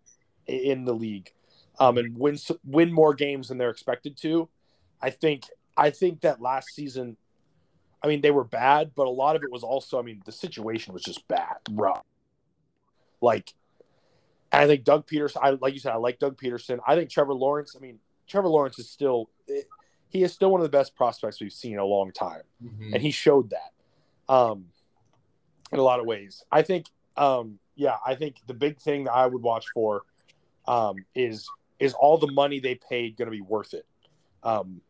in 0.46 0.84
the 0.84 0.94
league 0.94 1.32
um, 1.78 1.98
and 1.98 2.16
win 2.18 2.38
win 2.64 2.92
more 2.92 3.14
games 3.14 3.48
than 3.48 3.58
they're 3.58 3.70
expected 3.70 4.16
to. 4.18 4.48
I 5.00 5.10
think 5.10 5.44
I 5.78 5.90
think 5.90 6.22
that 6.22 6.42
last 6.42 6.74
season, 6.74 7.16
I 8.02 8.08
mean, 8.08 8.20
they 8.20 8.32
were 8.32 8.44
bad, 8.44 8.92
but 8.94 9.06
a 9.06 9.10
lot 9.10 9.36
of 9.36 9.44
it 9.44 9.50
was 9.50 9.62
also, 9.62 9.98
I 9.98 10.02
mean, 10.02 10.20
the 10.26 10.32
situation 10.32 10.92
was 10.92 11.02
just 11.02 11.26
bad, 11.28 11.56
rough. 11.70 12.04
Like, 13.20 13.54
I 14.52 14.66
think 14.66 14.84
Doug 14.84 15.06
Pederson, 15.06 15.38
I 15.40 15.50
like 15.50 15.74
you 15.74 15.80
said, 15.80 15.92
I 15.92 15.96
like 15.96 16.18
Doug 16.18 16.36
Pederson. 16.36 16.80
I 16.86 16.94
think 16.96 17.10
Trevor 17.10 17.34
Lawrence. 17.34 17.76
I 17.76 17.80
mean, 17.80 17.98
Trevor 18.26 18.48
Lawrence 18.48 18.78
is 18.78 18.90
still 18.90 19.30
he 20.08 20.22
is 20.22 20.32
still 20.32 20.50
one 20.50 20.60
of 20.60 20.64
the 20.64 20.76
best 20.76 20.96
prospects 20.96 21.40
we've 21.40 21.52
seen 21.52 21.74
in 21.74 21.78
a 21.78 21.84
long 21.84 22.12
time, 22.12 22.42
mm-hmm. 22.62 22.94
and 22.94 23.02
he 23.02 23.10
showed 23.10 23.50
that 23.50 24.32
um, 24.32 24.66
in 25.72 25.78
a 25.78 25.82
lot 25.82 26.00
of 26.00 26.06
ways. 26.06 26.44
I 26.50 26.62
think, 26.62 26.86
um, 27.16 27.58
yeah, 27.76 27.96
I 28.06 28.14
think 28.14 28.36
the 28.46 28.54
big 28.54 28.80
thing 28.80 29.04
that 29.04 29.12
I 29.12 29.26
would 29.26 29.42
watch 29.42 29.66
for 29.74 30.02
um, 30.66 30.96
is 31.14 31.48
is 31.78 31.94
all 31.94 32.18
the 32.18 32.32
money 32.32 32.58
they 32.58 32.74
paid 32.76 33.16
going 33.16 33.26
to 33.26 33.36
be 33.36 33.40
worth 33.40 33.74
it 33.74 33.86
um, 34.42 34.80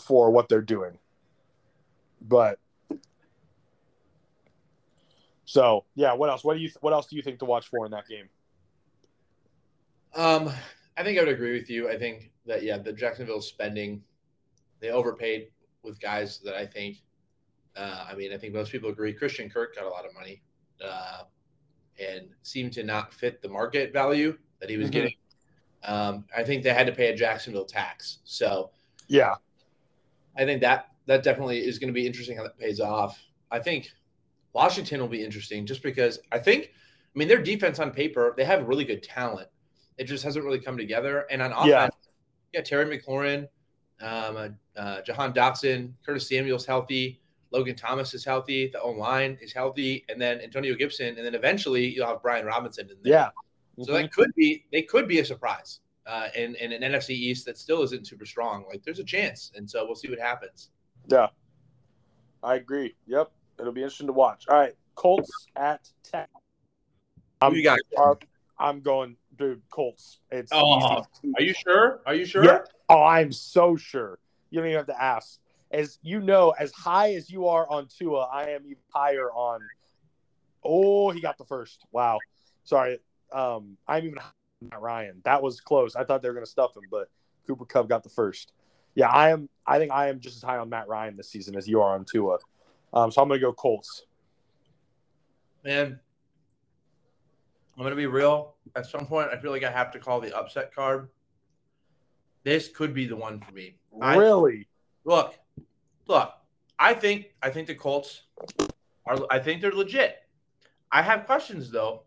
for 0.00 0.30
what 0.30 0.48
they're 0.48 0.60
doing? 0.62 0.98
But 2.20 2.58
so 5.44 5.84
yeah, 5.94 6.12
what 6.12 6.30
else? 6.30 6.44
What 6.44 6.54
do 6.54 6.60
you 6.60 6.70
what 6.80 6.92
else 6.92 7.06
do 7.06 7.16
you 7.16 7.22
think 7.22 7.38
to 7.38 7.44
watch 7.44 7.68
for 7.68 7.86
in 7.86 7.92
that 7.92 8.06
game? 8.08 8.28
Um, 10.14 10.50
I 10.96 11.02
think 11.02 11.18
I 11.18 11.22
would 11.22 11.32
agree 11.32 11.52
with 11.52 11.70
you. 11.70 11.88
I 11.88 11.96
think 11.96 12.30
that 12.46 12.62
yeah, 12.62 12.78
the 12.78 12.92
Jacksonville 12.92 13.40
spending 13.40 14.02
they 14.80 14.90
overpaid 14.90 15.48
with 15.82 16.00
guys 16.00 16.38
that 16.44 16.54
I 16.54 16.66
think. 16.66 16.98
Uh, 17.76 18.06
I 18.10 18.14
mean, 18.14 18.32
I 18.32 18.38
think 18.38 18.54
most 18.54 18.72
people 18.72 18.90
agree. 18.90 19.12
Christian 19.12 19.48
Kirk 19.48 19.76
got 19.76 19.84
a 19.84 19.88
lot 19.88 20.04
of 20.04 20.12
money, 20.12 20.42
uh, 20.84 21.22
and 21.98 22.28
seemed 22.42 22.72
to 22.72 22.82
not 22.82 23.14
fit 23.14 23.40
the 23.40 23.48
market 23.48 23.92
value 23.92 24.36
that 24.60 24.68
he 24.68 24.76
was 24.76 24.86
mm-hmm. 24.86 24.92
getting. 24.92 25.14
Um, 25.84 26.24
I 26.36 26.42
think 26.42 26.64
they 26.64 26.74
had 26.74 26.86
to 26.86 26.92
pay 26.92 27.12
a 27.12 27.16
Jacksonville 27.16 27.64
tax. 27.64 28.18
So, 28.24 28.70
yeah, 29.06 29.34
I 30.38 30.44
think 30.44 30.60
that 30.62 30.88
that 31.06 31.22
definitely 31.22 31.58
is 31.58 31.78
going 31.78 31.88
to 31.88 31.94
be 31.94 32.06
interesting 32.06 32.36
how 32.36 32.44
that 32.44 32.58
pays 32.58 32.80
off. 32.80 33.20
I 33.50 33.58
think 33.58 33.90
Washington 34.52 35.00
will 35.00 35.08
be 35.08 35.24
interesting 35.24 35.66
just 35.66 35.82
because 35.82 36.20
I 36.32 36.38
think, 36.38 36.70
I 37.14 37.18
mean, 37.18 37.28
their 37.28 37.42
defense 37.42 37.78
on 37.78 37.90
paper 37.90 38.34
they 38.36 38.44
have 38.44 38.66
really 38.68 38.84
good 38.84 39.02
talent. 39.02 39.48
It 39.98 40.04
just 40.04 40.22
hasn't 40.22 40.44
really 40.44 40.60
come 40.60 40.76
together. 40.76 41.26
And 41.30 41.42
on 41.42 41.52
offense, 41.52 41.68
yeah, 41.68 41.88
yeah 42.52 42.60
Terry 42.62 42.84
McLaurin, 42.86 43.48
um, 44.00 44.36
uh, 44.36 44.48
uh, 44.78 45.02
Jahan 45.02 45.32
Dotson, 45.32 45.92
Curtis 46.06 46.28
Samuel's 46.28 46.64
healthy. 46.64 47.20
Logan 47.50 47.74
Thomas 47.74 48.12
is 48.12 48.24
healthy. 48.24 48.68
The 48.68 48.80
O 48.80 48.90
line 48.90 49.38
is 49.40 49.54
healthy, 49.54 50.04
and 50.10 50.20
then 50.20 50.38
Antonio 50.40 50.74
Gibson, 50.74 51.16
and 51.16 51.26
then 51.26 51.34
eventually 51.34 51.86
you'll 51.88 52.06
have 52.06 52.20
Brian 52.22 52.44
Robinson 52.44 52.90
in 52.90 52.96
there. 53.02 53.12
Yeah, 53.12 53.30
so 53.84 53.94
that 53.94 54.12
could 54.12 54.34
be 54.36 54.66
they 54.70 54.82
could 54.82 55.08
be 55.08 55.20
a 55.20 55.24
surprise 55.24 55.80
uh, 56.08 56.28
in, 56.34 56.54
in 56.56 56.72
an 56.72 56.92
NFC 56.92 57.10
East 57.10 57.44
that 57.46 57.58
still 57.58 57.82
isn't 57.82 58.06
super 58.06 58.24
strong. 58.24 58.64
Like 58.68 58.82
there's 58.82 58.98
a 58.98 59.04
chance, 59.04 59.52
and 59.54 59.68
so 59.70 59.84
we'll 59.84 59.94
see 59.94 60.08
what 60.08 60.18
happens. 60.18 60.70
Yeah, 61.06 61.28
I 62.42 62.56
agree. 62.56 62.94
Yep, 63.06 63.30
it'll 63.60 63.72
be 63.72 63.82
interesting 63.82 64.06
to 64.06 64.12
watch. 64.12 64.46
All 64.48 64.56
right, 64.56 64.74
Colts 64.94 65.30
at 65.54 65.88
Tech. 66.02 66.30
I'm, 67.40 67.54
you 67.54 67.62
got? 67.62 67.78
Uh, 67.96 68.14
I'm 68.58 68.80
going, 68.80 69.16
dude. 69.36 69.60
Colts. 69.70 70.20
It's 70.32 70.50
oh, 70.52 71.04
are 71.36 71.42
you 71.42 71.52
sure? 71.52 72.00
Are 72.06 72.14
you 72.14 72.24
sure? 72.24 72.44
Yeah. 72.44 72.60
Oh, 72.88 73.02
I'm 73.02 73.30
so 73.30 73.76
sure. 73.76 74.18
You 74.50 74.60
don't 74.60 74.68
even 74.68 74.78
have 74.78 74.86
to 74.86 75.02
ask. 75.02 75.38
As 75.70 75.98
you 76.02 76.20
know, 76.20 76.54
as 76.58 76.72
high 76.72 77.12
as 77.12 77.30
you 77.30 77.46
are 77.48 77.68
on 77.68 77.86
Tua, 77.86 78.24
I 78.32 78.50
am 78.50 78.62
even 78.64 78.78
higher 78.88 79.30
on. 79.30 79.60
Oh, 80.64 81.10
he 81.10 81.20
got 81.20 81.36
the 81.36 81.44
first. 81.44 81.84
Wow. 81.92 82.18
Sorry, 82.64 82.98
um, 83.30 83.76
I'm 83.86 84.04
even 84.06 84.18
Matt 84.60 84.80
Ryan. 84.80 85.20
That 85.24 85.42
was 85.42 85.60
close. 85.60 85.96
I 85.96 86.04
thought 86.04 86.22
they 86.22 86.28
were 86.28 86.34
going 86.34 86.44
to 86.44 86.50
stuff 86.50 86.76
him, 86.76 86.84
but 86.90 87.08
Cooper 87.46 87.64
Kupp 87.64 87.88
got 87.88 88.02
the 88.02 88.08
first. 88.08 88.52
Yeah, 88.94 89.08
I 89.08 89.30
am. 89.30 89.48
I 89.66 89.78
think 89.78 89.92
I 89.92 90.08
am 90.08 90.20
just 90.20 90.36
as 90.36 90.42
high 90.42 90.58
on 90.58 90.68
Matt 90.68 90.88
Ryan 90.88 91.16
this 91.16 91.30
season 91.30 91.56
as 91.56 91.68
you 91.68 91.80
are 91.80 91.94
on 91.94 92.04
Tua. 92.04 92.38
Um, 92.92 93.10
so 93.10 93.22
I'm 93.22 93.28
going 93.28 93.40
to 93.40 93.46
go 93.46 93.52
Colts. 93.52 94.04
Man, 95.64 96.00
I'm 97.76 97.82
going 97.82 97.90
to 97.90 97.96
be 97.96 98.06
real. 98.06 98.54
At 98.74 98.86
some 98.86 99.06
point, 99.06 99.28
I 99.32 99.38
feel 99.38 99.50
like 99.50 99.64
I 99.64 99.70
have 99.70 99.92
to 99.92 99.98
call 99.98 100.20
the 100.20 100.36
upset 100.36 100.74
card. 100.74 101.08
This 102.44 102.68
could 102.68 102.94
be 102.94 103.06
the 103.06 103.16
one 103.16 103.40
for 103.40 103.52
me. 103.52 103.76
Really? 103.92 104.68
I, 105.06 105.08
look, 105.08 105.34
look. 106.06 106.32
I 106.78 106.94
think 106.94 107.34
I 107.42 107.50
think 107.50 107.66
the 107.66 107.74
Colts 107.74 108.22
are. 109.06 109.18
I 109.30 109.38
think 109.38 109.60
they're 109.60 109.72
legit. 109.72 110.16
I 110.90 111.02
have 111.02 111.26
questions 111.26 111.70
though 111.70 112.04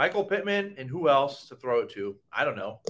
Michael 0.00 0.24
Pittman 0.24 0.76
and 0.78 0.88
who 0.88 1.10
else 1.10 1.46
to 1.48 1.54
throw 1.54 1.80
it 1.80 1.90
to? 1.90 2.16
I 2.32 2.46
don't 2.46 2.56
know. 2.56 2.80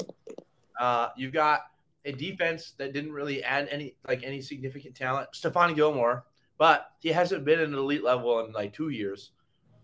Uh, 0.78 1.08
you've 1.16 1.32
got 1.32 1.62
a 2.04 2.12
defense 2.12 2.74
that 2.78 2.92
didn't 2.92 3.10
really 3.10 3.42
add 3.42 3.66
any 3.68 3.96
like 4.06 4.22
any 4.22 4.40
significant 4.40 4.94
talent. 4.94 5.28
Stephon 5.34 5.74
Gilmore, 5.74 6.24
but 6.56 6.92
he 7.00 7.08
hasn't 7.08 7.44
been 7.44 7.58
an 7.58 7.74
elite 7.74 8.04
level 8.04 8.38
in 8.44 8.52
like 8.52 8.72
two 8.72 8.90
years. 8.90 9.32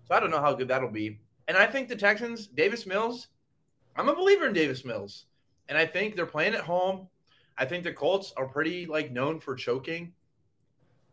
So 0.04 0.14
I 0.14 0.20
don't 0.20 0.30
know 0.30 0.40
how 0.40 0.54
good 0.54 0.68
that'll 0.68 0.88
be. 0.88 1.18
And 1.48 1.56
I 1.56 1.66
think 1.66 1.88
the 1.88 1.96
Texans, 1.96 2.46
Davis 2.46 2.86
Mills, 2.86 3.26
I'm 3.96 4.08
a 4.08 4.14
believer 4.14 4.46
in 4.46 4.52
Davis 4.52 4.84
Mills. 4.84 5.26
And 5.68 5.76
I 5.76 5.84
think 5.84 6.14
they're 6.14 6.26
playing 6.26 6.54
at 6.54 6.60
home. 6.60 7.08
I 7.58 7.64
think 7.64 7.82
the 7.82 7.92
Colts 7.92 8.32
are 8.36 8.46
pretty 8.46 8.86
like 8.86 9.10
known 9.10 9.40
for 9.40 9.56
choking. 9.56 10.12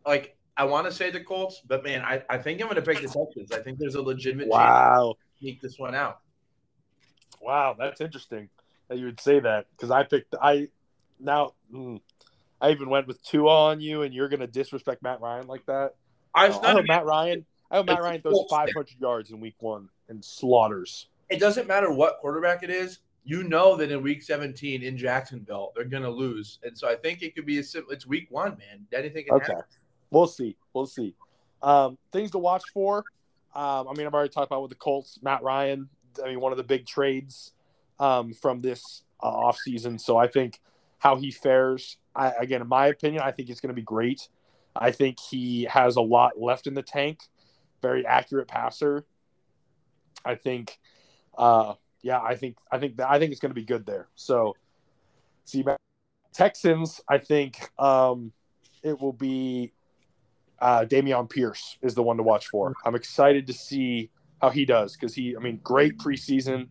Like 0.06 0.38
I 0.58 0.66
want 0.66 0.86
to 0.86 0.94
say 0.94 1.10
the 1.10 1.22
Colts, 1.22 1.64
but 1.66 1.84
man, 1.84 2.04
I, 2.04 2.22
I 2.30 2.38
think 2.38 2.62
I'm 2.62 2.68
going 2.68 2.76
to 2.76 2.84
pick 2.84 3.02
the 3.02 3.08
Texans. 3.08 3.52
I 3.52 3.64
think 3.64 3.80
there's 3.80 3.96
a 3.96 4.02
legitimate 4.04 4.48
wow 4.48 5.16
sneak 5.44 5.62
this 5.62 5.78
one 5.78 5.94
out. 5.94 6.22
Wow, 7.42 7.76
that's 7.78 8.00
interesting 8.00 8.50
that 8.88 8.98
you 8.98 9.06
would 9.06 9.20
say 9.20 9.40
that 9.42 9.66
because 9.76 9.92
I 9.92 10.04
picked 10.04 10.34
I 10.42 10.70
now 11.20 11.54
mm, 11.74 12.00
I 12.62 12.72
even 12.72 12.90
went 12.90 13.08
with 13.08 13.22
two 13.24 13.50
on 13.50 13.82
you, 13.82 14.04
and 14.04 14.14
you're 14.14 14.30
going 14.30 14.40
to 14.40 14.48
disrespect 14.48 15.04
Matt 15.04 15.20
Ryan 15.20 15.48
like 15.48 15.66
that. 15.66 15.96
I, 16.34 16.48
no, 16.48 16.62
I 16.62 16.72
hope 16.72 16.86
Matt 16.88 17.06
Ryan. 17.06 17.46
I 17.70 17.78
hope 17.78 17.88
Matt 17.88 18.02
Ryan 18.02 18.22
throws 18.22 18.46
500 18.50 18.90
yards 19.00 19.32
in 19.32 19.42
Week 19.42 19.56
One 19.60 19.90
and 20.08 20.24
slaughters. 20.24 21.08
It 21.30 21.40
doesn't 21.40 21.68
matter 21.68 21.92
what 21.92 22.20
quarterback 22.20 22.64
it 22.64 22.70
is. 22.70 23.00
You 23.26 23.44
know 23.44 23.76
that 23.78 23.92
in 23.92 24.02
Week 24.02 24.22
17 24.22 24.84
in 24.84 24.98
Jacksonville 24.98 25.74
they're 25.76 25.86
going 25.86 26.04
to 26.04 26.10
lose, 26.10 26.60
and 26.64 26.78
so 26.78 26.88
I 26.88 26.96
think 26.96 27.22
it 27.22 27.36
could 27.36 27.46
be 27.46 27.60
a 27.60 27.64
simple. 27.64 27.92
It's 27.92 28.08
Week 28.08 28.28
One, 28.30 28.52
man. 28.52 28.88
Anything 28.94 29.26
can 29.26 29.36
okay. 29.36 29.48
happen. 29.48 29.64
We'll 30.12 30.28
see. 30.28 30.56
We'll 30.74 30.86
see. 30.86 31.14
Um, 31.62 31.98
things 32.14 32.32
to 32.32 32.38
watch 32.38 32.64
for. 32.74 33.04
Um, 33.56 33.88
I 33.88 33.94
mean, 33.96 34.08
I've 34.08 34.14
already 34.14 34.30
talked 34.30 34.48
about 34.48 34.62
with 34.62 34.70
the 34.70 34.76
Colts, 34.76 35.20
Matt 35.22 35.44
Ryan. 35.44 35.90
I 36.24 36.30
mean, 36.30 36.40
one 36.40 36.52
of 36.52 36.58
the 36.58 36.64
big 36.64 36.86
trades 36.86 37.52
um, 38.00 38.34
from 38.34 38.62
this 38.62 39.04
uh, 39.22 39.32
offseason. 39.32 40.00
So 40.00 40.18
I 40.18 40.28
think 40.28 40.60
how 41.00 41.18
he 41.18 41.32
fares, 41.32 41.98
I, 42.16 42.32
again, 42.40 42.62
in 42.62 42.68
my 42.68 42.88
opinion, 42.88 43.24
I 43.24 43.32
think 43.32 43.50
it's 43.50 43.60
going 43.60 43.70
to 43.70 43.76
be 43.76 43.82
great. 43.82 44.28
I 44.76 44.92
think 44.92 45.20
he 45.20 45.66
has 45.66 45.96
a 45.98 46.02
lot 46.02 46.40
left 46.40 46.66
in 46.66 46.74
the 46.74 46.82
tank. 46.82 47.20
Very 47.82 48.06
accurate 48.06 48.48
passer. 48.48 49.06
I 50.26 50.36
think, 50.36 50.80
uh, 51.38 51.74
yeah, 52.02 52.22
I 52.22 52.36
think 52.36 52.58
I 52.72 52.80
think 52.80 52.98
that, 52.98 53.10
I 53.10 53.20
think 53.20 53.32
it's 53.32 53.42
going 53.42 53.52
to 53.52 53.56
be 53.56 53.66
good 53.66 53.86
there. 53.86 54.08
So, 54.16 54.56
see, 55.46 55.64
Texans, 56.34 57.02
I 57.08 57.18
think 57.18 57.70
um, 57.78 58.32
it 58.82 59.00
will 59.00 59.14
be 59.14 59.74
uh, 60.64 60.86
Dameon 60.86 61.30
Pierce 61.30 61.78
is 61.82 61.94
the 61.94 62.02
one 62.02 62.16
to 62.16 62.24
watch 62.24 62.48
for. 62.48 62.74
I'm 62.86 62.96
excited 62.96 63.48
to 63.48 63.54
see 63.54 64.10
how 64.42 64.50
he 64.50 64.64
does 64.64 64.94
because 64.94 65.14
he, 65.14 65.36
I 65.36 65.40
mean, 65.40 65.60
great 65.62 65.98
preseason. 65.98 66.70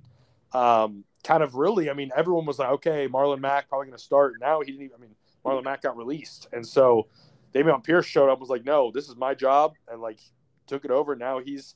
Um, 0.55 1.05
kind 1.22 1.43
of 1.43 1.57
really, 1.57 1.90
I 1.90 1.93
mean, 1.93 2.11
everyone 2.16 2.47
was 2.47 2.59
like, 2.59 2.70
okay, 2.70 3.07
Marlon 3.07 3.40
Mack 3.40 3.68
probably 3.68 3.88
going 3.88 3.99
to 3.99 4.03
start. 4.03 4.36
Now 4.40 4.61
he 4.61 4.72
didn't 4.72 4.84
even, 4.84 4.97
I 4.97 5.01
mean, 5.01 5.14
Marlon 5.45 5.64
Mack 5.64 5.82
got 5.82 5.99
released. 5.99 6.49
And 6.55 6.66
so 6.66 7.09
Dameon 7.55 7.84
Pierce 7.84 8.07
showed 8.07 8.30
up 8.30 8.40
was 8.40 8.49
like, 8.49 8.64
no, 8.64 8.90
this 8.93 9.11
is 9.11 9.16
my 9.16 9.34
job. 9.34 9.74
And 9.90 10.01
like 10.01 10.20
took 10.66 10.86
it 10.86 10.90
over. 10.90 11.14
Now 11.14 11.40
he's, 11.40 11.74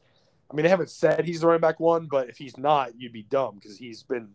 I 0.51 0.55
mean, 0.55 0.65
they 0.65 0.71
haven't 0.71 0.89
said 0.89 1.27
he's 1.27 1.43
the 1.43 1.49
running 1.49 1.61
back 1.61 1.81
one, 1.81 2.07
but 2.11 2.31
if 2.31 2.39
he's 2.39 2.57
not, 2.57 2.99
you'd 2.99 3.13
be 3.13 3.25
dumb 3.25 3.57
because 3.57 3.77
he's 3.77 4.03
been 4.03 4.31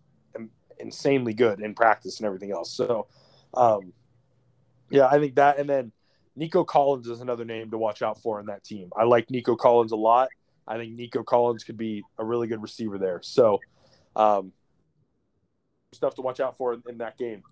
insanely 0.79 1.33
good 1.33 1.59
in 1.59 1.73
practice 1.73 2.19
and 2.19 2.27
everything 2.27 2.51
else. 2.51 2.71
So, 2.71 3.07
um, 3.55 3.91
yeah, 4.91 5.07
I 5.07 5.17
think 5.17 5.33
that. 5.35 5.57
And 5.57 5.67
then 5.67 5.91
Nico 6.41 6.63
Collins 6.63 7.07
is 7.07 7.21
another 7.21 7.45
name 7.45 7.69
to 7.69 7.77
watch 7.77 8.01
out 8.01 8.19
for 8.19 8.39
in 8.39 8.47
that 8.47 8.63
team. 8.63 8.89
I 8.97 9.03
like 9.03 9.29
Nico 9.29 9.55
Collins 9.55 9.91
a 9.91 9.95
lot. 9.95 10.29
I 10.67 10.75
think 10.75 10.95
Nico 10.95 11.21
Collins 11.21 11.63
could 11.63 11.77
be 11.77 12.01
a 12.17 12.25
really 12.25 12.47
good 12.47 12.63
receiver 12.63 12.97
there. 12.97 13.19
So, 13.21 13.59
um, 14.15 14.51
stuff 15.93 16.15
to 16.15 16.23
watch 16.23 16.39
out 16.39 16.57
for 16.57 16.73
in, 16.73 16.81
in 16.89 16.97
that 16.97 17.19
game. 17.19 17.43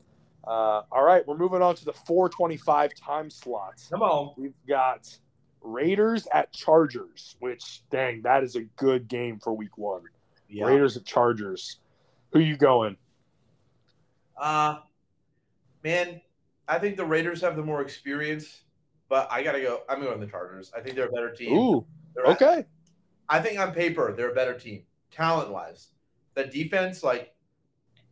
Uh, 0.44 0.82
all 0.92 1.04
right, 1.04 1.22
we're 1.28 1.38
moving 1.38 1.62
on 1.62 1.76
to 1.76 1.86
the 1.86 1.94
425 1.94 2.96
time 2.96 3.30
slots. 3.30 3.90
Come 3.90 4.02
on. 4.02 4.34
We've 4.38 4.56
got 4.68 5.16
Raiders 5.62 6.28
at 6.34 6.52
Chargers, 6.52 7.36
which, 7.42 7.84
dang, 7.92 8.24
that 8.24 8.44
is 8.44 8.56
a 8.56 8.62
good 8.76 9.08
game 9.08 9.38
for 9.38 9.54
week 9.54 9.78
one. 9.78 10.02
Yeah. 10.48 10.66
Raiders 10.66 10.98
at 10.98 11.06
Chargers. 11.06 11.78
Who 12.32 12.40
you 12.40 12.58
going? 12.58 12.98
Uh, 14.36 14.78
man, 15.84 16.22
I 16.68 16.80
think 16.80 16.98
the 16.98 17.06
Raiders 17.06 17.42
have 17.42 17.56
the 17.56 17.62
more 17.62 17.84
experience 17.84 18.62
but 19.10 19.28
I 19.32 19.44
gotta 19.44 19.60
go. 19.60 19.82
I'm 19.90 20.02
going 20.02 20.18
to 20.20 20.26
the 20.26 20.32
Chargers. 20.32 20.72
I 20.76 20.82
think 20.82 20.96
they're 20.96 21.08
a 21.08 21.12
better 21.12 21.32
team. 21.32 21.58
Ooh, 21.58 21.86
they're 22.16 22.26
okay. 22.26 22.66
I 23.28 23.40
think 23.40 23.60
on 23.60 23.74
paper 23.74 24.14
they're 24.16 24.32
a 24.32 24.36
better 24.36 24.58
team, 24.58 24.84
talent 25.12 25.52
wise. 25.52 25.90
The 26.36 26.46
defense, 26.46 27.04
like 27.04 27.34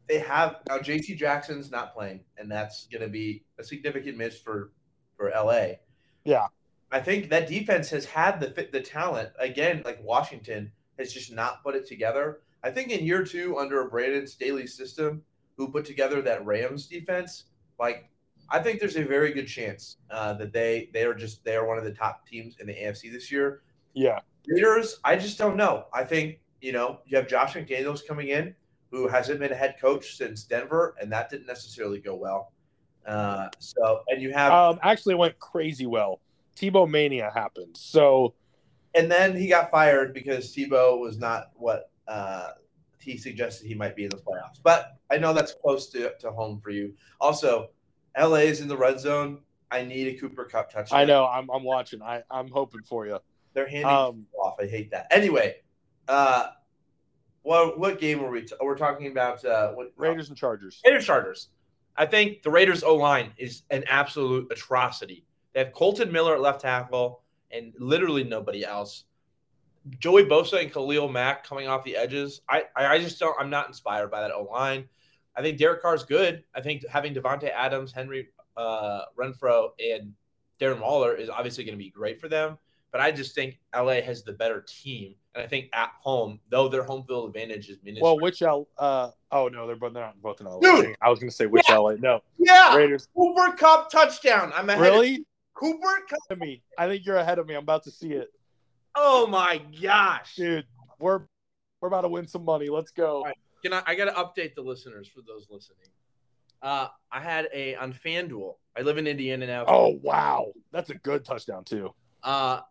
they 0.08 0.20
have 0.20 0.58
now, 0.68 0.80
J.C. 0.80 1.16
Jackson's 1.16 1.72
not 1.72 1.94
playing, 1.94 2.22
and 2.38 2.52
that's 2.52 2.88
going 2.88 3.04
to 3.04 3.08
be 3.08 3.46
a 3.60 3.64
significant 3.64 4.18
miss 4.18 4.40
for 4.40 4.72
for 5.16 5.32
L.A. 5.32 5.80
Yeah, 6.26 6.48
I 6.92 7.00
think 7.00 7.30
that 7.30 7.48
defense 7.48 7.90
has 7.92 8.06
had 8.06 8.40
the 8.40 8.52
fit, 8.52 8.72
the 8.72 8.82
talent 8.82 9.30
again, 9.40 9.84
like 9.86 10.04
Washington 10.04 10.72
has 10.98 11.14
just 11.14 11.32
not 11.32 11.64
put 11.64 11.76
it 11.76 11.86
together. 11.86 12.42
I 12.64 12.72
think 12.72 12.90
in 12.90 13.06
year 13.06 13.24
two 13.24 13.58
under 13.58 13.82
a 13.82 13.90
Brandon 13.90 14.26
Staley's 14.26 14.76
system, 14.76 15.22
who 15.58 15.72
put 15.72 15.86
together 15.86 16.22
that 16.24 16.46
Rams 16.46 16.88
defense, 16.88 17.46
like 17.80 18.10
I 18.50 18.60
think 18.60 18.80
there's 18.80 18.96
a 18.96 19.04
very 19.04 19.34
good 19.34 19.48
chance 19.48 19.98
uh, 20.10 20.34
that 20.34 20.54
they 20.54 20.90
they 20.94 21.04
are 21.04 21.14
just 21.14 21.44
they 21.44 21.56
are 21.56 21.68
one 21.68 21.78
of 21.78 21.84
the 21.84 21.92
top 21.92 22.28
teams 22.28 22.58
in 22.60 22.68
the 22.68 22.74
AFC 22.74 23.12
this 23.12 23.32
year. 23.32 23.62
Yeah, 23.94 24.20
Raiders, 24.48 25.00
I 25.04 25.16
just 25.16 25.38
don't 25.38 25.58
know. 25.58 25.86
I 25.94 26.04
think 26.04 26.40
you 26.62 26.72
know 26.72 27.00
you 27.06 27.18
have 27.18 27.28
Josh 27.28 27.54
McDaniels 27.54 28.06
coming 28.06 28.30
in, 28.30 28.56
who 28.92 29.08
hasn't 29.08 29.40
been 29.40 29.52
a 29.52 29.56
head 29.56 29.76
coach 29.80 30.16
since 30.16 30.44
Denver, 30.44 30.96
and 31.02 31.12
that 31.12 31.30
didn't 31.30 31.48
necessarily 31.48 32.00
go 32.00 32.16
well. 32.16 32.54
Uh, 33.06 33.48
so 33.60 34.02
and 34.10 34.22
you 34.22 34.32
have 34.34 34.52
um, 34.52 34.80
actually 34.84 35.16
went 35.16 35.38
crazy 35.40 35.86
well. 35.86 36.20
Tebow 36.56 36.90
mania 36.90 37.32
happened, 37.34 37.76
so 37.78 38.34
and 38.96 39.12
then 39.12 39.36
he 39.36 39.48
got 39.48 39.70
fired 39.72 40.14
because 40.14 40.54
Tebow 40.54 41.00
was 41.00 41.18
not 41.18 41.52
what 41.56 41.92
uh, 42.08 42.52
he 43.00 43.18
suggested 43.18 43.68
he 43.68 43.76
might 43.76 43.96
be 43.96 44.04
in 44.04 44.10
the 44.10 44.18
playoffs. 44.18 44.60
But 44.62 44.98
I 45.10 45.18
know 45.18 45.34
that's 45.34 45.54
close 45.54 45.88
to, 45.90 46.14
to 46.20 46.32
home 46.32 46.60
for 46.60 46.72
you. 46.72 46.94
Also, 47.22 47.70
LA 48.18 48.38
is 48.48 48.62
in 48.62 48.68
the 48.68 48.78
red 48.78 49.00
zone. 49.00 49.40
I 49.70 49.84
need 49.84 50.08
a 50.08 50.18
Cooper 50.20 50.46
Kupp 50.46 50.72
touchdown. 50.72 51.00
I 51.00 51.06
know. 51.06 51.26
I'm, 51.28 51.50
I'm 51.50 51.64
watching. 51.64 52.02
I, 52.02 52.24
I'm 52.32 52.48
hoping 52.50 52.82
for 52.84 53.06
you. 53.06 53.20
They're 53.54 53.68
handing 53.68 53.86
Um, 53.88 54.26
off. 54.42 54.56
I 54.60 54.66
hate 54.68 54.92
that. 54.92 55.08
Anyway, 55.12 55.56
uh, 56.08 56.48
what 57.42 57.80
what 57.80 58.00
game 58.00 58.22
were 58.22 58.30
we? 58.30 58.44
T- 58.44 58.56
we're 58.62 58.78
talking 58.78 59.08
about 59.08 59.44
uh, 59.44 59.72
what, 59.74 59.92
Raiders 59.98 60.30
and 60.30 60.38
Chargers. 60.38 60.82
Raiders 60.86 61.06
Chargers. 61.06 61.50
I 61.98 62.06
think 62.06 62.44
the 62.44 62.52
Raiders 62.52 62.84
O 62.84 62.96
line 62.96 63.34
is 63.38 63.64
an 63.72 63.84
absolute 63.88 64.52
atrocity. 64.52 65.26
They 65.54 65.64
have 65.64 65.74
Colton 65.74 66.12
Miller 66.12 66.36
at 66.36 66.42
left 66.42 66.62
tackle 66.62 67.24
and 67.52 67.74
literally 67.80 68.24
nobody 68.24 68.64
else. 68.64 69.06
Joey 70.00 70.26
Bosa 70.26 70.62
and 70.62 70.72
Khalil 70.72 71.08
Mack 71.08 71.46
coming 71.48 71.68
off 71.68 71.84
the 71.84 71.96
edges. 71.96 72.42
I, 72.48 72.64
I 72.76 72.86
I 72.96 73.00
just 73.00 73.20
don't. 73.20 73.36
I'm 73.40 73.50
not 73.50 73.68
inspired 73.68 74.12
by 74.12 74.22
that 74.22 74.32
O 74.32 74.44
line. 74.44 74.88
I 75.38 75.42
think 75.42 75.58
Derek 75.60 75.82
Carr's 75.82 76.04
good. 76.04 76.44
I 76.56 76.62
think 76.62 76.86
having 76.90 77.14
Davante 77.14 77.52
Adams, 77.52 77.92
Henry 77.92 78.30
uh, 78.58 79.02
Renfrow, 79.18 79.70
and 79.80 80.14
Darren 80.60 80.82
Waller 80.82 81.14
is 81.14 81.30
obviously 81.30 81.64
going 81.64 81.78
to 81.78 81.84
be 81.84 81.92
great 81.92 82.20
for 82.20 82.28
them. 82.28 82.58
But 82.92 83.02
I 83.02 83.12
just 83.12 83.36
think 83.36 83.60
LA 83.76 84.02
has 84.02 84.24
the 84.24 84.32
better 84.34 84.66
team, 84.68 85.14
and 85.36 85.44
I 85.44 85.48
think 85.48 85.70
at 85.74 85.92
home, 86.00 86.40
though 86.50 86.68
their 86.68 86.84
home 86.84 87.04
field 87.04 87.28
advantage 87.28 87.70
is 87.70 87.78
minuscule. 87.84 88.16
Well, 88.16 88.20
which 88.24 88.42
L? 88.42 88.68
Uh, 88.78 89.12
oh 89.32 89.50
no, 89.50 89.68
they're 89.68 89.76
both 89.76 89.94
they're 89.94 90.04
not 90.04 90.20
both 90.22 90.40
in 90.40 90.48
LA. 90.48 90.60
Dude! 90.60 90.96
I 91.02 91.10
was 91.10 91.20
going 91.20 91.30
to 91.30 91.36
say 91.36 91.46
which 91.46 91.70
LA. 91.70 91.96
No, 92.00 92.22
Yeah, 92.38 92.76
Raiders. 92.76 93.08
Cooper 93.16 93.56
Kupp 93.58 93.92
touchdown. 93.92 94.52
I'm 94.56 94.70
ahead. 94.70 94.82
Of 94.82 94.94
Really? 94.94 95.26
Cooper 95.54 96.00
Kupp. 96.10 96.40
Me, 96.40 96.64
I 96.78 96.88
think 96.88 97.06
you're 97.06 97.18
ahead 97.18 97.40
of 97.40 97.46
me. 97.46 97.56
I'm 97.56 97.64
about 97.64 97.84
to 97.84 97.92
see 97.92 98.14
it, 98.14 98.30
oh 98.96 99.28
my 99.28 99.62
gosh! 99.82 100.36
dude. 100.36 100.66
We're 100.98 101.22
we're 101.82 101.90
about 101.90 102.02
to 102.02 102.08
win 102.08 102.26
some 102.26 102.46
money. 102.46 102.70
Let's 102.70 102.92
go. 102.92 103.24
Right. 103.24 103.36
Can 103.64 103.74
I? 103.74 103.84
I 103.86 103.96
got 103.96 104.06
to 104.06 104.12
update 104.12 104.56
the 104.56 104.62
listeners 104.62 105.08
for 105.08 105.22
those 105.22 105.48
listening. 105.50 105.88
Uh, 106.62 106.88
I 107.12 107.20
had 107.20 107.48
a 107.54 107.76
on 107.76 107.94
FanDuel. 107.94 108.56
I 108.78 108.82
live 108.82 108.98
in 108.98 109.08
Indiana 109.08 109.48
now. 109.48 109.66
Oh 109.68 110.00
wow, 110.02 110.52
that's 110.72 110.90
a 110.90 110.96
good 110.96 111.26
touchdown 111.26 111.64
too. 111.64 111.94
Uh, 112.24 112.62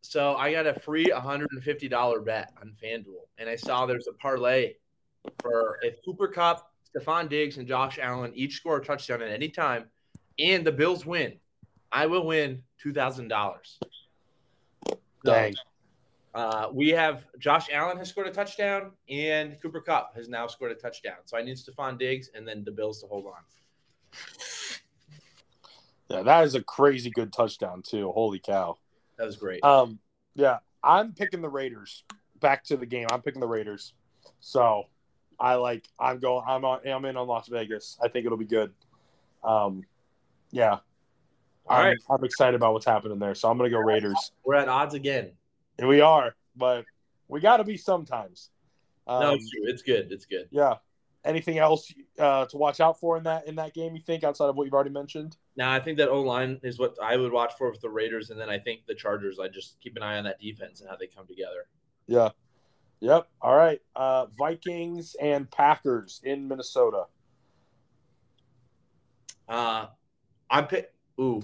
so 0.00 0.36
I 0.36 0.52
got 0.52 0.66
a 0.66 0.78
free 0.80 1.06
$150 1.06 2.24
bet 2.24 2.52
on 2.60 2.74
FanDuel, 2.82 3.26
and 3.38 3.48
I 3.48 3.56
saw 3.56 3.86
there's 3.86 4.08
a 4.08 4.12
parlay 4.14 4.74
for 5.40 5.78
if 5.82 5.96
Cooper 6.04 6.28
Kupp, 6.28 6.72
Stefon 6.94 7.28
Diggs, 7.28 7.58
and 7.58 7.66
Josh 7.66 7.98
Allen 8.00 8.32
each 8.34 8.56
score 8.56 8.78
a 8.78 8.84
touchdown 8.84 9.22
at 9.22 9.30
any 9.30 9.48
time, 9.48 9.84
and 10.38 10.64
the 10.64 10.72
Bills 10.72 11.04
win, 11.04 11.34
I 11.92 12.06
will 12.06 12.26
win 12.26 12.62
two 12.80 12.92
thousand 12.92 13.28
dollars. 13.28 13.78
Dang. 15.24 15.54
Uh, 16.34 16.68
we 16.72 16.90
have 16.90 17.24
Josh 17.38 17.68
Allen 17.72 17.96
has 17.96 18.08
scored 18.08 18.26
a 18.26 18.30
touchdown, 18.30 18.92
and 19.08 19.60
Cooper 19.60 19.80
Kupp 19.80 20.14
has 20.14 20.28
now 20.28 20.46
scored 20.46 20.72
a 20.72 20.74
touchdown. 20.74 21.16
So 21.24 21.36
I 21.36 21.42
need 21.42 21.56
Stefon 21.56 21.98
Diggs 21.98 22.30
and 22.34 22.46
then 22.46 22.64
the 22.64 22.70
Bills 22.70 23.00
to 23.00 23.06
hold 23.06 23.26
on. 23.26 23.32
Yeah, 26.08 26.22
that 26.22 26.44
is 26.44 26.54
a 26.54 26.62
crazy 26.62 27.10
good 27.10 27.32
touchdown 27.32 27.82
too. 27.82 28.10
Holy 28.12 28.38
cow. 28.38 28.76
That 29.18 29.26
was 29.26 29.36
great. 29.36 29.62
Um, 29.64 29.98
yeah, 30.34 30.58
I'm 30.82 31.12
picking 31.12 31.42
the 31.42 31.48
Raiders. 31.48 32.04
Back 32.40 32.64
to 32.64 32.76
the 32.76 32.86
game. 32.86 33.06
I'm 33.10 33.20
picking 33.20 33.40
the 33.40 33.48
Raiders. 33.48 33.94
So 34.40 34.84
I 35.40 35.54
like. 35.54 35.88
I'm 35.98 36.18
going. 36.18 36.44
I'm 36.46 36.64
on. 36.64 36.86
I'm 36.86 37.04
in 37.04 37.16
on 37.16 37.26
Las 37.26 37.48
Vegas. 37.48 37.98
I 38.02 38.08
think 38.08 38.26
it'll 38.26 38.38
be 38.38 38.44
good. 38.46 38.72
Um, 39.42 39.82
yeah. 40.50 40.78
All 41.66 41.78
I'm, 41.78 41.86
right. 41.86 41.98
I'm 42.08 42.24
excited 42.24 42.54
about 42.54 42.72
what's 42.72 42.86
happening 42.86 43.18
there. 43.18 43.34
So 43.34 43.50
I'm 43.50 43.58
gonna 43.58 43.70
go 43.70 43.78
Raiders. 43.78 44.32
We're 44.44 44.54
at 44.54 44.68
odds 44.68 44.94
again. 44.94 45.32
We 45.80 46.00
are, 46.00 46.34
but 46.56 46.84
we 47.28 47.40
got 47.40 47.58
to 47.58 47.64
be 47.64 47.76
sometimes. 47.76 48.50
Um, 49.06 49.20
no, 49.20 49.34
it's 49.34 49.50
true. 49.50 49.62
It's 49.64 49.82
good. 49.82 50.12
It's 50.12 50.26
good. 50.26 50.48
yeah. 50.50 50.76
Anything 51.24 51.58
else 51.58 51.92
uh, 52.18 52.46
to 52.46 52.56
watch 52.56 52.80
out 52.80 52.98
for 53.00 53.16
in 53.16 53.24
that 53.24 53.46
in 53.46 53.56
that 53.56 53.74
game? 53.74 53.94
You 53.94 54.00
think 54.00 54.22
outside 54.24 54.46
of 54.46 54.56
what 54.56 54.64
you've 54.64 54.72
already 54.72 54.90
mentioned? 54.90 55.36
Now 55.56 55.72
I 55.72 55.80
think 55.80 55.98
that 55.98 56.08
O 56.08 56.22
line 56.22 56.60
is 56.62 56.78
what 56.78 56.96
I 57.02 57.16
would 57.16 57.32
watch 57.32 57.52
for 57.58 57.70
with 57.70 57.80
the 57.80 57.90
Raiders, 57.90 58.30
and 58.30 58.40
then 58.40 58.48
I 58.48 58.58
think 58.58 58.86
the 58.86 58.94
Chargers. 58.94 59.38
I 59.38 59.48
just 59.48 59.80
keep 59.80 59.96
an 59.96 60.02
eye 60.02 60.16
on 60.16 60.24
that 60.24 60.40
defense 60.40 60.80
and 60.80 60.88
how 60.88 60.96
they 60.96 61.08
come 61.08 61.26
together. 61.26 61.66
Yeah. 62.06 62.30
Yep. 63.00 63.28
All 63.42 63.56
right. 63.56 63.80
Uh, 63.94 64.26
Vikings 64.38 65.16
and 65.20 65.50
Packers 65.50 66.20
in 66.24 66.48
Minnesota. 66.48 67.04
Uh, 69.48 69.86
I'm 70.48 70.66
pick. 70.66 70.92
Ooh, 71.20 71.42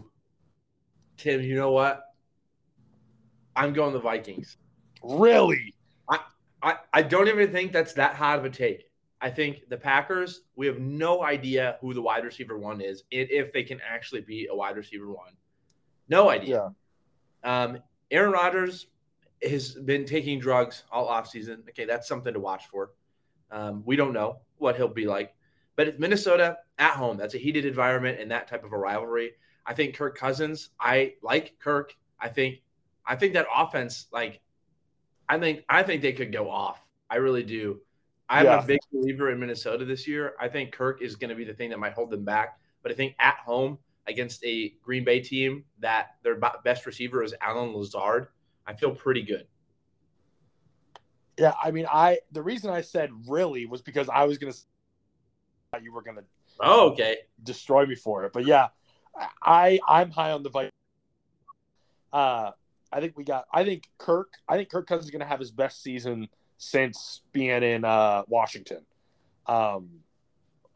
Tim. 1.16 1.42
You 1.42 1.56
know 1.56 1.72
what? 1.72 2.13
I'm 3.56 3.72
going 3.72 3.92
the 3.92 4.00
Vikings. 4.00 4.56
Really? 5.02 5.74
I, 6.08 6.20
I 6.62 6.76
I 6.92 7.02
don't 7.02 7.28
even 7.28 7.52
think 7.52 7.72
that's 7.72 7.92
that 7.94 8.14
hot 8.14 8.38
of 8.38 8.44
a 8.44 8.50
take. 8.50 8.84
I 9.20 9.30
think 9.30 9.68
the 9.68 9.76
Packers, 9.76 10.42
we 10.56 10.66
have 10.66 10.78
no 10.78 11.22
idea 11.22 11.78
who 11.80 11.94
the 11.94 12.02
wide 12.02 12.24
receiver 12.24 12.58
one 12.58 12.80
is, 12.80 13.04
and 13.10 13.28
if 13.30 13.52
they 13.52 13.62
can 13.62 13.80
actually 13.80 14.20
be 14.20 14.48
a 14.50 14.54
wide 14.54 14.76
receiver 14.76 15.08
one. 15.08 15.32
No 16.08 16.28
idea. 16.28 16.72
Yeah. 17.42 17.62
Um, 17.62 17.78
Aaron 18.10 18.32
Rodgers 18.32 18.86
has 19.42 19.72
been 19.72 20.04
taking 20.04 20.38
drugs 20.38 20.84
all 20.92 21.08
offseason. 21.08 21.68
Okay, 21.70 21.84
that's 21.84 22.06
something 22.06 22.34
to 22.34 22.40
watch 22.40 22.66
for. 22.66 22.90
Um, 23.50 23.82
we 23.86 23.96
don't 23.96 24.12
know 24.12 24.40
what 24.58 24.76
he'll 24.76 24.88
be 24.88 25.06
like. 25.06 25.34
But 25.76 25.88
it's 25.88 25.98
Minnesota 25.98 26.58
at 26.78 26.92
home. 26.92 27.16
That's 27.16 27.34
a 27.34 27.38
heated 27.38 27.64
environment 27.64 28.20
and 28.20 28.30
that 28.30 28.46
type 28.48 28.64
of 28.64 28.72
a 28.72 28.78
rivalry. 28.78 29.32
I 29.66 29.74
think 29.74 29.96
Kirk 29.96 30.16
Cousins, 30.16 30.70
I 30.78 31.14
like 31.22 31.58
Kirk. 31.58 31.94
I 32.20 32.28
think 32.28 32.62
I 33.06 33.16
think 33.16 33.34
that 33.34 33.46
offense, 33.54 34.06
like 34.12 34.40
I 35.28 35.38
think 35.38 35.64
I 35.68 35.82
think 35.82 36.02
they 36.02 36.12
could 36.12 36.32
go 36.32 36.50
off. 36.50 36.80
I 37.10 37.16
really 37.16 37.42
do. 37.42 37.80
I'm 38.28 38.46
Yeah. 38.46 38.62
a 38.62 38.66
big 38.66 38.80
believer 38.92 39.30
in 39.30 39.38
Minnesota 39.38 39.84
this 39.84 40.08
year. 40.08 40.34
I 40.40 40.48
think 40.48 40.72
Kirk 40.72 41.02
is 41.02 41.14
going 41.16 41.28
to 41.28 41.34
be 41.34 41.44
the 41.44 41.52
thing 41.52 41.68
that 41.70 41.78
might 41.78 41.92
hold 41.92 42.10
them 42.10 42.24
back. 42.24 42.58
But 42.82 42.90
I 42.90 42.94
think 42.94 43.14
at 43.18 43.36
home 43.36 43.78
against 44.06 44.42
a 44.44 44.70
Green 44.82 45.04
Bay 45.04 45.20
team 45.20 45.64
that 45.80 46.16
their 46.22 46.38
best 46.64 46.86
receiver 46.86 47.22
is 47.22 47.34
Allen 47.40 47.74
Lazard, 47.74 48.28
I 48.66 48.72
feel 48.74 48.94
pretty 48.94 49.22
good. 49.22 49.46
Yeah. 51.38 51.54
I 51.62 51.70
mean, 51.70 51.86
I 51.90 52.18
the 52.32 52.42
reason 52.42 52.70
I 52.70 52.80
said 52.80 53.10
really 53.28 53.66
was 53.66 53.82
because 53.82 54.08
I 54.08 54.24
was 54.24 54.38
gonna 54.38 54.52
thought 55.72 55.82
you 55.82 55.92
were 55.92 56.02
gonna 56.02 56.22
Oh, 56.60 56.90
okay. 56.92 57.18
destroy 57.42 57.84
me 57.84 57.94
for 57.94 58.24
it. 58.24 58.32
But 58.32 58.46
yeah, 58.46 58.68
I 59.42 59.80
I'm 59.88 60.10
high 60.10 60.30
on 60.32 60.42
the 60.42 60.50
Vikings. 60.50 60.72
Uh, 62.12 62.52
I 62.94 63.00
think 63.00 63.16
we 63.16 63.24
got. 63.24 63.46
I 63.52 63.64
think 63.64 63.88
Kirk. 63.98 64.32
I 64.48 64.56
think 64.56 64.70
Kirk 64.70 64.86
Cousins 64.86 65.06
is 65.06 65.10
gonna 65.10 65.26
have 65.26 65.40
his 65.40 65.50
best 65.50 65.82
season 65.82 66.28
since 66.56 67.22
being 67.32 67.62
in 67.62 67.84
uh, 67.84 68.22
Washington. 68.28 68.86
Um, 69.46 69.90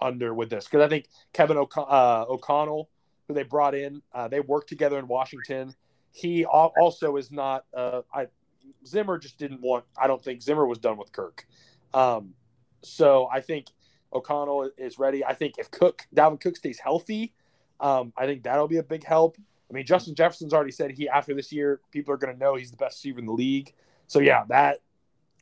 under 0.00 0.34
with 0.34 0.50
this 0.50 0.64
because 0.64 0.84
I 0.84 0.88
think 0.88 1.06
Kevin 1.32 1.56
uh, 1.56 2.24
O'Connell, 2.28 2.88
who 3.26 3.34
they 3.34 3.42
brought 3.42 3.74
in, 3.74 4.02
uh, 4.12 4.28
they 4.28 4.40
worked 4.40 4.68
together 4.68 4.98
in 4.98 5.08
Washington. 5.08 5.74
He 6.12 6.44
al- 6.44 6.72
also 6.80 7.16
is 7.16 7.30
not. 7.30 7.64
Uh, 7.74 8.02
I 8.12 8.28
Zimmer 8.86 9.18
just 9.18 9.38
didn't 9.38 9.60
want. 9.60 9.84
I 9.96 10.06
don't 10.06 10.22
think 10.22 10.42
Zimmer 10.42 10.66
was 10.66 10.78
done 10.78 10.96
with 10.96 11.12
Kirk. 11.12 11.46
Um, 11.94 12.34
so 12.82 13.28
I 13.32 13.40
think 13.40 13.66
O'Connell 14.12 14.70
is 14.76 14.98
ready. 14.98 15.24
I 15.24 15.34
think 15.34 15.54
if 15.58 15.70
Cook, 15.70 16.06
Dalvin 16.14 16.40
Cook 16.40 16.56
stays 16.56 16.78
healthy, 16.78 17.32
um, 17.80 18.12
I 18.16 18.26
think 18.26 18.42
that'll 18.42 18.68
be 18.68 18.78
a 18.78 18.82
big 18.82 19.04
help. 19.04 19.36
I 19.70 19.74
mean, 19.74 19.84
Justin 19.84 20.14
Jefferson's 20.14 20.54
already 20.54 20.72
said 20.72 20.90
he 20.92 21.08
after 21.08 21.34
this 21.34 21.52
year, 21.52 21.80
people 21.90 22.14
are 22.14 22.16
going 22.16 22.32
to 22.32 22.38
know 22.38 22.54
he's 22.54 22.70
the 22.70 22.76
best 22.76 22.98
receiver 22.98 23.18
in 23.18 23.26
the 23.26 23.32
league. 23.32 23.72
So 24.06 24.18
yeah, 24.18 24.44
that 24.48 24.80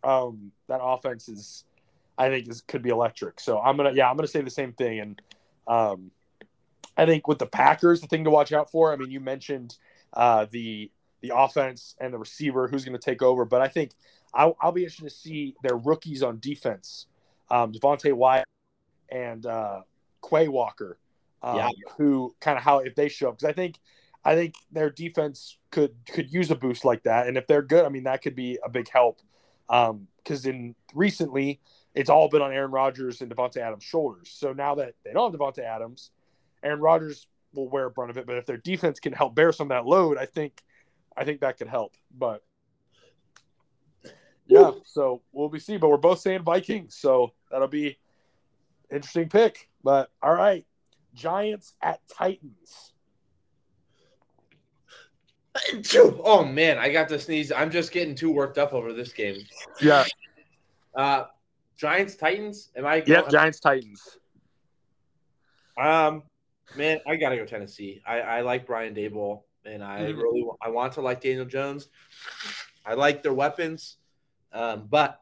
um, 0.02 0.52
that 0.68 0.80
offense 0.82 1.28
is, 1.28 1.64
I 2.18 2.28
think, 2.28 2.48
is 2.48 2.60
could 2.60 2.82
be 2.82 2.90
electric. 2.90 3.40
So 3.40 3.60
I'm 3.60 3.76
gonna 3.76 3.92
yeah, 3.92 4.10
I'm 4.10 4.16
gonna 4.16 4.26
say 4.26 4.40
the 4.40 4.50
same 4.50 4.72
thing. 4.72 5.00
And 5.00 5.22
um, 5.68 6.10
I 6.96 7.06
think 7.06 7.28
with 7.28 7.38
the 7.38 7.46
Packers, 7.46 8.00
the 8.00 8.06
thing 8.06 8.24
to 8.24 8.30
watch 8.30 8.52
out 8.52 8.70
for. 8.70 8.92
I 8.92 8.96
mean, 8.96 9.10
you 9.10 9.20
mentioned 9.20 9.76
uh, 10.12 10.46
the 10.50 10.90
the 11.20 11.32
offense 11.34 11.94
and 12.00 12.12
the 12.12 12.18
receiver 12.18 12.68
who's 12.68 12.84
going 12.84 12.96
to 12.98 13.02
take 13.02 13.22
over, 13.22 13.44
but 13.44 13.60
I 13.60 13.68
think 13.68 13.92
I'll, 14.34 14.56
I'll 14.60 14.72
be 14.72 14.82
interested 14.82 15.04
to 15.04 15.10
see 15.10 15.54
their 15.62 15.76
rookies 15.76 16.22
on 16.22 16.38
defense, 16.40 17.06
um, 17.50 17.72
Devonte 17.72 18.12
Wyatt 18.12 18.44
and 19.08 19.46
uh, 19.46 19.80
Quay 20.28 20.48
Walker, 20.48 20.98
um, 21.42 21.56
Yeah. 21.56 21.70
who 21.96 22.34
kind 22.40 22.58
of 22.58 22.64
how 22.64 22.78
if 22.80 22.94
they 22.94 23.08
show 23.08 23.30
up 23.30 23.38
because 23.38 23.48
I 23.48 23.54
think 23.54 23.78
I 24.26 24.34
think 24.34 24.56
their 24.72 24.90
defense 24.90 25.56
could 25.70 25.94
could 26.10 26.32
use 26.32 26.50
a 26.50 26.56
boost 26.56 26.84
like 26.84 27.04
that, 27.04 27.28
and 27.28 27.36
if 27.36 27.46
they're 27.46 27.62
good, 27.62 27.86
I 27.86 27.88
mean 27.90 28.02
that 28.04 28.22
could 28.22 28.34
be 28.34 28.58
a 28.64 28.68
big 28.68 28.88
help. 28.88 29.20
Um, 29.68 30.08
because 30.18 30.46
in 30.46 30.74
recently, 30.94 31.60
it's 31.94 32.10
all 32.10 32.28
been 32.28 32.42
on 32.42 32.52
Aaron 32.52 32.72
Rodgers 32.72 33.20
and 33.20 33.30
Davante 33.30 33.58
Adams' 33.58 33.84
shoulders. 33.84 34.34
So 34.36 34.52
now 34.52 34.74
that 34.74 34.94
they 35.04 35.12
don't 35.12 35.30
have 35.30 35.40
Davante 35.40 35.60
Adams, 35.60 36.10
Aaron 36.64 36.80
Rodgers 36.80 37.28
will 37.54 37.68
wear 37.68 37.86
a 37.86 37.90
brunt 37.90 38.10
of 38.10 38.18
it. 38.18 38.26
But 38.26 38.36
if 38.36 38.46
their 38.46 38.56
defense 38.56 38.98
can 38.98 39.12
help 39.12 39.36
bear 39.36 39.52
some 39.52 39.66
of 39.66 39.76
that 39.76 39.86
load, 39.86 40.18
I 40.18 40.26
think 40.26 40.60
I 41.16 41.24
think 41.24 41.40
that 41.42 41.56
could 41.56 41.68
help. 41.68 41.94
But 42.10 42.42
yeah, 44.48 44.72
so 44.84 45.22
we'll 45.30 45.48
be 45.48 45.60
see. 45.60 45.76
But 45.76 45.88
we're 45.88 45.98
both 45.98 46.18
saying 46.18 46.42
Vikings, 46.42 46.96
so 46.96 47.32
that'll 47.48 47.68
be 47.68 47.96
interesting 48.90 49.28
pick. 49.28 49.68
But 49.84 50.10
all 50.20 50.34
right, 50.34 50.66
Giants 51.14 51.74
at 51.80 52.00
Titans. 52.08 52.92
Oh 55.94 56.44
man, 56.44 56.78
I 56.78 56.90
got 56.90 57.08
to 57.10 57.18
sneeze. 57.18 57.50
I'm 57.52 57.70
just 57.70 57.92
getting 57.92 58.14
too 58.14 58.30
worked 58.32 58.58
up 58.58 58.72
over 58.72 58.92
this 58.92 59.12
game. 59.12 59.36
Yeah, 59.80 60.04
Uh, 60.94 61.24
Giants 61.76 62.14
Titans. 62.16 62.70
Am 62.76 62.86
I? 62.86 63.02
yeah, 63.06 63.22
Giants 63.28 63.60
Titans. 63.60 64.18
Um, 65.76 66.22
man, 66.76 67.00
I 67.06 67.16
gotta 67.16 67.36
go 67.36 67.44
Tennessee. 67.44 68.00
I, 68.06 68.20
I 68.20 68.40
like 68.42 68.66
Brian 68.66 68.94
Daboll, 68.94 69.42
and 69.64 69.82
I 69.84 70.00
Mhm. 70.00 70.16
really 70.16 70.42
wa- 70.42 70.56
I 70.62 70.70
want 70.70 70.94
to 70.94 71.00
like 71.02 71.20
Daniel 71.20 71.44
Jones. 71.44 71.88
I 72.84 72.94
like 72.94 73.22
their 73.22 73.34
weapons, 73.34 73.98
um, 74.52 74.86
but 74.88 75.20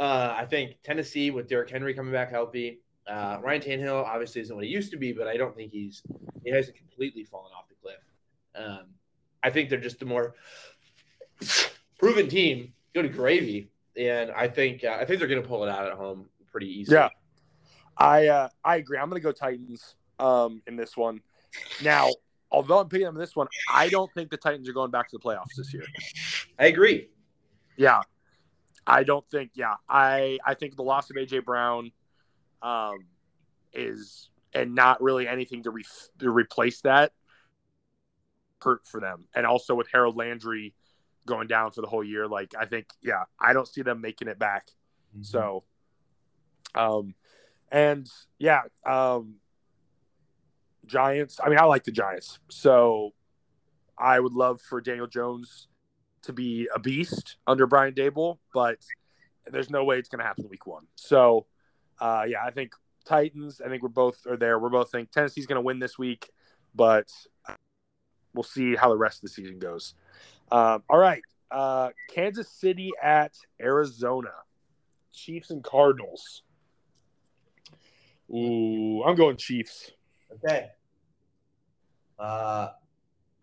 uh, 0.00 0.34
I 0.36 0.46
think 0.46 0.82
Tennessee 0.82 1.30
with 1.30 1.48
Derrick 1.48 1.70
Henry 1.70 1.94
coming 1.94 2.12
back 2.12 2.30
healthy. 2.30 2.80
Uh, 3.06 3.38
Ryan 3.42 3.60
Tannehill 3.62 4.04
obviously 4.04 4.40
isn't 4.42 4.54
what 4.54 4.64
he 4.64 4.70
used 4.70 4.90
to 4.92 4.96
be, 4.96 5.12
but 5.12 5.28
I 5.28 5.36
don't 5.36 5.54
think 5.54 5.70
he's 5.72 6.02
he 6.44 6.50
hasn't 6.50 6.76
completely 6.76 7.24
fallen 7.24 7.52
off. 7.52 7.66
Um, 8.54 8.86
I 9.42 9.50
think 9.50 9.70
they're 9.70 9.80
just 9.80 10.02
a 10.02 10.06
more 10.06 10.34
proven 11.98 12.28
team. 12.28 12.72
Go 12.94 13.02
to 13.02 13.08
gravy, 13.08 13.70
and 13.96 14.30
I 14.30 14.48
think 14.48 14.84
uh, 14.84 14.98
I 15.00 15.04
think 15.04 15.18
they're 15.18 15.28
going 15.28 15.42
to 15.42 15.48
pull 15.48 15.64
it 15.64 15.70
out 15.70 15.86
at 15.86 15.94
home 15.94 16.26
pretty 16.50 16.68
easily. 16.80 16.96
Yeah. 16.96 17.08
I 17.96 18.26
uh, 18.26 18.48
I 18.64 18.76
agree. 18.76 18.98
I'm 18.98 19.08
going 19.08 19.20
to 19.20 19.24
go 19.24 19.32
Titans 19.32 19.96
um, 20.18 20.62
in 20.66 20.76
this 20.76 20.96
one. 20.96 21.20
Now, 21.82 22.10
although 22.50 22.78
I'm 22.78 22.88
picking 22.88 23.06
them 23.06 23.16
in 23.16 23.20
this 23.20 23.36
one, 23.36 23.48
I 23.70 23.88
don't 23.88 24.12
think 24.14 24.30
the 24.30 24.36
Titans 24.36 24.68
are 24.68 24.72
going 24.72 24.90
back 24.90 25.08
to 25.10 25.18
the 25.18 25.22
playoffs 25.22 25.54
this 25.56 25.72
year. 25.74 25.84
I 26.58 26.66
agree. 26.66 27.10
Yeah, 27.76 28.02
I 28.86 29.02
don't 29.04 29.28
think. 29.30 29.52
Yeah, 29.54 29.74
I 29.88 30.38
I 30.44 30.54
think 30.54 30.76
the 30.76 30.82
loss 30.82 31.10
of 31.10 31.16
AJ 31.16 31.44
Brown 31.44 31.92
um, 32.62 32.98
is 33.72 34.30
and 34.54 34.74
not 34.74 35.02
really 35.02 35.26
anything 35.26 35.62
to, 35.62 35.70
re- 35.70 35.84
to 36.18 36.30
replace 36.30 36.82
that 36.82 37.12
hurt 38.62 38.86
for 38.86 39.00
them, 39.00 39.26
and 39.34 39.46
also 39.46 39.74
with 39.74 39.88
Harold 39.92 40.16
Landry 40.16 40.74
going 41.26 41.46
down 41.46 41.70
for 41.70 41.80
the 41.80 41.86
whole 41.86 42.04
year, 42.04 42.26
like 42.26 42.54
I 42.58 42.66
think, 42.66 42.86
yeah, 43.02 43.24
I 43.38 43.52
don't 43.52 43.68
see 43.68 43.82
them 43.82 44.00
making 44.00 44.28
it 44.28 44.38
back. 44.38 44.68
So, 45.20 45.64
um, 46.74 47.14
and 47.70 48.08
yeah, 48.38 48.62
um, 48.86 49.36
Giants. 50.86 51.38
I 51.42 51.48
mean, 51.48 51.58
I 51.58 51.64
like 51.64 51.84
the 51.84 51.92
Giants, 51.92 52.38
so 52.50 53.12
I 53.98 54.18
would 54.18 54.32
love 54.32 54.60
for 54.60 54.80
Daniel 54.80 55.06
Jones 55.06 55.68
to 56.22 56.32
be 56.32 56.68
a 56.74 56.78
beast 56.78 57.36
under 57.46 57.66
Brian 57.66 57.94
Daboll, 57.94 58.38
but 58.54 58.78
there's 59.50 59.70
no 59.70 59.84
way 59.84 59.98
it's 59.98 60.08
going 60.08 60.20
to 60.20 60.24
happen 60.24 60.48
week 60.48 60.66
one. 60.66 60.86
So, 60.94 61.46
uh, 62.00 62.24
yeah, 62.26 62.42
I 62.44 62.50
think 62.50 62.72
Titans. 63.04 63.60
I 63.64 63.68
think 63.68 63.82
we're 63.82 63.88
both 63.88 64.26
are 64.26 64.36
there. 64.36 64.58
We're 64.58 64.70
both 64.70 64.90
think 64.90 65.10
Tennessee's 65.10 65.46
going 65.46 65.56
to 65.56 65.62
win 65.62 65.78
this 65.78 65.98
week, 65.98 66.30
but 66.74 67.10
we'll 68.34 68.42
see 68.42 68.74
how 68.76 68.88
the 68.88 68.96
rest 68.96 69.18
of 69.18 69.22
the 69.22 69.28
season 69.28 69.58
goes. 69.58 69.94
Um, 70.50 70.82
all 70.88 70.98
right, 70.98 71.22
uh, 71.50 71.90
Kansas 72.10 72.48
City 72.48 72.90
at 73.02 73.36
Arizona. 73.60 74.30
Chiefs 75.12 75.50
and 75.50 75.62
Cardinals. 75.62 76.42
Ooh, 78.30 79.02
I'm 79.04 79.14
going 79.14 79.36
Chiefs. 79.36 79.90
Okay. 80.32 80.70
Uh, 82.18 82.70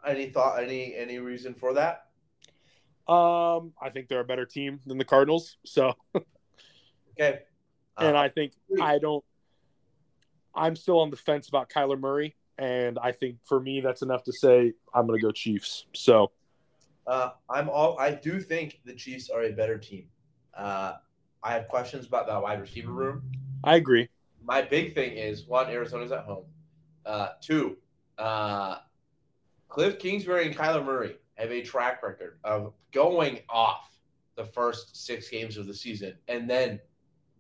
any 0.08 0.30
thought? 0.30 0.64
Any 0.64 0.96
any 0.96 1.20
reason 1.20 1.54
for 1.54 1.74
that? 1.74 2.08
Um, 3.08 3.74
I 3.82 3.90
think 3.92 4.08
they're 4.08 4.22
a 4.22 4.26
better 4.26 4.46
team 4.46 4.80
than 4.86 4.98
the 4.98 5.06
Cardinals. 5.06 5.58
So, 5.66 5.94
Okay. 6.16 7.42
and 7.98 8.16
Uh, 8.16 8.20
I 8.20 8.30
think 8.30 8.54
I 8.80 8.98
don't. 8.98 9.24
I'm 10.56 10.76
still 10.76 11.00
on 11.00 11.12
the 11.12 11.18
fence 11.18 11.48
about 11.50 11.70
Kyler 11.70 12.00
Murray, 12.00 12.36
and 12.60 13.00
I 13.00 13.14
think 13.14 13.38
for 13.46 13.60
me 13.60 13.80
that's 13.80 14.02
enough 14.02 14.24
to 14.26 14.34
say 14.34 14.74
I'm 14.94 15.08
going 15.08 15.18
to 15.18 15.26
go 15.26 15.32
Chiefs. 15.32 15.86
So, 15.94 16.32
Uh, 17.08 17.32
I'm 17.50 17.70
all. 17.70 17.98
I 17.98 18.12
do 18.12 18.40
think 18.40 18.82
the 18.86 18.94
Chiefs 18.94 19.30
are 19.30 19.44
a 19.44 19.52
better 19.52 19.78
team. 19.78 20.06
Uh, 20.54 20.94
I 21.42 21.54
have 21.54 21.68
questions 21.70 22.06
about 22.06 22.28
the 22.28 22.40
wide 22.40 22.60
receiver 22.60 22.92
room. 22.92 23.24
I 23.64 23.78
agree. 23.78 24.10
My 24.44 24.62
big 24.62 24.94
thing 24.94 25.14
is 25.14 25.46
one, 25.46 25.70
Arizona's 25.70 26.12
at 26.12 26.26
home. 26.26 26.46
Uh, 27.06 27.30
two, 27.42 27.78
uh, 28.18 28.78
Cliff 29.70 29.98
Kingsbury 30.00 30.48
and 30.48 30.56
Kyler 30.56 30.86
Murray 30.86 31.16
have 31.36 31.52
a 31.52 31.62
track 31.62 32.04
record 32.04 32.40
of 32.44 32.74
going 32.92 33.40
off 33.50 33.90
the 34.36 34.44
first 34.44 35.06
six 35.06 35.30
games 35.30 35.58
of 35.58 35.66
the 35.66 35.74
season 35.74 36.14
and 36.28 36.50
then 36.50 36.80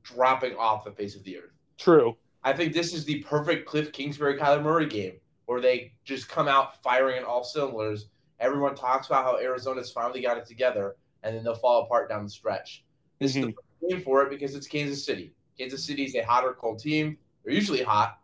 dropping 0.04 0.56
off 0.56 0.86
the 0.86 0.92
face 0.92 1.16
of 1.16 1.24
the 1.24 1.38
earth. 1.38 1.52
True. 1.78 2.16
I 2.44 2.54
think 2.54 2.74
this 2.74 2.94
is 2.94 3.06
the 3.06 3.22
perfect 3.24 3.68
Cliff 3.68 3.92
Kingsbury 3.92 4.38
Kyler 4.38 4.64
Murray 4.64 4.88
game 4.88 5.14
where 5.46 5.60
they 5.60 5.92
just 6.06 6.30
come 6.30 6.48
out 6.48 6.82
firing 6.84 7.18
on 7.18 7.26
all 7.26 7.44
cylinders. 7.44 8.08
Everyone 8.40 8.76
talks 8.76 9.08
about 9.08 9.26
how 9.26 9.38
Arizona's 9.40 9.92
finally 9.92 10.22
got 10.22 10.38
it 10.38 10.46
together, 10.46 10.96
and 11.24 11.36
then 11.36 11.44
they'll 11.44 11.56
fall 11.56 11.82
apart 11.82 12.08
down 12.08 12.24
the 12.24 12.30
stretch. 12.30 12.84
This 13.18 13.36
is 13.36 13.46
the 13.46 13.52
perfect 13.52 13.90
game 13.90 14.02
for 14.04 14.22
it 14.24 14.30
because 14.30 14.56
it's 14.56 14.68
Kansas 14.68 15.04
City. 15.04 15.34
Kansas 15.58 15.84
City 15.84 16.06
is 16.06 16.16
a 16.16 16.22
hot 16.22 16.46
or 16.46 16.54
cold 16.54 16.80
team. 16.80 17.18
They're 17.44 17.54
usually 17.54 17.82
hot. 17.82 18.20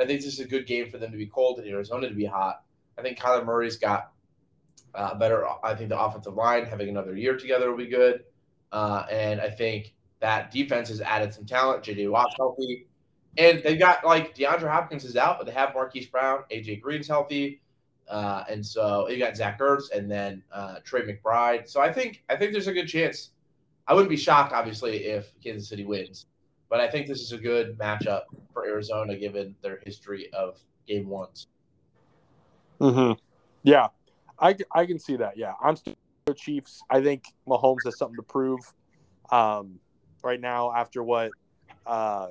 I 0.00 0.06
think 0.06 0.20
this 0.20 0.32
is 0.32 0.40
a 0.40 0.46
good 0.46 0.66
game 0.66 0.88
for 0.88 0.98
them 0.98 1.10
to 1.10 1.18
be 1.18 1.26
cold 1.26 1.58
and 1.58 1.68
Arizona 1.68 2.08
to 2.08 2.14
be 2.14 2.24
hot. 2.24 2.62
I 2.96 3.02
think 3.02 3.18
Kyler 3.18 3.44
Murray's 3.44 3.76
got 3.76 4.12
uh, 4.94 5.14
better. 5.16 5.46
I 5.64 5.74
think 5.74 5.88
the 5.90 6.00
offensive 6.00 6.34
line 6.34 6.64
having 6.64 6.88
another 6.88 7.16
year 7.16 7.36
together 7.36 7.70
will 7.70 7.78
be 7.78 7.88
good, 7.88 8.24
uh, 8.72 9.04
and 9.10 9.40
I 9.40 9.50
think 9.50 9.94
that 10.20 10.50
defense 10.50 10.88
has 10.88 11.00
added 11.00 11.34
some 11.34 11.44
talent. 11.44 11.82
J.J. 11.82 12.06
Watt's 12.08 12.34
healthy. 12.36 12.86
And 13.36 13.62
they've 13.62 13.78
got 13.78 14.04
like 14.04 14.34
DeAndre 14.34 14.70
Hopkins 14.70 15.04
is 15.04 15.16
out, 15.16 15.38
but 15.38 15.46
they 15.46 15.52
have 15.52 15.74
Marquise 15.74 16.06
Brown, 16.06 16.40
AJ 16.50 16.80
Green's 16.80 17.06
healthy, 17.06 17.60
uh, 18.08 18.44
and 18.48 18.64
so 18.64 19.08
you 19.08 19.18
got 19.18 19.36
Zach 19.36 19.60
Ertz 19.60 19.90
and 19.94 20.10
then 20.10 20.42
uh, 20.52 20.76
Trey 20.84 21.02
McBride. 21.02 21.68
So 21.68 21.80
I 21.80 21.92
think 21.92 22.24
I 22.28 22.36
think 22.36 22.52
there's 22.52 22.66
a 22.66 22.72
good 22.72 22.88
chance. 22.88 23.30
I 23.86 23.94
wouldn't 23.94 24.10
be 24.10 24.16
shocked, 24.16 24.52
obviously, 24.52 25.04
if 25.04 25.32
Kansas 25.42 25.68
City 25.68 25.84
wins, 25.84 26.26
but 26.68 26.80
I 26.80 26.90
think 26.90 27.06
this 27.06 27.20
is 27.20 27.32
a 27.32 27.38
good 27.38 27.78
matchup 27.78 28.22
for 28.52 28.66
Arizona 28.66 29.16
given 29.16 29.54
their 29.62 29.80
history 29.84 30.32
of 30.32 30.58
game 30.86 31.08
ones. 31.08 31.46
hmm 32.80 33.12
Yeah, 33.62 33.88
I, 34.38 34.56
I 34.72 34.86
can 34.86 34.98
see 34.98 35.16
that. 35.16 35.36
Yeah, 35.36 35.52
I'm 35.62 35.76
still 35.76 35.94
Chiefs. 36.34 36.82
I 36.90 37.00
think 37.00 37.24
Mahomes 37.46 37.84
has 37.84 37.96
something 37.96 38.16
to 38.16 38.22
prove 38.22 38.60
um, 39.30 39.78
right 40.22 40.40
now 40.40 40.72
after 40.74 41.02
what 41.02 41.32
uh, 41.86 42.28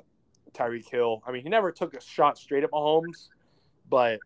Tyreek 0.52 0.88
Hill. 0.90 1.22
I 1.26 1.32
mean, 1.32 1.42
he 1.42 1.48
never 1.48 1.72
took 1.72 1.94
a 1.94 2.00
shot 2.00 2.38
straight 2.38 2.64
at 2.64 2.70
Mahomes, 2.70 3.28
but 3.88 4.20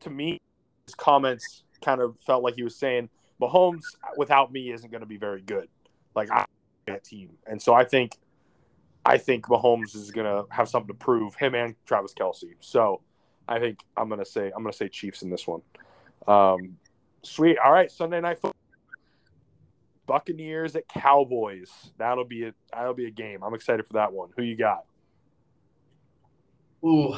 to 0.00 0.10
me, 0.10 0.40
his 0.86 0.94
comments 0.94 1.64
kind 1.82 2.00
of 2.00 2.16
felt 2.26 2.42
like 2.42 2.54
he 2.54 2.62
was 2.62 2.76
saying 2.76 3.08
Mahomes 3.40 3.84
without 4.16 4.52
me 4.52 4.72
isn't 4.72 4.90
going 4.90 5.00
to 5.02 5.06
be 5.06 5.16
very 5.16 5.40
good. 5.42 5.68
Like 6.14 6.30
I'm 6.32 6.46
that 6.86 7.04
team, 7.04 7.30
and 7.46 7.60
so 7.60 7.74
I 7.74 7.84
think 7.84 8.16
I 9.04 9.18
think 9.18 9.46
Mahomes 9.46 9.94
is 9.94 10.10
going 10.10 10.26
to 10.26 10.52
have 10.52 10.68
something 10.68 10.88
to 10.88 10.94
prove. 10.94 11.34
Him 11.36 11.54
and 11.54 11.74
Travis 11.86 12.14
Kelce. 12.14 12.54
So. 12.60 13.02
I 13.50 13.58
think 13.58 13.80
I'm 13.96 14.08
gonna 14.08 14.24
say 14.24 14.52
I'm 14.54 14.62
gonna 14.62 14.72
say 14.72 14.88
Chiefs 14.88 15.22
in 15.22 15.30
this 15.30 15.44
one. 15.44 15.60
Um, 16.28 16.76
sweet. 17.24 17.58
All 17.58 17.72
right, 17.72 17.90
Sunday 17.90 18.20
night 18.20 18.36
football. 18.36 18.54
Buccaneers 20.06 20.76
at 20.76 20.86
Cowboys. 20.86 21.70
That'll 21.98 22.24
be 22.24 22.44
a 22.44 22.54
that'll 22.72 22.94
be 22.94 23.06
a 23.06 23.10
game. 23.10 23.42
I'm 23.42 23.54
excited 23.54 23.86
for 23.86 23.94
that 23.94 24.12
one. 24.12 24.30
Who 24.36 24.44
you 24.44 24.56
got? 24.56 24.84
Ooh, 26.84 27.14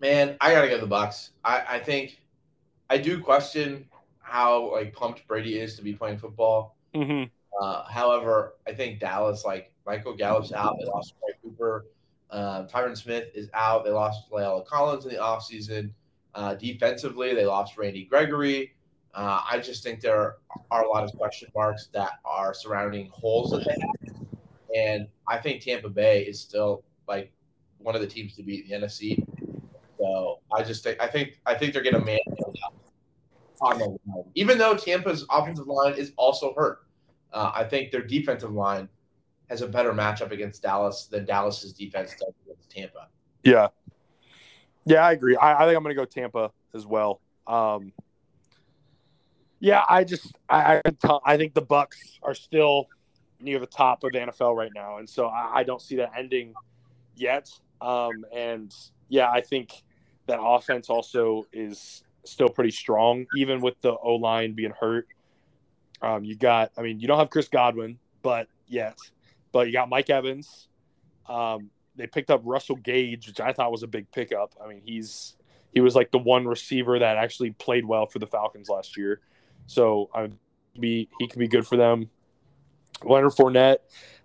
man, 0.00 0.36
I 0.40 0.52
gotta 0.52 0.68
go 0.68 0.78
the 0.78 0.86
Bucks. 0.86 1.30
I, 1.44 1.64
I 1.68 1.78
think 1.78 2.20
I 2.90 2.98
do 2.98 3.20
question 3.20 3.88
how 4.20 4.72
like 4.72 4.92
pumped 4.92 5.26
Brady 5.26 5.58
is 5.58 5.76
to 5.76 5.82
be 5.82 5.94
playing 5.94 6.18
football. 6.18 6.76
Mm-hmm. 6.94 7.24
Uh, 7.60 7.84
however, 7.88 8.54
I 8.66 8.72
think 8.72 9.00
Dallas, 9.00 9.44
like 9.44 9.72
Michael 9.86 10.14
Gallup's 10.14 10.52
out. 10.52 10.76
They 10.78 10.86
lost 10.86 11.14
Troy 11.18 11.34
Cooper. 11.42 11.86
Uh, 12.30 12.66
Tyron 12.66 12.96
Smith 12.96 13.28
is 13.34 13.48
out. 13.54 13.84
They 13.84 13.90
lost 13.90 14.30
La'el 14.30 14.64
Collins 14.66 15.06
in 15.06 15.12
the 15.12 15.18
offseason. 15.18 15.90
Uh, 16.34 16.54
defensively, 16.54 17.34
they 17.34 17.46
lost 17.46 17.78
Randy 17.78 18.04
Gregory. 18.04 18.74
Uh, 19.14 19.40
I 19.50 19.58
just 19.58 19.82
think 19.82 20.00
there 20.00 20.36
are 20.70 20.84
a 20.84 20.88
lot 20.88 21.04
of 21.04 21.12
question 21.14 21.48
marks 21.56 21.88
that 21.92 22.12
are 22.24 22.52
surrounding 22.52 23.08
holes 23.08 23.50
that 23.50 23.64
they 23.64 23.74
have. 23.80 24.26
And 24.76 25.08
I 25.26 25.38
think 25.38 25.62
Tampa 25.62 25.88
Bay 25.88 26.22
is 26.22 26.38
still 26.38 26.84
like 27.08 27.32
one 27.78 27.94
of 27.94 28.00
the 28.00 28.06
teams 28.06 28.34
to 28.36 28.42
beat 28.42 28.66
in 28.66 28.80
the 28.80 28.86
NFC. 28.86 29.24
So 29.98 30.40
I 30.52 30.62
just 30.62 30.84
think 30.84 31.00
I 31.00 31.06
think 31.06 31.40
I 31.46 31.54
think 31.54 31.72
they're 31.72 31.82
gonna 31.82 32.04
manhandle 32.04 32.52
them 32.54 32.78
on 33.60 33.78
the 33.78 33.84
line. 33.86 34.24
Even 34.34 34.58
though 34.58 34.74
Tampa's 34.74 35.26
offensive 35.30 35.66
line 35.66 35.94
is 35.94 36.12
also 36.16 36.54
hurt. 36.54 36.80
Uh, 37.32 37.52
I 37.54 37.64
think 37.64 37.90
their 37.90 38.02
defensive 38.02 38.52
line 38.52 38.88
has 39.50 39.62
a 39.62 39.68
better 39.68 39.92
matchup 39.92 40.30
against 40.30 40.62
Dallas 40.62 41.06
than 41.10 41.24
Dallas's 41.24 41.72
defense 41.72 42.14
does 42.18 42.32
against 42.46 42.70
Tampa. 42.70 43.08
Yeah. 43.42 43.68
Yeah, 44.84 45.04
I 45.04 45.12
agree. 45.12 45.36
I, 45.36 45.54
I 45.54 45.66
think 45.66 45.76
I'm 45.76 45.82
going 45.82 45.94
to 45.94 46.00
go 46.00 46.06
Tampa 46.06 46.50
as 46.74 46.86
well. 46.86 47.20
Um, 47.46 47.92
yeah, 49.60 49.84
I 49.88 50.04
just 50.04 50.34
I 50.48 50.80
I, 50.84 51.18
I 51.24 51.36
think 51.36 51.54
the 51.54 51.62
Bucks 51.62 52.18
are 52.22 52.34
still 52.34 52.86
near 53.40 53.58
the 53.58 53.66
top 53.66 54.04
of 54.04 54.12
the 54.12 54.18
NFL 54.18 54.54
right 54.54 54.70
now, 54.74 54.98
and 54.98 55.08
so 55.08 55.26
I, 55.26 55.58
I 55.60 55.62
don't 55.64 55.82
see 55.82 55.96
that 55.96 56.12
ending 56.16 56.54
yet. 57.16 57.50
Um, 57.80 58.24
and 58.34 58.74
yeah, 59.08 59.30
I 59.30 59.40
think 59.40 59.82
that 60.26 60.40
offense 60.40 60.90
also 60.90 61.46
is 61.52 62.02
still 62.24 62.48
pretty 62.48 62.70
strong, 62.70 63.26
even 63.36 63.60
with 63.60 63.80
the 63.80 63.92
O 63.92 64.16
line 64.16 64.52
being 64.52 64.72
hurt. 64.78 65.06
Um, 66.00 66.24
you 66.24 66.36
got, 66.36 66.70
I 66.76 66.82
mean, 66.82 67.00
you 67.00 67.08
don't 67.08 67.18
have 67.18 67.30
Chris 67.30 67.48
Godwin, 67.48 67.98
but 68.22 68.48
yet, 68.66 68.96
but 69.52 69.66
you 69.66 69.72
got 69.72 69.88
Mike 69.88 70.10
Evans. 70.10 70.68
Um, 71.28 71.70
they 71.96 72.06
picked 72.06 72.30
up 72.30 72.42
Russell 72.44 72.76
Gage, 72.76 73.26
which 73.26 73.40
I 73.40 73.52
thought 73.52 73.72
was 73.72 73.82
a 73.82 73.88
big 73.88 74.10
pickup. 74.12 74.54
I 74.62 74.68
mean, 74.68 74.82
he's 74.84 75.34
he 75.72 75.80
was 75.80 75.94
like 75.94 76.10
the 76.10 76.18
one 76.18 76.46
receiver 76.46 76.98
that 76.98 77.16
actually 77.16 77.50
played 77.52 77.84
well 77.84 78.06
for 78.06 78.18
the 78.18 78.26
Falcons 78.26 78.68
last 78.68 78.96
year, 78.96 79.20
so 79.66 80.08
I 80.14 80.22
would 80.22 80.38
be 80.78 81.08
he 81.18 81.26
could 81.26 81.38
be 81.38 81.48
good 81.48 81.66
for 81.66 81.76
them. 81.76 82.08
Leonard 83.04 83.32
Fournette, 83.32 83.78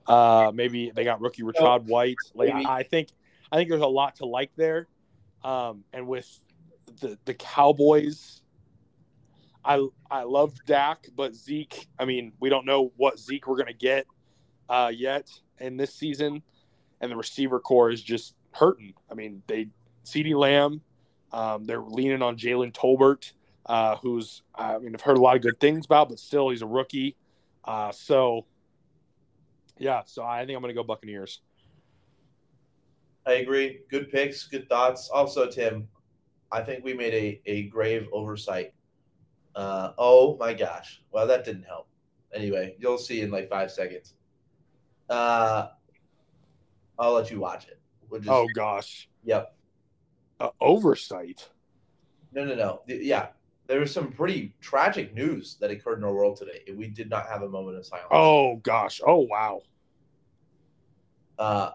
uh, 0.07 0.51
maybe 0.53 0.91
they 0.91 1.03
got 1.03 1.19
rookie 1.21 1.43
Rachaad 1.43 1.85
White. 1.85 2.17
Like 2.33 2.53
I 2.53 2.83
think 2.83 3.09
I 3.53 3.57
think 3.57 3.69
there's 3.69 3.83
a 3.83 3.87
lot 3.87 4.15
to 4.15 4.25
like 4.25 4.49
there, 4.55 4.87
um, 5.43 5.83
and 5.93 6.07
with 6.07 6.27
the 6.99 7.19
the 7.25 7.35
Cowboys. 7.35 8.41
I 9.63 9.87
I 10.09 10.23
love 10.23 10.55
Dak, 10.65 11.05
but 11.15 11.35
Zeke. 11.35 11.87
I 11.99 12.05
mean, 12.05 12.33
we 12.39 12.49
don't 12.49 12.65
know 12.65 12.91
what 12.97 13.19
Zeke 13.19 13.47
we're 13.47 13.57
gonna 13.57 13.71
get 13.71 14.07
uh, 14.67 14.91
yet 14.93 15.29
in 15.59 15.77
this 15.77 15.93
season, 15.93 16.41
and 16.99 17.11
the 17.11 17.15
receiver 17.15 17.59
corps 17.59 17.91
is 17.91 18.01
just 18.01 18.33
hurting. 18.53 18.95
I 19.09 19.13
mean, 19.13 19.43
they 19.45 19.67
CeeDee 20.03 20.35
Lamb, 20.35 20.81
um, 21.31 21.65
they're 21.65 21.79
leaning 21.79 22.23
on 22.23 22.37
Jalen 22.37 22.73
Tolbert, 22.73 23.33
uh, 23.67 23.97
who's 23.97 24.41
I 24.55 24.79
mean 24.79 24.95
I've 24.95 25.01
heard 25.01 25.17
a 25.17 25.21
lot 25.21 25.35
of 25.35 25.43
good 25.43 25.59
things 25.59 25.85
about, 25.85 26.09
but 26.09 26.17
still 26.17 26.49
he's 26.49 26.63
a 26.63 26.67
rookie. 26.67 27.15
Uh, 27.63 27.91
so 27.91 28.47
yeah, 29.77 30.01
so 30.07 30.23
I 30.23 30.43
think 30.43 30.55
I'm 30.55 30.63
gonna 30.63 30.73
go 30.73 30.83
Buccaneers. 30.83 31.39
I 33.25 33.33
agree. 33.33 33.81
Good 33.89 34.11
picks, 34.11 34.43
good 34.47 34.67
thoughts. 34.67 35.09
Also, 35.13 35.49
Tim, 35.49 35.87
I 36.51 36.61
think 36.61 36.83
we 36.83 36.93
made 36.93 37.13
a, 37.13 37.41
a 37.49 37.63
grave 37.69 38.07
oversight. 38.11 38.73
Uh, 39.55 39.93
oh 39.97 40.35
my 40.37 40.53
gosh. 40.53 41.01
Well, 41.11 41.27
that 41.27 41.45
didn't 41.45 41.63
help. 41.63 41.87
Anyway, 42.33 42.75
you'll 42.79 42.97
see 42.97 43.21
in 43.21 43.31
like 43.31 43.49
five 43.49 43.71
seconds. 43.71 44.15
Uh, 45.09 45.67
I'll 46.97 47.13
let 47.13 47.29
you 47.31 47.39
watch 47.39 47.67
it. 47.67 47.79
We'll 48.09 48.19
just, 48.19 48.31
Oh 48.31 48.47
gosh, 48.55 49.09
Yep. 49.23 49.55
uh, 50.39 50.49
oversight. 50.59 51.49
No, 52.33 52.43
no, 52.45 52.55
no. 52.55 52.81
Yeah. 52.87 53.27
There 53.67 53.79
was 53.79 53.93
some 53.93 54.11
pretty 54.11 54.53
tragic 54.59 55.13
news 55.13 55.55
that 55.61 55.71
occurred 55.71 55.97
in 55.99 56.03
our 56.03 56.13
world 56.13 56.35
today. 56.35 56.63
We 56.75 56.87
did 56.87 57.09
not 57.09 57.27
have 57.27 57.43
a 57.43 57.49
moment 57.49 57.77
of 57.77 57.85
silence. 57.85 58.07
Oh 58.11 58.57
gosh. 58.57 58.99
Oh 59.05 59.19
wow. 59.29 59.61
Uh, 61.39 61.71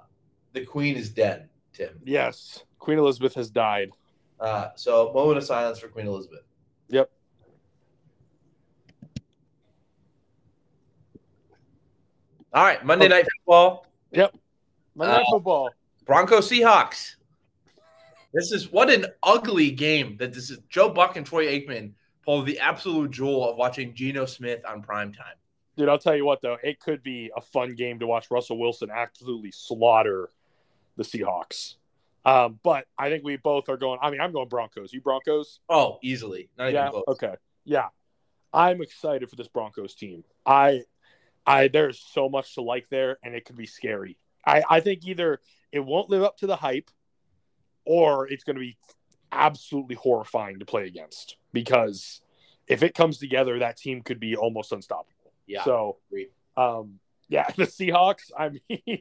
the 0.53 0.65
Queen 0.65 0.97
is 0.97 1.11
dead, 1.11 1.49
Tim. 1.73 2.01
Yes, 2.05 2.65
Queen 2.79 2.99
Elizabeth 2.99 3.35
has 3.35 3.51
died. 3.51 3.91
Uh, 4.41 4.69
so, 4.77 5.13
moment 5.15 5.39
of 5.39 5.45
silence 5.45 5.79
for 5.79 5.89
Queen 5.89 6.07
Elizabeth. 6.07 6.43
Yep. 6.89 7.11
All 12.53 12.65
right, 12.65 12.85
Monday 12.85 13.09
Night 13.09 13.27
Football. 13.39 13.87
Yep. 14.13 14.35
Monday 14.95 15.15
Night 15.15 15.27
Uh, 15.29 15.31
Football. 15.33 15.71
Bronco 16.07 16.39
Seahawks. 16.39 17.17
This 18.33 18.53
is 18.53 18.71
what 18.73 18.91
an 18.91 19.07
ugly 19.23 19.71
game 19.71 20.17
that 20.19 20.33
this 20.33 20.51
is. 20.51 20.59
Joe 20.69 20.89
Buck 20.91 21.17
and 21.17 21.27
Troy 21.27 21.47
Aikman 21.47 21.93
pulled 22.25 22.47
the 22.47 22.59
absolute 22.59 23.11
jewel 23.11 23.49
of 23.49 23.57
watching 23.57 23.95
Geno 23.95 24.27
Smith 24.27 24.61
on 24.67 24.83
prime 24.83 25.13
time. 25.13 25.35
Dude, 25.77 25.89
I'll 25.89 25.99
tell 25.99 26.17
you 26.17 26.25
what 26.25 26.41
though, 26.43 26.57
it 26.63 26.81
could 26.81 27.03
be 27.03 27.31
a 27.37 27.41
fun 27.41 27.75
game 27.75 27.99
to 28.01 28.07
watch 28.07 28.31
Russell 28.31 28.59
Wilson 28.59 28.91
absolutely 28.91 29.51
slaughter 29.53 30.29
the 30.99 31.05
Seahawks. 31.05 31.77
Um, 32.25 32.59
but 32.63 32.85
I 32.99 33.09
think 33.09 33.25
we 33.25 33.37
both 33.37 33.71
are 33.71 33.79
going. 33.79 33.99
I 34.03 34.11
mean, 34.11 34.21
I'm 34.21 34.33
going 34.33 34.49
Broncos. 34.49 34.93
You 34.93 35.01
Broncos? 35.01 35.61
Oh, 35.71 35.99
easily. 36.03 36.51
Not 36.59 36.65
even 36.65 36.75
yeah. 36.75 36.91
close. 36.91 37.05
Okay. 37.09 37.35
Yeah. 37.65 37.87
I'm 38.53 38.83
excited 38.83 39.31
for 39.31 39.37
this 39.37 39.49
Broncos 39.49 39.95
team. 39.95 40.25
I, 40.45 40.83
I 41.47 41.69
there's 41.69 42.01
so 42.01 42.29
much 42.29 42.55
to 42.55 42.63
like 42.63 42.89
there, 42.91 43.19
and 43.23 43.35
it 43.35 43.47
could 43.47 43.57
be 43.57 43.67
scary. 43.67 44.19
I 44.45 44.63
I 44.69 44.81
think 44.81 45.07
either 45.07 45.41
it 45.73 45.81
won't 45.81 46.11
live 46.11 46.23
up 46.23 46.39
to 46.39 46.47
the 46.47 46.57
hype, 46.57 46.91
or 47.87 48.29
it's 48.29 48.45
going 48.45 48.57
to 48.57 48.61
be 48.61 48.77
absolutely 49.33 49.95
horrifying 49.95 50.59
to 50.59 50.65
play 50.65 50.87
against 50.87 51.37
because 51.53 52.21
if 52.67 52.83
it 52.83 52.95
comes 52.95 53.19
together, 53.19 53.59
that 53.59 53.77
team 53.77 54.03
could 54.03 54.21
be 54.21 54.37
almost 54.37 54.73
unstoppable. 54.73 55.33
Yeah. 55.47 55.65
So, 55.65 55.97
um, 56.57 57.01
yeah, 57.29 57.49
the 57.57 57.65
Seahawks. 57.65 58.31
I 58.37 58.51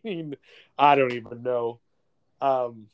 mean, 0.03 0.35
I 0.77 0.95
don't 0.95 1.13
even 1.13 1.43
know. 1.43 1.79
Um, 2.41 2.87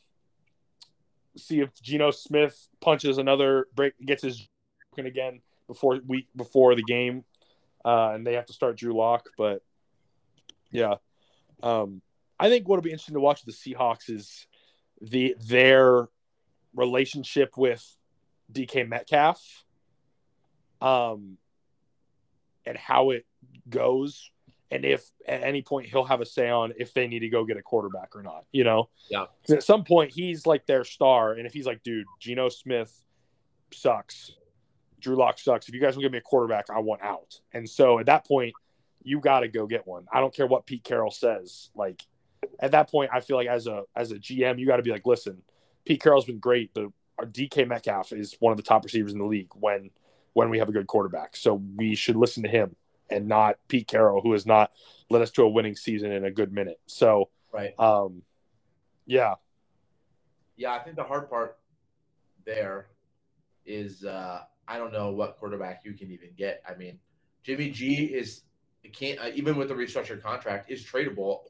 see 1.37 1.59
if 1.61 1.73
Geno 1.81 2.11
Smith 2.11 2.69
punches 2.79 3.17
another 3.17 3.67
break, 3.75 3.93
gets 4.05 4.23
his 4.23 4.47
broken 4.91 5.07
again 5.07 5.41
before 5.67 5.99
week 6.05 6.27
before 6.35 6.75
the 6.75 6.83
game, 6.83 7.23
uh, 7.83 8.11
and 8.13 8.25
they 8.25 8.33
have 8.33 8.45
to 8.47 8.53
start 8.53 8.77
Drew 8.77 8.95
Lock. 8.95 9.29
But 9.37 9.63
yeah, 10.71 10.95
um, 11.61 12.01
I 12.39 12.49
think 12.49 12.67
what'll 12.67 12.83
be 12.83 12.91
interesting 12.91 13.15
to 13.15 13.19
watch 13.19 13.43
the 13.43 13.51
Seahawks 13.51 14.09
is 14.09 14.47
the 15.01 15.35
their 15.39 16.07
relationship 16.75 17.57
with 17.57 17.83
DK 18.51 18.87
Metcalf, 18.87 19.65
um, 20.81 21.37
and 22.65 22.77
how 22.77 23.11
it 23.11 23.25
goes, 23.69 24.29
and 24.73 24.83
if 24.85 25.09
at 25.27 25.43
any 25.43 25.61
point 25.61 25.85
he'll 25.87 26.03
have 26.03 26.19
a 26.21 26.25
say 26.25 26.49
on 26.49 26.73
if 26.77 26.93
they 26.93 27.07
need 27.07 27.19
to 27.19 27.29
go 27.29 27.45
get 27.45 27.57
a 27.57 27.61
quarterback 27.61 28.15
or 28.15 28.23
not. 28.23 28.45
You 28.51 28.63
know, 28.63 28.89
Yeah. 29.09 29.25
at 29.49 29.61
some 29.63 29.83
point 29.83 30.11
he's 30.11 30.45
like 30.47 30.65
their 30.65 30.83
star, 30.83 31.33
and 31.33 31.45
if 31.45 31.53
he's 31.53 31.65
like, 31.67 31.83
dude, 31.83 32.05
Geno 32.19 32.49
Smith 32.49 33.03
sucks, 33.71 34.31
Drew 34.99 35.15
Lock 35.15 35.37
sucks. 35.39 35.67
If 35.67 35.75
you 35.75 35.81
guys 35.81 35.95
will 35.95 36.01
give 36.03 36.11
me 36.11 36.17
a 36.17 36.21
quarterback, 36.21 36.69
I 36.69 36.79
want 36.79 37.01
out. 37.01 37.39
And 37.53 37.69
so 37.69 37.99
at 37.99 38.05
that 38.07 38.25
point, 38.25 38.53
you 39.03 39.19
got 39.19 39.41
to 39.41 39.47
go 39.47 39.67
get 39.67 39.85
one. 39.85 40.05
I 40.11 40.19
don't 40.21 40.33
care 40.33 40.47
what 40.47 40.65
Pete 40.65 40.83
Carroll 40.83 41.11
says. 41.11 41.69
Like 41.75 42.01
at 42.59 42.71
that 42.71 42.89
point, 42.89 43.11
I 43.13 43.19
feel 43.19 43.35
like 43.37 43.47
as 43.47 43.67
a 43.67 43.83
as 43.95 44.11
a 44.11 44.15
GM, 44.15 44.59
you 44.59 44.65
got 44.65 44.77
to 44.77 44.83
be 44.83 44.91
like, 44.91 45.05
listen, 45.05 45.41
Pete 45.85 46.01
Carroll's 46.01 46.25
been 46.25 46.39
great, 46.39 46.73
but 46.73 46.85
our 47.19 47.25
DK 47.25 47.67
Metcalf 47.67 48.11
is 48.13 48.35
one 48.39 48.51
of 48.51 48.57
the 48.57 48.63
top 48.63 48.83
receivers 48.83 49.11
in 49.13 49.19
the 49.19 49.25
league 49.25 49.51
when 49.55 49.91
when 50.33 50.49
we 50.49 50.57
have 50.59 50.69
a 50.69 50.71
good 50.71 50.87
quarterback. 50.87 51.35
So 51.35 51.61
we 51.75 51.93
should 51.95 52.15
listen 52.15 52.41
to 52.43 52.49
him 52.49 52.75
and 53.13 53.27
not 53.27 53.57
Pete 53.67 53.87
Carroll, 53.87 54.21
who 54.21 54.33
has 54.33 54.45
not 54.45 54.71
led 55.09 55.21
us 55.21 55.31
to 55.31 55.43
a 55.43 55.49
winning 55.49 55.75
season 55.75 56.11
in 56.11 56.25
a 56.25 56.31
good 56.31 56.51
minute. 56.51 56.79
So 56.85 57.29
Right. 57.51 57.77
um, 57.79 58.23
yeah, 59.05 59.35
Yeah, 60.55 60.73
I 60.73 60.79
think 60.79 60.95
the 60.95 61.03
hard 61.03 61.29
part 61.29 61.57
there 62.45 62.87
is 63.65 64.03
uh, 64.03 64.41
I 64.67 64.77
don't 64.77 64.91
know 64.93 65.11
what 65.11 65.37
quarterback 65.37 65.81
you 65.85 65.93
can 65.93 66.11
even 66.11 66.29
get. 66.37 66.61
I 66.67 66.75
mean, 66.75 66.99
Jimmy 67.43 67.69
G 67.69 68.05
is 68.05 68.43
can't 68.91 69.19
uh, 69.19 69.31
even 69.33 69.55
with 69.55 69.69
the 69.69 69.73
restructured 69.73 70.21
contract 70.21 70.69
is 70.69 70.83
tradable. 70.83 71.41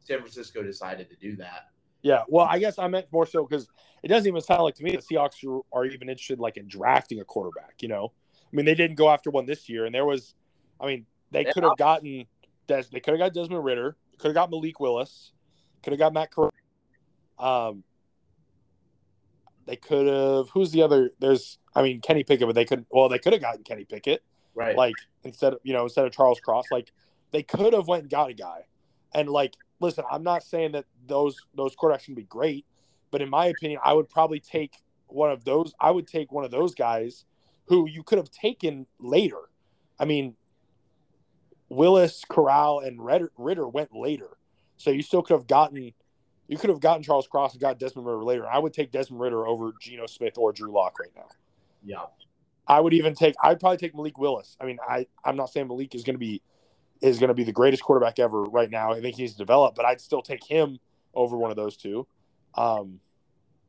San 0.00 0.18
Francisco 0.18 0.62
decided 0.62 1.08
to 1.10 1.16
do 1.16 1.36
that. 1.36 1.68
Yeah, 2.02 2.22
well, 2.28 2.46
I 2.48 2.58
guess 2.58 2.78
I 2.78 2.88
meant 2.88 3.06
more 3.12 3.26
so 3.26 3.46
because 3.46 3.68
it 4.02 4.08
doesn't 4.08 4.26
even 4.26 4.40
sound 4.40 4.62
like 4.62 4.74
to 4.76 4.82
me 4.82 4.90
the 4.92 4.98
Seahawks 4.98 5.44
are, 5.46 5.60
are 5.72 5.84
even 5.84 6.08
interested 6.08 6.40
like 6.40 6.56
in 6.56 6.66
drafting 6.66 7.20
a 7.20 7.24
quarterback. 7.24 7.74
You 7.80 7.88
know, 7.88 8.12
I 8.52 8.56
mean, 8.56 8.66
they 8.66 8.74
didn't 8.74 8.96
go 8.96 9.08
after 9.08 9.30
one 9.30 9.46
this 9.46 9.68
year, 9.68 9.86
and 9.86 9.94
there 9.94 10.04
was, 10.04 10.34
I 10.80 10.86
mean, 10.86 11.06
they 11.32 11.44
could 11.44 11.64
have 11.64 11.76
gotten 11.76 12.26
Des, 12.66 12.84
they 12.92 13.00
could 13.00 13.12
have 13.12 13.18
got 13.18 13.34
Desmond 13.34 13.64
Ridder, 13.64 13.96
could 14.18 14.28
have 14.28 14.34
got 14.34 14.50
Malik 14.50 14.78
Willis, 14.78 15.32
could 15.82 15.92
have 15.92 15.98
got 16.00 16.12
Matt 16.12 16.30
Corral. 16.30 16.52
Um, 17.38 17.82
they 19.66 19.76
could 19.76 20.06
have. 20.06 20.50
Who's 20.50 20.70
the 20.70 20.82
other? 20.82 21.10
There's, 21.18 21.58
I 21.74 21.82
mean, 21.82 22.00
Kenny 22.00 22.22
Pickett, 22.24 22.46
but 22.46 22.54
they 22.54 22.64
could. 22.64 22.86
Well, 22.90 23.08
they 23.08 23.18
could 23.18 23.32
have 23.32 23.42
gotten 23.42 23.62
Kenny 23.64 23.84
Pickett 23.84 24.22
Right. 24.54 24.76
like 24.76 24.94
instead 25.24 25.54
of 25.54 25.60
you 25.62 25.72
know 25.72 25.84
instead 25.84 26.04
of 26.04 26.12
Charles 26.12 26.40
Cross, 26.40 26.66
like 26.70 26.92
they 27.30 27.42
could 27.42 27.72
have 27.72 27.88
went 27.88 28.02
and 28.02 28.10
got 28.10 28.30
a 28.30 28.34
guy. 28.34 28.66
And 29.14 29.28
like, 29.28 29.54
listen, 29.80 30.04
I'm 30.10 30.22
not 30.22 30.42
saying 30.42 30.72
that 30.72 30.84
those 31.06 31.36
those 31.54 31.74
quarterbacks 31.74 32.04
can 32.04 32.14
be 32.14 32.24
great, 32.24 32.66
but 33.10 33.22
in 33.22 33.30
my 33.30 33.46
opinion, 33.46 33.80
I 33.84 33.92
would 33.94 34.08
probably 34.08 34.40
take 34.40 34.74
one 35.06 35.30
of 35.30 35.44
those. 35.44 35.74
I 35.80 35.90
would 35.90 36.06
take 36.06 36.32
one 36.32 36.44
of 36.44 36.50
those 36.50 36.74
guys 36.74 37.24
who 37.66 37.88
you 37.88 38.02
could 38.02 38.18
have 38.18 38.30
taken 38.30 38.86
later. 38.98 39.48
I 39.98 40.04
mean, 40.04 40.36
Willis, 41.72 42.24
Corral, 42.28 42.80
and 42.80 43.04
Ridder, 43.04 43.32
Ridder 43.36 43.68
went 43.68 43.94
later, 43.94 44.36
so 44.76 44.90
you 44.90 45.02
still 45.02 45.22
could 45.22 45.34
have 45.34 45.46
gotten 45.46 45.92
you 46.48 46.58
could 46.58 46.70
have 46.70 46.80
gotten 46.80 47.02
Charles 47.02 47.26
Cross 47.26 47.52
and 47.52 47.60
got 47.60 47.78
Desmond 47.78 48.06
Ridder 48.06 48.24
later. 48.24 48.46
I 48.46 48.58
would 48.58 48.74
take 48.74 48.90
Desmond 48.90 49.20
Ridder 49.20 49.46
over 49.46 49.72
Geno 49.80 50.06
Smith 50.06 50.36
or 50.36 50.52
Drew 50.52 50.70
Lock 50.70 50.98
right 51.00 51.12
now. 51.16 51.28
Yeah. 51.82 52.02
I 52.66 52.78
would 52.78 52.92
even 52.92 53.14
take. 53.14 53.34
I'd 53.42 53.58
probably 53.58 53.78
take 53.78 53.94
Malik 53.94 54.18
Willis. 54.18 54.56
I 54.60 54.66
mean, 54.66 54.78
I 54.86 55.06
I'm 55.24 55.36
not 55.36 55.46
saying 55.50 55.68
Malik 55.68 55.94
is 55.94 56.04
going 56.04 56.14
to 56.14 56.18
be 56.18 56.42
is 57.00 57.18
going 57.18 57.28
to 57.28 57.34
be 57.34 57.44
the 57.44 57.52
greatest 57.52 57.82
quarterback 57.82 58.18
ever 58.18 58.42
right 58.42 58.70
now. 58.70 58.92
I 58.92 59.00
think 59.00 59.16
he's 59.16 59.34
developed, 59.34 59.76
but 59.76 59.84
I'd 59.84 60.00
still 60.00 60.22
take 60.22 60.44
him 60.44 60.78
over 61.14 61.36
one 61.36 61.50
of 61.50 61.56
those 61.56 61.76
two. 61.76 62.06
Um, 62.54 63.00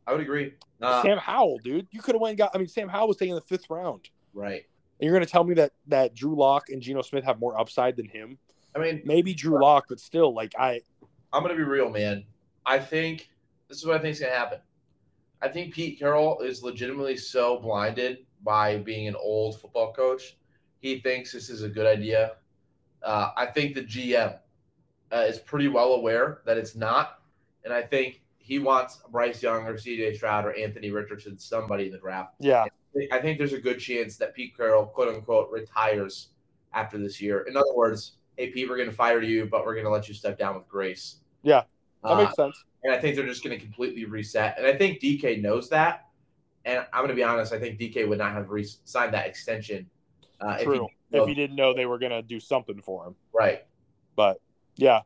I 0.06 0.12
would 0.12 0.22
agree. 0.22 0.54
Uh, 0.82 1.02
Sam 1.02 1.18
Howell, 1.18 1.60
dude, 1.64 1.88
you 1.92 2.02
could 2.02 2.16
have 2.16 2.22
went 2.22 2.32
and 2.32 2.38
got. 2.38 2.52
I 2.54 2.58
mean, 2.58 2.68
Sam 2.68 2.90
Howell 2.90 3.08
was 3.08 3.18
taken 3.18 3.32
in 3.32 3.36
the 3.36 3.42
fifth 3.42 3.70
round, 3.70 4.10
right. 4.34 4.66
And 5.00 5.06
you're 5.06 5.14
going 5.14 5.26
to 5.26 5.32
tell 5.32 5.44
me 5.44 5.54
that 5.56 5.72
that 5.88 6.16
Drew 6.16 6.36
Lock 6.36 6.70
and 6.70 6.82
Geno 6.82 7.02
Smith 7.02 7.24
have 7.24 7.40
more 7.40 7.60
upside 7.60 7.96
than 7.96 8.08
him? 8.08 8.38
I 8.76 8.80
mean, 8.80 9.02
Maybe 9.06 9.34
Drew 9.34 9.62
Lock, 9.62 9.86
but 9.90 10.00
still, 10.00 10.34
like 10.34 10.54
I, 10.58 10.82
I'm 11.32 11.42
gonna 11.42 11.56
be 11.56 11.64
real, 11.64 11.90
man. 11.90 12.24
I 12.66 12.80
think 12.80 13.30
this 13.68 13.78
is 13.78 13.86
what 13.86 13.98
I 13.98 14.00
think 14.00 14.14
is 14.14 14.20
gonna 14.20 14.34
happen. 14.34 14.60
I 15.42 15.50
think 15.50 15.74
Pete 15.74 16.00
Carroll 16.00 16.40
is 16.40 16.64
legitimately 16.64 17.18
so 17.18 17.60
blinded 17.60 18.26
by 18.44 18.78
being 18.78 19.08
an 19.08 19.16
old 19.16 19.60
football 19.60 19.94
coach. 19.94 20.38
He 20.80 21.00
thinks 21.00 21.32
this 21.32 21.50
is 21.50 21.64
a 21.64 21.70
good 21.70 21.86
idea. 21.86 22.34
Uh, 23.04 23.32
I 23.36 23.48
think 23.48 23.76
the 23.76 23.84
GM 23.84 24.38
uh, 25.12 25.18
is 25.18 25.40
pretty 25.40 25.68
well 25.68 25.94
aware 25.94 26.42
that 26.46 26.58
it's 26.58 26.76
not, 26.76 27.20
and 27.66 27.74
I 27.74 27.82
think 27.82 28.22
he 28.38 28.60
wants 28.60 29.02
Bryce 29.12 29.42
Young 29.42 29.66
or 29.66 29.78
C.J. 29.78 30.16
Stroud 30.18 30.46
or 30.46 30.58
Anthony 30.58 30.92
Richardson, 30.92 31.38
somebody 31.38 31.86
in 31.88 31.92
the 31.92 31.98
draft. 31.98 32.36
yeah, 32.40 32.66
I 33.12 33.20
think 33.20 33.38
there's 33.38 33.54
a 33.54 33.60
good 33.60 33.80
chance 33.80 34.18
that 34.18 34.34
Pete 34.36 34.56
Carroll, 34.56 34.86
quote 34.86 35.14
unquote, 35.14 35.50
retires 35.52 36.30
after 36.74 36.98
this 36.98 37.22
year. 37.22 37.42
In 37.42 37.58
other 37.58 37.74
words, 37.74 38.14
hey 38.38 38.50
Pete, 38.52 38.70
we're 38.70 38.78
going 38.78 38.90
to 38.90 38.96
fire 38.96 39.22
you, 39.22 39.46
but 39.46 39.66
we're 39.66 39.74
going 39.74 39.86
to 39.86 39.92
let 39.92 40.08
you 40.08 40.14
step 40.14 40.38
down 40.38 40.56
with 40.56 40.68
grace. 40.68 41.18
Yeah, 41.44 41.64
that 42.04 42.10
Uh, 42.10 42.24
makes 42.24 42.36
sense. 42.36 42.64
and 42.84 42.94
I 42.94 43.00
think 43.00 43.16
they're 43.16 43.26
just 43.26 43.44
going 43.44 43.58
to 43.58 43.64
completely 43.64 44.06
reset. 44.06 44.58
And 44.58 44.66
I 44.68 44.76
think 44.76 45.00
DK 45.02 45.42
knows 45.42 45.70
that. 45.70 46.08
And 46.66 46.80
I'm 46.94 47.00
going 47.02 47.10
to 47.10 47.16
be 47.16 47.24
honest, 47.24 47.52
I 47.52 47.60
think 47.60 47.78
DK 47.80 48.08
would 48.08 48.20
not 48.20 48.32
have 48.32 48.50
re- 48.50 48.66
signed 48.86 49.14
that 49.14 49.28
extension. 49.28 49.90
Uh, 50.40 50.58
if 50.60 50.72
he, 50.72 50.82
If 51.12 51.28
he 51.28 51.34
didn't 51.34 51.56
know 51.58 51.74
they 51.74 51.86
were 51.86 52.00
going 52.00 52.12
to 52.12 52.22
do 52.22 52.40
something 52.40 52.82
for 52.82 53.06
him, 53.06 53.16
right. 53.34 53.66
but 54.16 54.40
yeah. 54.78 55.02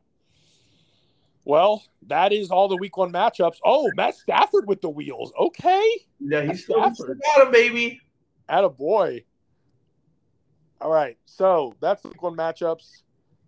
Well, 1.48 1.82
that 2.08 2.34
is 2.34 2.50
all 2.50 2.68
the 2.68 2.76
week 2.76 2.98
one 2.98 3.10
matchups. 3.10 3.56
Oh, 3.64 3.90
Matt 3.96 4.14
Stafford 4.14 4.68
with 4.68 4.82
the 4.82 4.90
wheels. 4.90 5.32
Okay. 5.40 5.82
Yeah, 6.20 6.42
he's 6.42 6.48
That's 6.48 6.62
still, 6.64 6.76
Stafford. 6.82 7.18
still 7.22 7.36
got 7.36 7.46
him, 7.46 7.52
baby. 7.52 8.02
At 8.50 8.64
a 8.64 8.68
boy. 8.68 9.24
All 10.78 10.90
right, 10.90 11.16
so 11.24 11.74
that's 11.80 12.04
week 12.04 12.22
one 12.22 12.36
matchups. 12.36 13.02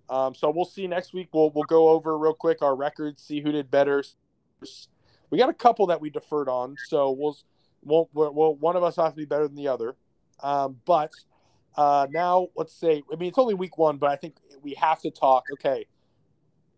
Um, 0.09 0.35
so 0.35 0.49
we'll 0.49 0.65
see 0.65 0.87
next 0.87 1.13
week. 1.13 1.29
We'll 1.35 1.51
we'll 1.51 1.65
go 1.65 1.91
over 1.91 2.17
real 2.17 2.33
quick 2.33 2.63
our 2.63 2.75
records, 2.75 3.23
see 3.23 3.43
who 3.43 3.53
did 3.53 3.71
better. 3.71 4.03
We 5.29 5.37
got 5.37 5.51
a 5.51 5.55
couple 5.55 5.87
that 5.89 6.01
we 6.01 6.09
deferred 6.09 6.49
on, 6.49 6.77
so 6.89 7.11
we'll 7.11 7.37
we'll, 7.85 8.09
we'll 8.15 8.55
one 8.55 8.77
of 8.77 8.83
us 8.83 8.97
has 8.97 9.13
to 9.13 9.17
be 9.17 9.27
better 9.27 9.47
than 9.47 9.57
the 9.57 9.69
other. 9.69 9.95
Um, 10.43 10.79
but 10.87 11.13
uh, 11.77 12.07
now 12.11 12.49
let's 12.57 12.73
say, 12.73 13.03
I 13.13 13.17
mean, 13.17 13.29
it's 13.29 13.39
only 13.39 13.53
week 13.53 13.77
one, 13.77 13.99
but 13.99 14.09
I 14.11 14.17
think 14.17 14.37
we 14.63 14.73
have 14.73 15.03
to 15.03 15.11
talk. 15.11 15.45
Okay, 15.53 15.85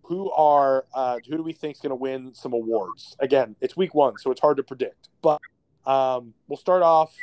who 0.03 0.31
are 0.33 0.85
uh, 0.95 1.19
who 1.29 1.37
do 1.37 1.43
we 1.43 1.53
think 1.53 1.77
is 1.77 1.81
going 1.81 1.91
to 1.91 1.97
win 1.97 2.35
some 2.35 2.53
awards? 2.53 3.17
Again, 3.21 3.57
it's 3.61 3.77
week 3.77 3.95
one, 3.95 4.19
so 4.19 4.31
it's 4.31 4.41
hard 4.41 4.57
to 4.57 4.63
predict. 4.63 5.09
But 5.23 5.41
um, 5.87 6.35
we'll 6.49 6.57
start 6.57 6.83
off. 6.83 7.15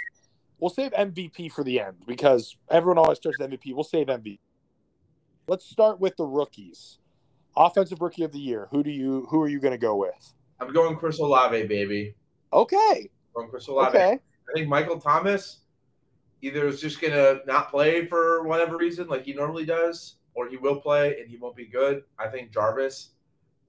We'll 0.60 0.70
save 0.70 0.92
MVP 0.92 1.52
for 1.52 1.64
the 1.64 1.80
end 1.80 1.98
because 2.08 2.58
everyone 2.70 2.98
always 2.98 3.18
starts 3.18 3.40
with 3.40 3.50
MVP. 3.50 3.74
We'll 3.74 3.84
save 3.84 4.08
MVP. 4.08 4.40
Let's 5.48 5.66
start 5.66 6.00
with 6.00 6.16
the 6.18 6.26
rookies. 6.26 7.00
Offensive 7.56 8.02
rookie 8.02 8.24
of 8.24 8.32
the 8.32 8.40
year. 8.40 8.68
Who 8.72 8.84
do 8.84 8.92
you? 8.92 9.28
Who 9.30 9.42
are 9.42 9.48
you 9.50 9.60
going 9.60 9.72
to 9.72 9.78
go 9.78 9.96
with? 9.96 10.34
I'm 10.60 10.74
going 10.74 10.96
Chris 10.98 11.20
Olave, 11.20 11.68
baby. 11.68 12.16
Okay. 12.52 13.10
going 13.34 13.50
Chris 13.50 13.68
Olave. 13.68 13.98
Okay. 13.98 14.14
I 14.14 14.54
think 14.54 14.68
Michael 14.68 15.00
Thomas 15.00 15.60
either 16.42 16.68
is 16.68 16.82
just 16.82 17.02
gonna 17.02 17.40
not 17.46 17.70
play 17.70 18.06
for 18.06 18.44
whatever 18.44 18.78
reason, 18.78 19.08
like 19.08 19.26
he 19.26 19.34
normally 19.34 19.66
does, 19.66 20.16
or 20.40 20.48
he 20.48 20.56
will 20.56 20.78
play 20.78 21.20
and 21.20 21.30
he 21.30 21.36
won't 21.36 21.56
be 21.56 21.66
good. 21.66 22.04
I 22.18 22.30
think 22.30 22.54
Jarvis, 22.54 23.10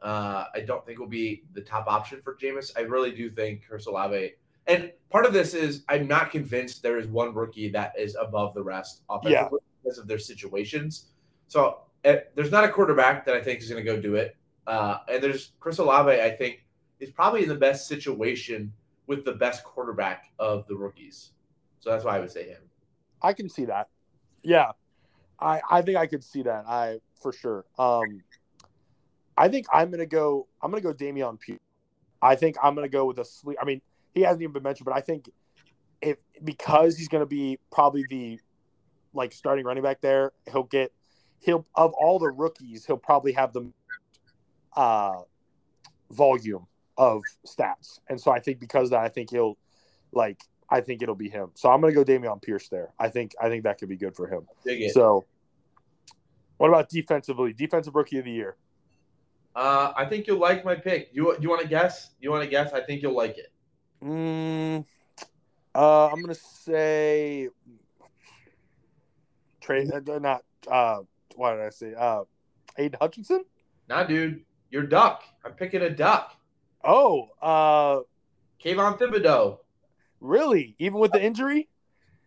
uh, 0.01 0.45
I 0.55 0.61
don't 0.61 0.87
think 0.87 1.01
will 1.01 1.09
be 1.09 1.43
the 1.53 1.61
top 1.61 1.89
option 1.89 2.21
for 2.23 2.37
Jameis. 2.37 2.71
I 2.77 2.83
really 2.83 3.11
do 3.11 3.29
think 3.29 3.65
Chris 3.69 3.87
Olave. 3.87 4.35
And 4.69 4.93
part 5.11 5.27
of 5.27 5.33
this 5.33 5.53
is 5.53 5.83
I'm 5.89 6.07
not 6.07 6.31
convinced 6.31 6.81
there 6.81 6.99
is 6.99 7.09
one 7.09 7.35
rookie 7.35 7.71
that 7.71 7.99
is 7.99 8.15
above 8.15 8.55
the 8.55 8.63
rest 8.63 9.03
offensively 9.11 9.59
because 9.83 9.99
of 9.99 10.07
their 10.07 10.21
situations. 10.21 11.07
So 11.49 11.81
eh, 12.05 12.21
there's 12.37 12.53
not 12.53 12.63
a 12.63 12.69
quarterback 12.69 13.27
that 13.27 13.35
I 13.35 13.43
think 13.43 13.61
is 13.61 13.69
going 13.69 13.85
to 13.85 13.93
go 13.93 14.01
do 14.01 14.15
it. 14.15 14.37
Uh, 14.69 14.99
and 15.09 15.21
there's 15.21 15.51
Chris 15.59 15.79
Olave, 15.79 16.21
I 16.23 16.31
think, 16.31 16.65
is 17.01 17.11
probably 17.11 17.43
in 17.43 17.49
the 17.49 17.57
best 17.57 17.89
situation 17.89 18.73
with 19.09 19.25
the 19.25 19.33
best 19.33 19.65
quarterback 19.65 20.27
of 20.39 20.69
the 20.69 20.77
rookies. 20.77 21.31
So 21.81 21.91
that's 21.91 22.05
why 22.05 22.17
I 22.17 22.21
would 22.21 22.31
say 22.31 22.49
him. 22.49 22.63
I 23.23 23.33
can 23.33 23.49
see 23.49 23.65
that. 23.65 23.89
Yeah. 24.45 24.71
I 25.41 25.61
I 25.71 25.83
think 25.83 25.97
I 25.97 26.07
could 26.07 26.25
see 26.25 26.43
that. 26.43 26.65
I 26.67 27.01
for 27.21 27.33
sure. 27.33 27.65
Um 27.79 28.23
I 29.37 29.49
think 29.49 29.67
I'm 29.73 29.91
gonna 29.91 30.07
go 30.07 30.47
I'm 30.63 30.71
gonna 30.71 30.83
go 30.83 30.93
Damian 30.93 31.37
Pugh. 31.39 31.59
I 32.23 32.37
think 32.37 32.57
I'm 32.63 32.75
gonna 32.75 32.89
go 32.89 33.07
with 33.07 33.19
a 33.19 33.25
sleep 33.25 33.59
I 33.61 33.65
mean, 33.65 33.81
he 34.15 34.23
hasn't 34.23 34.43
even 34.43 34.53
been 34.53 34.63
mentioned, 34.63 34.85
but 34.85 34.95
I 34.95 35.01
think 35.01 35.31
if 36.03 36.19
because 36.45 36.97
he's 36.97 37.09
gonna 37.09 37.27
be 37.27 37.59
probably 37.73 38.05
the 38.09 38.39
like 39.15 39.33
starting 39.33 39.65
running 39.65 39.83
back 39.83 40.01
there, 40.01 40.33
he'll 40.51 40.65
get 40.65 40.93
he'll 41.41 41.67
of 41.75 41.93
all 41.95 42.19
the 42.19 42.29
rookies, 42.31 42.85
he'll 42.85 42.97
probably 42.97 43.33
have 43.33 43.53
the 43.53 43.73
uh 44.77 45.21
volume 46.11 46.67
of 46.99 47.23
stats. 47.47 47.99
And 48.09 48.21
so 48.21 48.31
I 48.31 48.41
think 48.41 48.61
because 48.61 48.89
of 48.89 48.91
that 48.91 49.01
I 49.01 49.09
think 49.09 49.31
he'll 49.31 49.57
like 50.13 50.43
I 50.71 50.81
think 50.81 51.03
it'll 51.03 51.15
be 51.15 51.29
him. 51.29 51.51
So 51.55 51.71
I'm 51.71 51.81
gonna 51.81 51.93
go 51.93 52.05
Dameon 52.05 52.41
Pierce 52.41 52.69
there. 52.69 52.93
I 52.99 53.09
think 53.09 53.35
I 53.41 53.49
think 53.49 53.65
that 53.65 53.79
could 53.79 53.89
be 53.89 53.97
good 53.97 54.15
for 54.15 54.27
him. 54.29 54.47
So 54.93 55.25
what 56.59 56.69
about 56.69 56.89
defensively? 56.89 57.53
Defensive 57.53 57.95
rookie 57.95 58.19
of 58.19 58.25
the 58.25 58.31
year. 58.31 58.57
Uh, 59.57 59.93
I 59.97 60.05
think 60.05 60.27
you'll 60.27 60.39
like 60.39 60.65
my 60.65 60.77
pick. 60.77 61.11
You 61.13 61.37
you 61.41 61.49
want 61.49 61.63
to 61.63 61.69
guess? 61.69 62.11
You 62.21 62.31
want 62.31 62.45
to 62.45 62.51
guess? 62.51 62.73
I 62.73 62.83
think 62.83 63.03
you'll 63.03 63.17
like 63.17 63.37
it. 63.39 63.53
Mm, 64.05 64.85
uh, 65.75 66.07
I'm 66.09 66.21
gonna 66.21 66.35
say 66.35 67.49
Trey. 69.61 69.89
Uh, 69.89 70.19
not 70.19 70.45
uh, 70.71 70.99
what 71.35 71.57
did 71.57 71.65
I 71.65 71.71
say? 71.71 71.95
Uh, 71.95 72.23
Aidan 72.79 72.99
Hutchinson. 73.01 73.45
Nah, 73.89 74.05
dude, 74.05 74.43
you're 74.71 74.87
duck. 74.87 75.25
I'm 75.45 75.53
picking 75.53 75.83
a 75.83 75.91
duck. 75.91 76.37
Oh, 76.85 77.29
uh, 77.43 78.01
Kayvon 78.63 78.99
Thibodeaux. 78.99 79.59
Really? 80.21 80.77
Even 80.79 80.99
with 80.99 81.13
the 81.13 81.23
injury? 81.23 81.69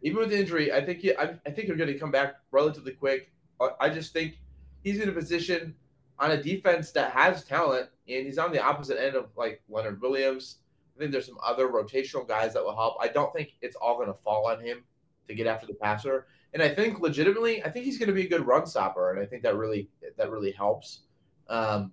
Even 0.02 0.20
with 0.20 0.30
the 0.30 0.39
injury, 0.39 0.72
I 0.74 0.84
think 0.84 1.00
he, 1.00 1.16
I, 1.16 1.36
I 1.46 1.52
think 1.52 1.68
you're 1.68 1.78
going 1.78 1.91
to 1.91 1.98
come 1.98 2.12
back 2.12 2.36
relatively 2.52 2.94
quick. 2.94 3.32
I, 3.62 3.70
I 3.80 3.89
just 3.89 4.14
think 4.14 4.39
he's 4.84 5.00
in 5.00 5.10
a 5.10 5.14
position 5.14 5.76
on 6.20 6.32
a 6.32 6.41
defense 6.41 6.91
that 6.91 7.12
has 7.12 7.44
talent, 7.44 7.89
and 8.08 8.26
he's 8.26 8.38
on 8.38 8.52
the 8.52 8.62
opposite 8.62 9.02
end 9.02 9.16
of 9.16 9.30
like 9.38 9.62
Leonard 9.70 10.02
Williams. 10.02 10.58
I 10.96 11.00
think 11.00 11.12
there's 11.12 11.26
some 11.26 11.38
other 11.44 11.70
rotational 11.70 12.28
guys 12.28 12.54
that 12.54 12.64
will 12.64 12.76
help. 12.76 12.98
I 13.02 13.08
don't 13.08 13.34
think 13.34 13.54
it's 13.62 13.76
all 13.76 13.96
going 13.96 14.08
to 14.08 14.14
fall 14.14 14.48
on 14.48 14.64
him 14.64 14.84
to 15.28 15.34
get 15.34 15.48
after 15.48 15.66
the 15.66 15.74
passer. 15.74 16.28
And 16.54 16.62
I 16.62 16.70
think 16.70 17.00
legitimately, 17.00 17.64
I 17.64 17.70
think 17.70 17.86
he's 17.86 17.98
going 17.98 18.10
to 18.10 18.14
be 18.14 18.26
a 18.26 18.30
good 18.30 18.46
run 18.46 18.68
stopper, 18.68 19.12
and 19.12 19.20
I 19.20 19.26
think 19.26 19.41
that 19.44 19.56
really 19.56 19.89
that 20.18 20.30
really 20.30 20.52
helps. 20.52 21.02
Um, 21.50 21.91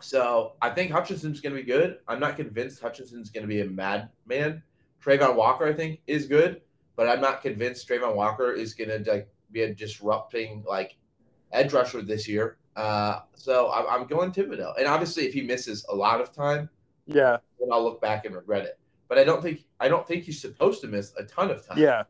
so 0.00 0.52
I 0.62 0.70
think 0.70 0.90
Hutchinson's 0.90 1.40
going 1.40 1.54
to 1.54 1.60
be 1.60 1.66
good. 1.66 1.98
I'm 2.08 2.20
not 2.20 2.36
convinced 2.36 2.80
Hutchinson's 2.80 3.30
going 3.30 3.42
to 3.42 3.48
be 3.48 3.60
a 3.60 3.66
madman. 3.66 4.62
Travon 5.04 5.34
Walker, 5.36 5.66
I 5.66 5.72
think, 5.72 6.00
is 6.06 6.26
good, 6.26 6.62
but 6.96 7.08
I'm 7.08 7.20
not 7.20 7.42
convinced 7.42 7.88
Travon 7.88 8.14
Walker 8.14 8.52
is 8.52 8.74
going 8.74 8.90
to 8.90 9.10
like 9.10 9.28
be 9.52 9.62
a 9.62 9.74
disrupting 9.74 10.64
like 10.66 10.96
edge 11.52 11.72
rusher 11.72 12.02
this 12.02 12.26
year. 12.26 12.56
Uh, 12.76 13.20
so 13.34 13.70
I'm, 13.70 13.86
I'm 13.88 14.06
going 14.06 14.32
Thibodeaux, 14.32 14.76
and 14.78 14.86
obviously, 14.86 15.26
if 15.26 15.34
he 15.34 15.42
misses 15.42 15.84
a 15.88 15.94
lot 15.94 16.20
of 16.20 16.32
time, 16.32 16.68
Yeah, 17.06 17.36
then 17.60 17.68
I'll 17.72 17.84
look 17.84 18.00
back 18.00 18.24
and 18.24 18.34
regret 18.34 18.64
it. 18.64 18.78
But 19.08 19.18
I 19.18 19.24
don't 19.24 19.42
think 19.42 19.64
I 19.78 19.88
don't 19.88 20.06
think 20.08 20.24
he's 20.24 20.40
supposed 20.40 20.80
to 20.80 20.88
miss 20.88 21.12
a 21.18 21.24
ton 21.24 21.50
of 21.50 21.64
time. 21.66 21.78
yeah, 21.78 22.04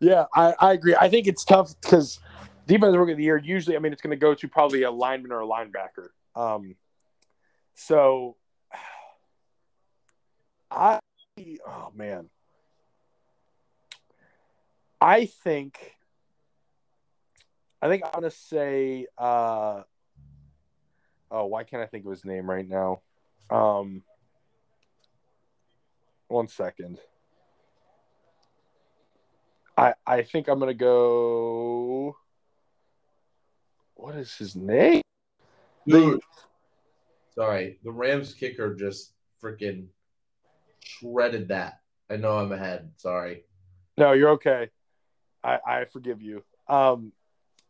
yeah. 0.00 0.24
I, 0.34 0.54
I 0.58 0.72
agree. 0.72 0.96
I 0.98 1.08
think 1.08 1.26
it's 1.26 1.44
tough 1.44 1.78
because 1.80 2.18
defensive 2.66 2.98
rookie 2.98 3.12
of 3.12 3.18
the 3.18 3.24
year 3.24 3.36
usually. 3.36 3.76
I 3.76 3.78
mean, 3.78 3.92
it's 3.92 4.02
going 4.02 4.10
to 4.10 4.16
go 4.16 4.34
to 4.34 4.48
probably 4.48 4.82
a 4.82 4.90
lineman 4.90 5.30
or 5.30 5.42
a 5.42 5.46
linebacker. 5.46 6.08
Um, 6.34 6.74
so 7.74 8.36
I 10.70 10.98
oh 11.38 11.92
man. 11.94 12.28
I 15.00 15.26
think 15.26 15.96
I 17.82 17.88
think 17.88 18.04
I'm 18.04 18.12
gonna 18.12 18.30
say 18.30 19.06
uh 19.18 19.82
oh 21.30 21.46
why 21.46 21.64
can't 21.64 21.82
I 21.82 21.86
think 21.86 22.04
of 22.04 22.10
his 22.10 22.24
name 22.24 22.48
right 22.48 22.68
now? 22.68 23.00
Um 23.50 24.02
one 26.28 26.48
second. 26.48 26.98
I 29.76 29.94
I 30.06 30.22
think 30.22 30.48
I'm 30.48 30.58
gonna 30.58 30.74
go. 30.74 32.16
What 33.94 34.16
is 34.16 34.34
his 34.36 34.56
name? 34.56 35.02
Dude, 35.86 36.20
sorry, 37.34 37.78
the 37.84 37.90
Rams 37.90 38.34
kicker 38.34 38.74
just 38.74 39.12
freaking 39.42 39.86
shredded 40.98 41.48
that. 41.48 41.80
I 42.10 42.16
know 42.16 42.38
I'm 42.38 42.52
ahead. 42.52 42.92
Sorry. 42.96 43.44
No, 43.96 44.12
you're 44.12 44.30
okay. 44.30 44.70
I 45.42 45.58
I 45.66 45.84
forgive 45.84 46.20
you. 46.22 46.42
Um, 46.68 47.12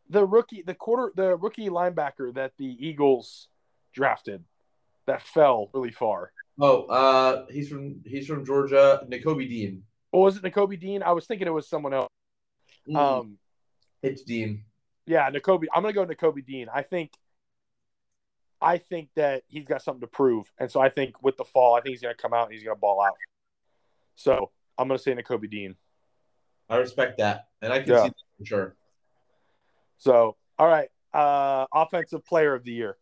the 0.09 0.25
rookie, 0.25 0.63
the 0.63 0.75
quarter, 0.75 1.13
the 1.17 1.37
rookie 1.37 1.69
linebacker 1.69 2.35
that 2.35 2.53
the 2.59 2.67
Eagles 2.79 3.49
drafted 3.93 4.45
that 5.07 5.23
fell 5.23 5.71
really 5.73 5.91
far. 5.93 6.33
Oh, 6.61 6.83
uh, 6.87 7.47
he's 7.51 7.69
from 7.69 8.01
he's 8.05 8.27
from 8.27 8.45
Georgia. 8.45 9.03
Nakobe 9.09 9.49
Dean. 9.49 9.83
Or 10.13 10.25
was 10.25 10.37
it 10.37 10.43
Nakobe 10.43 10.79
Dean? 10.79 11.03
I 11.03 11.13
was 11.13 11.27
thinking 11.27 11.47
it 11.47 11.51
was 11.51 11.69
someone 11.69 11.93
else. 11.95 12.09
Mm, 12.89 12.97
Um, 12.97 13.39
it's 14.03 14.23
Dean. 14.23 14.65
yeah, 15.07 15.31
Nakobe. 15.31 15.65
I'm 15.75 15.83
gonna 15.83 15.93
go 15.95 16.07
Nakobe 16.07 16.45
Dean. 16.45 16.69
I 16.73 16.83
think. 16.83 17.11
I 18.65 18.79
think 18.79 19.11
that 19.17 19.43
he's 19.47 19.67
got 19.67 19.83
something 19.83 20.01
to 20.01 20.07
prove, 20.07 20.51
and 20.59 20.71
so 20.71 20.81
I 20.81 20.89
think 20.89 21.23
with 21.23 21.37
the 21.37 21.45
fall, 21.45 21.75
I 21.75 21.83
think 21.83 21.93
he's 21.93 22.01
gonna 22.01 22.15
come 22.15 22.33
out 22.33 22.47
and 22.47 22.55
he's 22.55 22.65
gonna 22.65 22.77
ball 22.77 23.03
out. 23.03 23.15
So 24.17 24.53
I'm 24.79 24.89
gonna 24.89 24.99
say 24.99 25.15
Nakobe 25.15 25.51
Dean. 25.51 25.77
I 26.71 26.77
respect 26.77 27.19
that, 27.19 27.49
and 27.61 27.73
I 27.73 27.81
can 27.81 27.93
Yeah. 27.93 28.03
see 28.05 28.09
that 28.09 28.15
for 28.39 28.45
sure. 28.47 28.77
So 29.99 30.37
all 30.59 30.67
right, 30.67 30.89
uh, 31.13 31.67
offensive 31.75 32.25
player 32.25 32.55
of 32.55 32.65
the 32.65 32.73
year. 32.73 32.97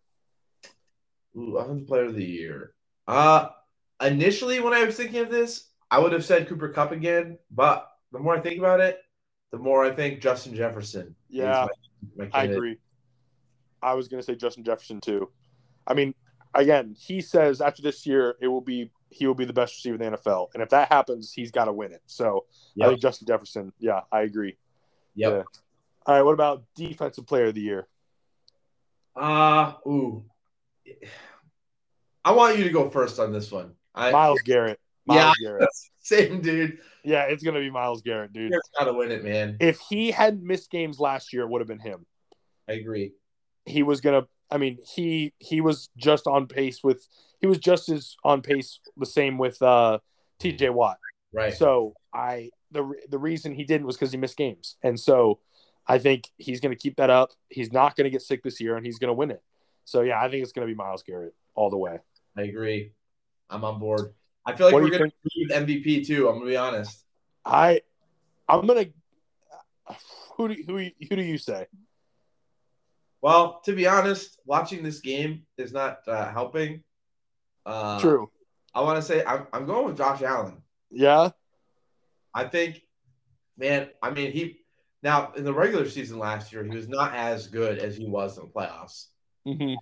Ooh, 1.37 1.57
offensive 1.59 1.87
player 1.87 2.05
of 2.07 2.15
the 2.15 2.25
year. 2.25 2.75
Uh 3.07 3.51
initially 4.01 4.59
when 4.59 4.75
I 4.75 4.83
was 4.85 4.97
thinking 4.97 5.21
of 5.21 5.31
this, 5.31 5.71
I 5.93 6.01
would 6.01 6.13
have 6.13 6.25
said 6.25 6.49
Cooper 6.49 6.71
Kupp 6.71 6.91
again, 6.91 7.39
but 7.53 7.89
the 8.11 8.19
more 8.19 8.37
I 8.37 8.41
think 8.41 8.59
about 8.59 8.81
it, 8.81 9.01
the 9.53 9.59
more 9.59 9.85
I 9.85 9.95
think 9.95 10.21
Justin 10.21 10.57
Jefferson. 10.57 11.15
Yeah, 11.29 11.69
my, 12.17 12.25
my 12.25 12.31
I 12.33 12.45
agree. 12.45 12.79
I 13.81 13.95
was 13.95 14.09
gonna 14.09 14.23
say 14.25 14.35
Justin 14.35 14.65
Jefferson 14.65 15.01
too. 15.01 15.31
I 15.87 15.95
mean, 15.95 16.15
again, 16.55 16.95
he 16.99 17.21
says 17.21 17.61
after 17.61 17.83
this 17.83 18.07
year, 18.07 18.37
it 18.41 18.49
will 18.49 18.61
be 18.61 18.91
he 19.11 19.27
will 19.27 19.35
be 19.35 19.45
the 19.45 19.53
best 19.53 19.75
receiver 19.77 20.03
in 20.03 20.13
the 20.13 20.19
NFL, 20.19 20.49
and 20.55 20.63
if 20.63 20.71
that 20.71 20.91
happens, 20.91 21.33
he's 21.33 21.51
got 21.51 21.67
to 21.67 21.73
win 21.73 21.93
it. 21.93 22.03
So 22.07 22.47
I 22.81 22.89
think 22.89 23.01
Justin 23.01 23.27
Jefferson. 23.27 23.73
Yeah, 23.79 24.01
I 24.11 24.23
agree. 24.23 24.57
Yep. 25.15 25.33
Yeah. 25.33 25.43
All 26.05 26.17
right, 26.17 26.23
what 26.23 26.33
about 26.33 26.65
defensive 26.75 27.27
player 27.27 27.47
of 27.47 27.55
the 27.55 27.61
year? 27.61 27.87
Uh 29.15 29.75
ooh. 29.87 30.25
I 32.25 32.33
want 32.33 32.59
you 32.59 32.65
to 32.65 32.71
go 32.71 32.89
first 32.89 33.19
on 33.19 33.33
this 33.33 33.51
one. 33.51 33.73
I 33.95 34.11
Myles 34.11 34.41
Garrett. 34.43 34.81
Myles 35.07 35.37
Garrett. 35.43 35.69
same 36.01 36.41
dude. 36.41 36.79
Yeah, 37.05 37.25
it's 37.25 37.43
gonna 37.43 37.61
be 37.61 37.71
Myles 37.71 38.03
Garrett, 38.03 38.33
dude. 38.33 38.53
He's 38.53 38.61
gotta 38.79 38.93
win 38.93 39.11
it, 39.11 39.25
man. 39.25 39.57
If 39.61 39.81
he 39.81 40.11
hadn't 40.11 40.45
missed 40.45 40.71
games 40.71 40.99
last 40.99 41.33
year, 41.33 41.43
it 41.43 41.49
would 41.49 41.61
have 41.61 41.69
been 41.69 41.79
him. 41.79 42.07
I 42.69 42.73
agree. 42.73 43.13
He 43.67 43.83
was 43.83 44.01
gonna. 44.01 44.27
I 44.53 44.59
mean, 44.59 44.79
he 44.85 45.33
he 45.39 45.61
was 45.61 45.89
just 45.97 46.27
on 46.27 46.47
pace 46.47 46.85
with. 46.85 47.07
He 47.41 47.47
was 47.47 47.59
just 47.59 47.89
as 47.89 48.17
on 48.23 48.41
pace 48.43 48.79
the 48.97 49.07
same 49.07 49.37
with 49.37 49.61
uh, 49.63 49.99
T.J. 50.39 50.71
Watt. 50.71 50.99
Right. 51.33 51.55
So 51.55 51.95
I 52.15 52.51
the 52.71 52.93
the 53.09 53.19
reason 53.19 53.53
he 53.55 53.65
didn't 53.65 53.87
was 53.87 53.97
because 53.97 54.13
he 54.13 54.19
missed 54.19 54.37
games, 54.37 54.77
and 54.83 54.99
so 55.01 55.41
I 55.87 55.99
think 55.99 56.29
he's 56.37 56.61
going 56.61 56.71
to 56.71 56.81
keep 56.81 56.97
that 56.97 57.11
up. 57.11 57.33
He's 57.49 57.73
not 57.73 57.97
going 57.97 58.05
to 58.05 58.11
get 58.11 58.23
sick 58.23 58.43
this 58.43 58.61
year, 58.61 58.77
and 58.77 58.87
he's 58.87 58.99
going 58.99 59.09
to 59.09 59.15
win 59.15 59.31
it. 59.31 59.43
So 59.85 60.03
yeah, 60.03 60.21
I 60.21 60.31
think 60.31 60.43
it's 60.43 60.53
going 60.53 60.69
to 60.69 60.73
be 60.73 60.77
Myles 60.77 61.03
Garrett 61.03 61.35
all 61.55 61.71
the 61.71 61.79
way. 61.79 61.99
I 62.37 62.43
agree. 62.43 62.93
I'm 63.51 63.65
on 63.65 63.81
board. 63.81 64.15
I 64.45 64.55
feel 64.55 64.67
like 64.67 64.75
What 64.75 64.83
we're 64.83 64.91
gonna 64.91 65.05
agree 65.05 65.47
with 65.49 65.69
MVP 65.69 66.07
too. 66.07 66.29
I'm 66.29 66.39
gonna 66.39 66.51
be 66.51 66.57
honest. 66.57 67.05
I 67.45 67.83
I'm 68.49 68.67
gonna 68.67 68.87
who 70.37 70.49
do 70.49 70.63
who 70.67 70.79
who 71.09 71.17
do 71.17 71.23
you 71.23 71.39
say? 71.39 71.67
Well, 73.23 73.61
to 73.65 73.73
be 73.73 73.87
honest, 73.87 74.41
watching 74.45 74.83
this 74.83 75.01
game 75.01 75.47
is 75.57 75.73
not 75.73 76.01
uh, 76.09 76.31
helping. 76.33 76.83
Uh, 77.65 78.01
True. 78.01 78.29
I 78.75 78.81
want 78.81 78.97
to 78.97 79.03
say 79.03 79.25
I'm, 79.25 79.47
I'm 79.53 79.65
going 79.65 79.87
with 79.87 79.97
Josh 79.97 80.23
Allen. 80.23 80.63
Yeah. 80.91 81.31
I 82.35 82.45
think, 82.45 82.83
man, 83.57 83.91
I 84.03 84.11
mean, 84.11 84.33
he 84.33 84.61
now 85.03 85.33
in 85.37 85.45
the 85.45 85.53
regular 85.53 85.89
season 85.89 86.19
last 86.19 86.53
year, 86.53 86.65
he 86.65 86.75
was 86.75 86.89
not 86.89 87.15
as 87.15 87.47
good 87.47 87.79
as 87.79 87.97
he 87.97 88.07
was 88.07 88.39
in 88.39 88.45
the 88.45 88.51
playoffs. 88.51 89.07
hmm 89.47 89.75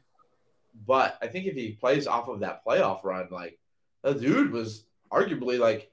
But 0.86 1.16
I 1.22 1.26
think 1.28 1.47
if 1.47 1.55
he 1.55 1.72
plays 1.72 2.07
off 2.07 2.28
of 2.28 2.41
that 2.41 2.64
playoff 2.66 3.05
run, 3.05 3.28
like 3.30 3.59
the 4.03 4.14
dude 4.14 4.53
was 4.53 4.84
arguably 5.11 5.59
like, 5.59 5.91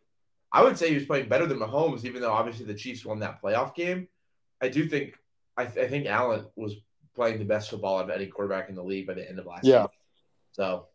I 0.52 0.64
would 0.64 0.78
say 0.78 0.90
he 0.90 0.96
was 0.96 1.06
playing 1.06 1.30
better 1.30 1.46
than 1.46 1.60
Mahomes, 1.60 2.04
even 2.04 2.22
though 2.22 2.32
obviously 2.32 2.66
the 2.66 2.74
Chiefs 2.74 3.06
won 3.06 3.20
that 3.20 3.42
playoff 3.42 3.76
game. 3.76 4.08
I 4.62 4.70
do 4.70 4.88
think, 4.88 5.14
I, 5.56 5.66
th- 5.66 5.86
I 5.86 5.90
think 5.90 6.08
Allen 6.08 6.46
was 6.56 6.76
playing 7.18 7.40
the 7.40 7.46
best 7.46 7.70
football 7.72 8.00
of 8.00 8.10
any 8.10 8.28
quarterback 8.28 8.70
in 8.70 8.76
the 8.76 8.84
league 8.84 9.08
by 9.08 9.14
the 9.16 9.28
end 9.28 9.40
of 9.40 9.46
last 9.48 9.66
Yeah. 9.66 9.88
season. 9.88 9.90
So 10.54 10.86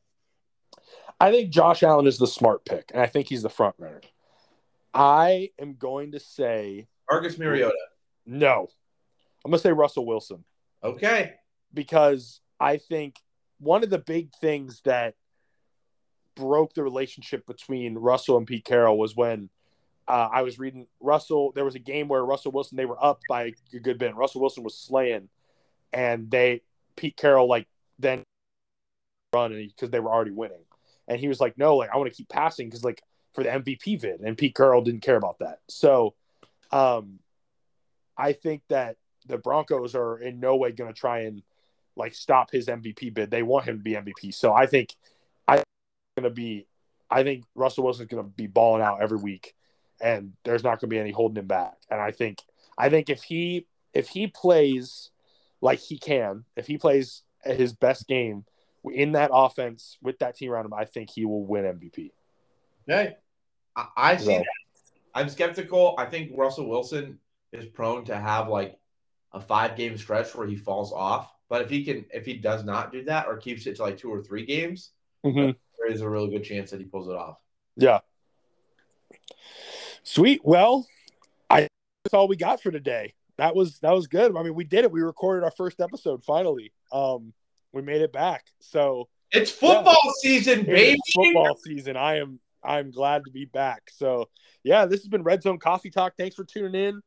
I 1.21 1.31
think 1.33 1.51
Josh 1.51 1.83
Allen 1.83 2.07
is 2.07 2.17
the 2.19 2.27
smart 2.27 2.65
pick, 2.65 2.91
and 2.95 3.03
I 3.03 3.07
think 3.07 3.29
he's 3.29 3.43
the 3.43 3.51
front 3.51 3.75
runner. 3.79 4.01
I 4.95 5.51
am 5.59 5.75
going 5.75 6.13
to 6.13 6.21
say 6.21 6.87
Marcus 7.11 7.37
Mariota. 7.39 7.75
no. 8.25 8.69
I'm 9.45 9.51
going 9.51 9.59
to 9.59 9.63
say 9.63 9.73
Russell 9.73 10.07
Wilson. 10.07 10.45
Okay. 10.85 11.35
because 11.75 12.41
I 12.61 12.77
think 12.77 13.17
one 13.59 13.83
of 13.83 13.91
the 13.91 13.99
big 13.99 14.33
things 14.41 14.81
that 14.85 15.15
broke 16.37 16.75
the 16.75 16.83
relationship 16.83 17.47
between 17.47 17.97
Russell 17.97 18.37
and 18.37 18.47
Pete 18.47 18.65
Carroll 18.65 18.97
was 18.99 19.15
when 19.17 19.49
uh, 20.09 20.29
I 20.33 20.43
was 20.43 20.59
reading 20.59 20.87
Russell. 21.01 21.53
There 21.55 21.65
was 21.65 21.75
a 21.77 21.81
game 21.81 22.09
where 22.09 22.25
Russell 22.25 22.53
Wilson 22.53 22.77
they 22.77 22.85
were 22.87 23.03
up 23.05 23.21
by 23.29 23.53
a 23.73 23.79
good 23.79 23.99
bit. 23.99 24.15
Russell 24.17 24.41
Wilson 24.41 24.63
was 24.65 24.77
slaying, 24.77 25.29
and 25.93 26.31
they 26.31 26.63
Pete 26.97 27.17
Carroll 27.17 27.49
like 27.49 27.67
then 27.99 28.23
run 29.33 29.53
because 29.53 29.91
they 29.91 30.01
were 30.01 30.11
already 30.13 30.31
winning, 30.31 30.65
and 31.09 31.19
he 31.19 31.29
was 31.29 31.41
like, 31.41 31.59
"No, 31.59 31.77
like 31.77 31.91
I 31.93 31.97
want 31.97 32.11
to 32.11 32.17
keep 32.17 32.29
passing 32.29 32.69
because 32.69 32.85
like 32.85 33.03
for 33.35 33.43
the 33.45 33.51
MVP 33.51 34.01
vid," 34.01 34.21
and 34.21 34.37
Pete 34.37 34.55
Carroll 34.55 34.83
didn't 34.83 35.03
care 35.03 35.17
about 35.17 35.39
that. 35.39 35.61
So, 35.69 36.15
um, 36.71 37.19
I 38.17 38.33
think 38.33 38.63
that 38.69 38.97
the 39.27 39.39
Broncos 39.39 39.95
are 39.95 40.19
in 40.19 40.41
no 40.41 40.57
way 40.57 40.73
going 40.73 40.93
to 40.93 40.99
try 40.99 41.21
and 41.21 41.43
like 41.97 42.15
stop 42.15 42.51
his 42.51 42.67
MVP 42.67 43.13
bid. 43.15 43.31
They 43.31 43.43
want 43.43 43.67
him 43.67 43.79
to 43.79 43.83
be 43.83 43.93
MVP. 43.93 44.35
So 44.35 44.53
I 44.53 44.67
think 44.67 44.95
I 45.47 45.63
going 46.17 46.25
to 46.25 46.31
be. 46.31 46.67
I 47.11 47.23
think 47.25 47.45
Russell 47.55 47.85
Wilson's 47.85 48.09
going 48.09 48.25
to 48.25 48.31
be 48.31 48.47
balling 48.47 48.83
out 48.83 49.03
every 49.03 49.19
week, 49.19 49.55
and 50.01 50.33
there's 50.45 50.65
not 50.65 50.81
going 50.81 50.89
to 50.89 50.95
be 50.95 50.99
any 50.99 51.11
holding 51.11 51.37
him 51.37 51.47
back. 51.47 51.75
And 51.91 52.01
I 52.01 52.11
think 52.11 52.39
I 52.79 52.89
think 52.89 53.11
if 53.11 53.23
he 53.23 53.67
if 53.93 54.09
he 54.09 54.27
plays 54.27 55.11
like 55.63 55.79
he 55.79 55.97
can, 55.97 56.45
if 56.57 56.67
he 56.67 56.77
plays 56.77 57.23
his 57.45 57.73
best 57.73 58.07
game 58.07 58.45
in 58.85 59.13
that 59.13 59.31
offense 59.33 59.97
with 60.03 60.19
that 60.19 60.37
team 60.37 60.51
around 60.51 60.67
him, 60.67 60.75
I 60.75 60.85
think 60.85 61.11
he 61.11 61.25
will 61.25 61.47
win 61.47 61.65
MVP. 61.65 62.11
Okay. 62.91 63.17
I, 63.75 63.87
I 63.97 64.17
see 64.17 64.25
So- 64.27 64.31
that. 64.33 64.47
I'm 65.15 65.29
skeptical. 65.29 65.95
I 65.99 66.07
think 66.07 66.31
Russell 66.35 66.67
Wilson 66.67 67.19
is 67.53 67.67
prone 67.67 68.05
to 68.07 68.17
have 68.17 68.49
like 68.49 68.79
a 69.33 69.41
five 69.41 69.77
game 69.77 69.99
stretch 69.99 70.35
where 70.35 70.47
he 70.47 70.57
falls 70.57 70.91
off. 70.91 71.31
But 71.51 71.61
if 71.61 71.69
he 71.69 71.85
can, 71.85 72.07
if 72.15 72.25
he 72.25 72.35
does 72.35 72.65
not 72.65 72.93
do 72.93 73.05
that 73.05 73.27
or 73.27 73.37
keeps 73.37 73.67
it 73.67 73.77
to 73.77 73.83
like 73.83 73.99
two 73.99 74.11
or 74.11 74.23
three 74.23 74.47
games, 74.47 74.93
mm-hmm. 75.23 75.51
there 75.79 75.93
is 75.93 76.01
a 76.01 76.09
really 76.09 76.31
good 76.31 76.45
chance 76.45 76.71
that 76.71 76.81
he 76.81 76.87
pulls 76.87 77.09
it 77.09 77.15
off. 77.15 77.37
Yeah. 77.77 77.99
Sweet. 80.03 80.41
Well, 80.45 80.87
I 81.51 81.69
that's 82.05 82.15
all 82.15 82.27
we 82.27 82.37
got 82.37 82.63
for 82.63 82.71
today. 82.71 83.13
That 83.39 83.55
was 83.57 83.79
that 83.81 83.93
was 83.93 84.07
good. 84.07 84.37
I 84.37 84.43
mean, 84.43 84.55
we 84.55 84.65
did 84.65 84.85
it. 84.85 84.93
We 84.93 85.01
recorded 85.01 85.45
our 85.45 85.51
first 85.51 85.81
episode 85.81 86.23
finally. 86.25 86.73
Um, 86.93 87.33
we 87.73 87.83
made 87.83 88.03
it 88.03 88.13
back. 88.13 88.47
So 88.61 89.09
It's 89.31 89.51
football 89.51 89.97
season, 90.21 90.65
baby. 90.65 90.99
football 91.15 91.57
season. 91.57 91.97
I 91.97 92.19
am 92.19 92.41
I'm 92.63 92.91
glad 92.91 93.25
to 93.25 93.31
be 93.31 93.47
back. 93.47 93.91
So 93.91 94.29
yeah, 94.63 94.87
this 94.87 95.01
has 95.01 95.09
been 95.09 95.25
RedZone 95.25 95.61
Coffee 95.61 95.91
Talk. 95.91 96.15
Thanks 96.17 96.37
for 96.37 96.45
tuning 96.45 96.75
in. 96.75 97.01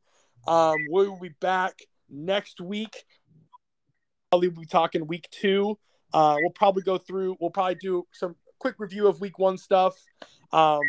Um, 0.48 0.76
we 0.92 1.08
will 1.08 1.20
be 1.20 1.34
back 1.40 1.80
next 2.10 2.60
week. 2.60 3.06
Probably 4.32 4.50
be 4.50 4.66
talking 4.66 5.08
week 5.08 5.28
two. 5.32 5.78
Uh, 6.14 6.36
we'll 6.40 6.52
probably 6.52 6.84
go 6.84 6.98
through. 6.98 7.38
We'll 7.40 7.52
probably 7.52 7.76
do 7.76 8.06
some 8.12 8.36
quick 8.60 8.76
review 8.80 9.08
of 9.08 9.22
week 9.22 9.38
one 9.38 9.58
stuff, 9.58 9.96
um, 10.52 10.82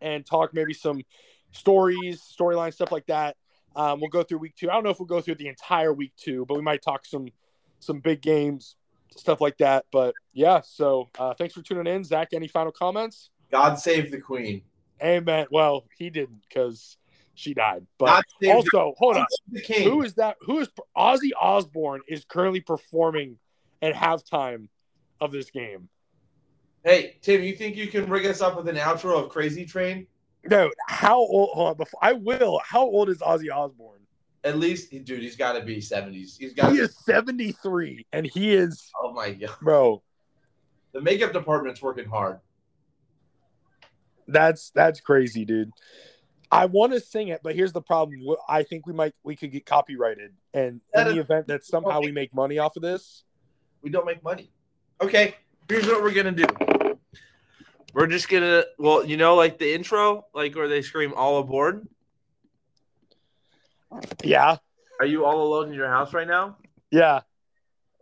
and 0.00 0.24
talk 0.24 0.54
maybe 0.54 0.72
some 0.72 1.02
stories, 1.52 2.22
storyline 2.38 2.72
stuff 2.72 2.92
like 2.92 3.06
that. 3.06 3.36
Um, 3.76 4.00
we'll 4.00 4.10
go 4.10 4.22
through 4.22 4.38
week 4.38 4.56
two. 4.56 4.70
I 4.70 4.74
don't 4.74 4.84
know 4.84 4.90
if 4.90 4.98
we'll 4.98 5.06
go 5.06 5.20
through 5.20 5.36
the 5.36 5.48
entire 5.48 5.92
week 5.92 6.12
two, 6.16 6.44
but 6.46 6.54
we 6.54 6.62
might 6.62 6.82
talk 6.82 7.06
some 7.06 7.28
some 7.80 8.00
big 8.00 8.20
games, 8.20 8.76
stuff 9.16 9.40
like 9.40 9.58
that. 9.58 9.86
But 9.92 10.14
yeah, 10.32 10.60
so 10.62 11.08
uh, 11.18 11.34
thanks 11.34 11.54
for 11.54 11.62
tuning 11.62 11.92
in, 11.92 12.04
Zach. 12.04 12.28
Any 12.32 12.48
final 12.48 12.72
comments? 12.72 13.30
God 13.50 13.76
save 13.76 14.10
the 14.10 14.20
queen. 14.20 14.62
Amen. 15.02 15.46
Well, 15.50 15.84
he 15.96 16.10
didn't 16.10 16.42
because 16.48 16.96
she 17.34 17.54
died. 17.54 17.86
But 17.98 18.24
also, 18.46 18.94
hold 18.98 19.14
the, 19.14 19.20
on. 19.20 19.26
the 19.52 19.60
king. 19.60 19.88
Who 19.88 20.02
is 20.02 20.14
that? 20.14 20.36
Who 20.40 20.58
is 20.58 20.68
Ozzy 20.96 21.30
Osbourne 21.40 22.00
is 22.08 22.24
currently 22.24 22.60
performing 22.60 23.38
at 23.80 23.94
halftime 23.94 24.68
of 25.20 25.30
this 25.30 25.50
game? 25.50 25.88
hey, 26.84 27.16
Tim, 27.20 27.42
you 27.42 27.54
think 27.54 27.76
you 27.76 27.88
can 27.88 28.08
rig 28.08 28.26
us 28.26 28.40
up 28.40 28.56
with 28.56 28.68
an 28.68 28.76
outro 28.76 29.22
of 29.22 29.28
Crazy 29.28 29.64
Train? 29.64 30.06
Dude, 30.48 30.72
how 30.88 31.18
old? 31.18 31.50
Hold 31.52 31.68
on, 31.70 31.76
before, 31.76 32.00
I 32.02 32.12
will. 32.14 32.60
How 32.64 32.80
old 32.82 33.08
is 33.10 33.18
Ozzy 33.18 33.52
Osbourne? 33.54 34.00
At 34.44 34.58
least, 34.58 34.90
dude, 34.90 35.08
he's 35.20 35.36
got 35.36 35.52
to 35.54 35.62
be 35.62 35.80
seventies. 35.80 36.36
He's 36.38 36.54
got. 36.54 36.72
He 36.72 36.78
is 36.78 36.96
73, 37.04 38.06
and 38.12 38.24
he 38.26 38.54
is, 38.54 38.90
Oh 39.02 39.12
my 39.12 39.32
god, 39.32 39.50
bro. 39.60 40.02
the 40.92 41.00
makeup 41.00 41.32
department's 41.32 41.82
working 41.82 42.08
hard. 42.08 42.38
That's 44.26 44.70
that's 44.70 45.00
crazy, 45.00 45.44
dude. 45.44 45.70
I 46.50 46.64
want 46.66 46.92
to 46.92 47.00
sing 47.00 47.28
it, 47.28 47.40
but 47.42 47.54
here's 47.54 47.72
the 47.72 47.82
problem. 47.82 48.20
I 48.48 48.62
think 48.62 48.86
we 48.86 48.92
might 48.92 49.14
we 49.22 49.36
could 49.36 49.52
get 49.52 49.66
copyrighted, 49.66 50.32
and 50.54 50.80
That 50.94 51.08
in 51.08 51.14
the 51.14 51.20
is- 51.20 51.24
event 51.24 51.48
that 51.48 51.64
somehow 51.64 52.00
we 52.00 52.12
make 52.12 52.34
money 52.34 52.58
off 52.58 52.76
of 52.76 52.82
this, 52.82 53.24
We 53.82 53.90
don't 53.90 54.06
make 54.06 54.22
money. 54.22 54.50
Okay, 55.00 55.34
here's 55.68 55.86
what 55.86 56.02
we're 56.02 56.12
gonna 56.14 56.32
do. 56.32 56.44
We're 57.94 58.06
just 58.06 58.28
gonna, 58.28 58.64
well, 58.78 59.04
you 59.04 59.16
know, 59.16 59.34
like 59.34 59.58
the 59.58 59.72
intro, 59.74 60.26
like 60.34 60.54
where 60.54 60.68
they 60.68 60.82
scream 60.82 61.12
"all 61.16 61.38
aboard." 61.38 61.86
yeah, 64.22 64.56
Are 65.00 65.06
you 65.06 65.24
all 65.24 65.42
alone 65.42 65.68
in 65.68 65.74
your 65.74 65.88
house 65.88 66.12
right 66.12 66.26
now? 66.28 66.56
yeah, 66.90 67.14
All 67.14 67.22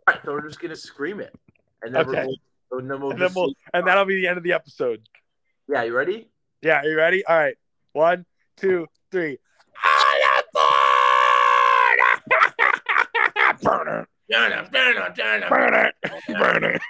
right, 0.07 0.19
so 0.25 0.33
we're 0.33 0.45
just 0.47 0.59
gonna 0.59 0.75
scream 0.75 1.19
it, 1.21 1.33
and 1.81 1.95
then 1.95 2.07
Okay. 2.09 2.25
we'll, 2.25 2.79
and 2.79 2.91
then 2.91 2.99
we'll 3.01 3.11
and 3.11 3.21
then 3.21 3.29
we'll, 3.33 3.53
and 3.73 3.87
that'll 3.87 4.03
be 4.05 4.15
the 4.15 4.27
end 4.27 4.37
of 4.37 4.43
the 4.43 4.51
episode. 4.53 5.01
yeah. 5.69 5.83
You 5.83 5.95
ready? 5.95 6.29
Yeah, 6.61 6.83
you 6.83 6.97
ready? 6.97 7.25
All 7.25 7.37
right, 7.37 7.55
one, 7.93 8.25
two, 8.57 8.87
three. 9.11 9.37
All 9.85 10.41
aboard! 13.63 14.07
Burn 14.29 14.51
it, 14.51 14.71
burn 14.71 14.97
it, 14.97 15.49
burn 15.49 15.73
it. 15.73 15.91
burn 16.27 16.63
it. 16.63 16.81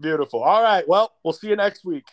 Beautiful. 0.00 0.42
All 0.42 0.62
right. 0.62 0.86
Well, 0.86 1.12
we'll 1.22 1.32
see 1.32 1.48
you 1.48 1.56
next 1.56 1.84
week. 1.84 2.06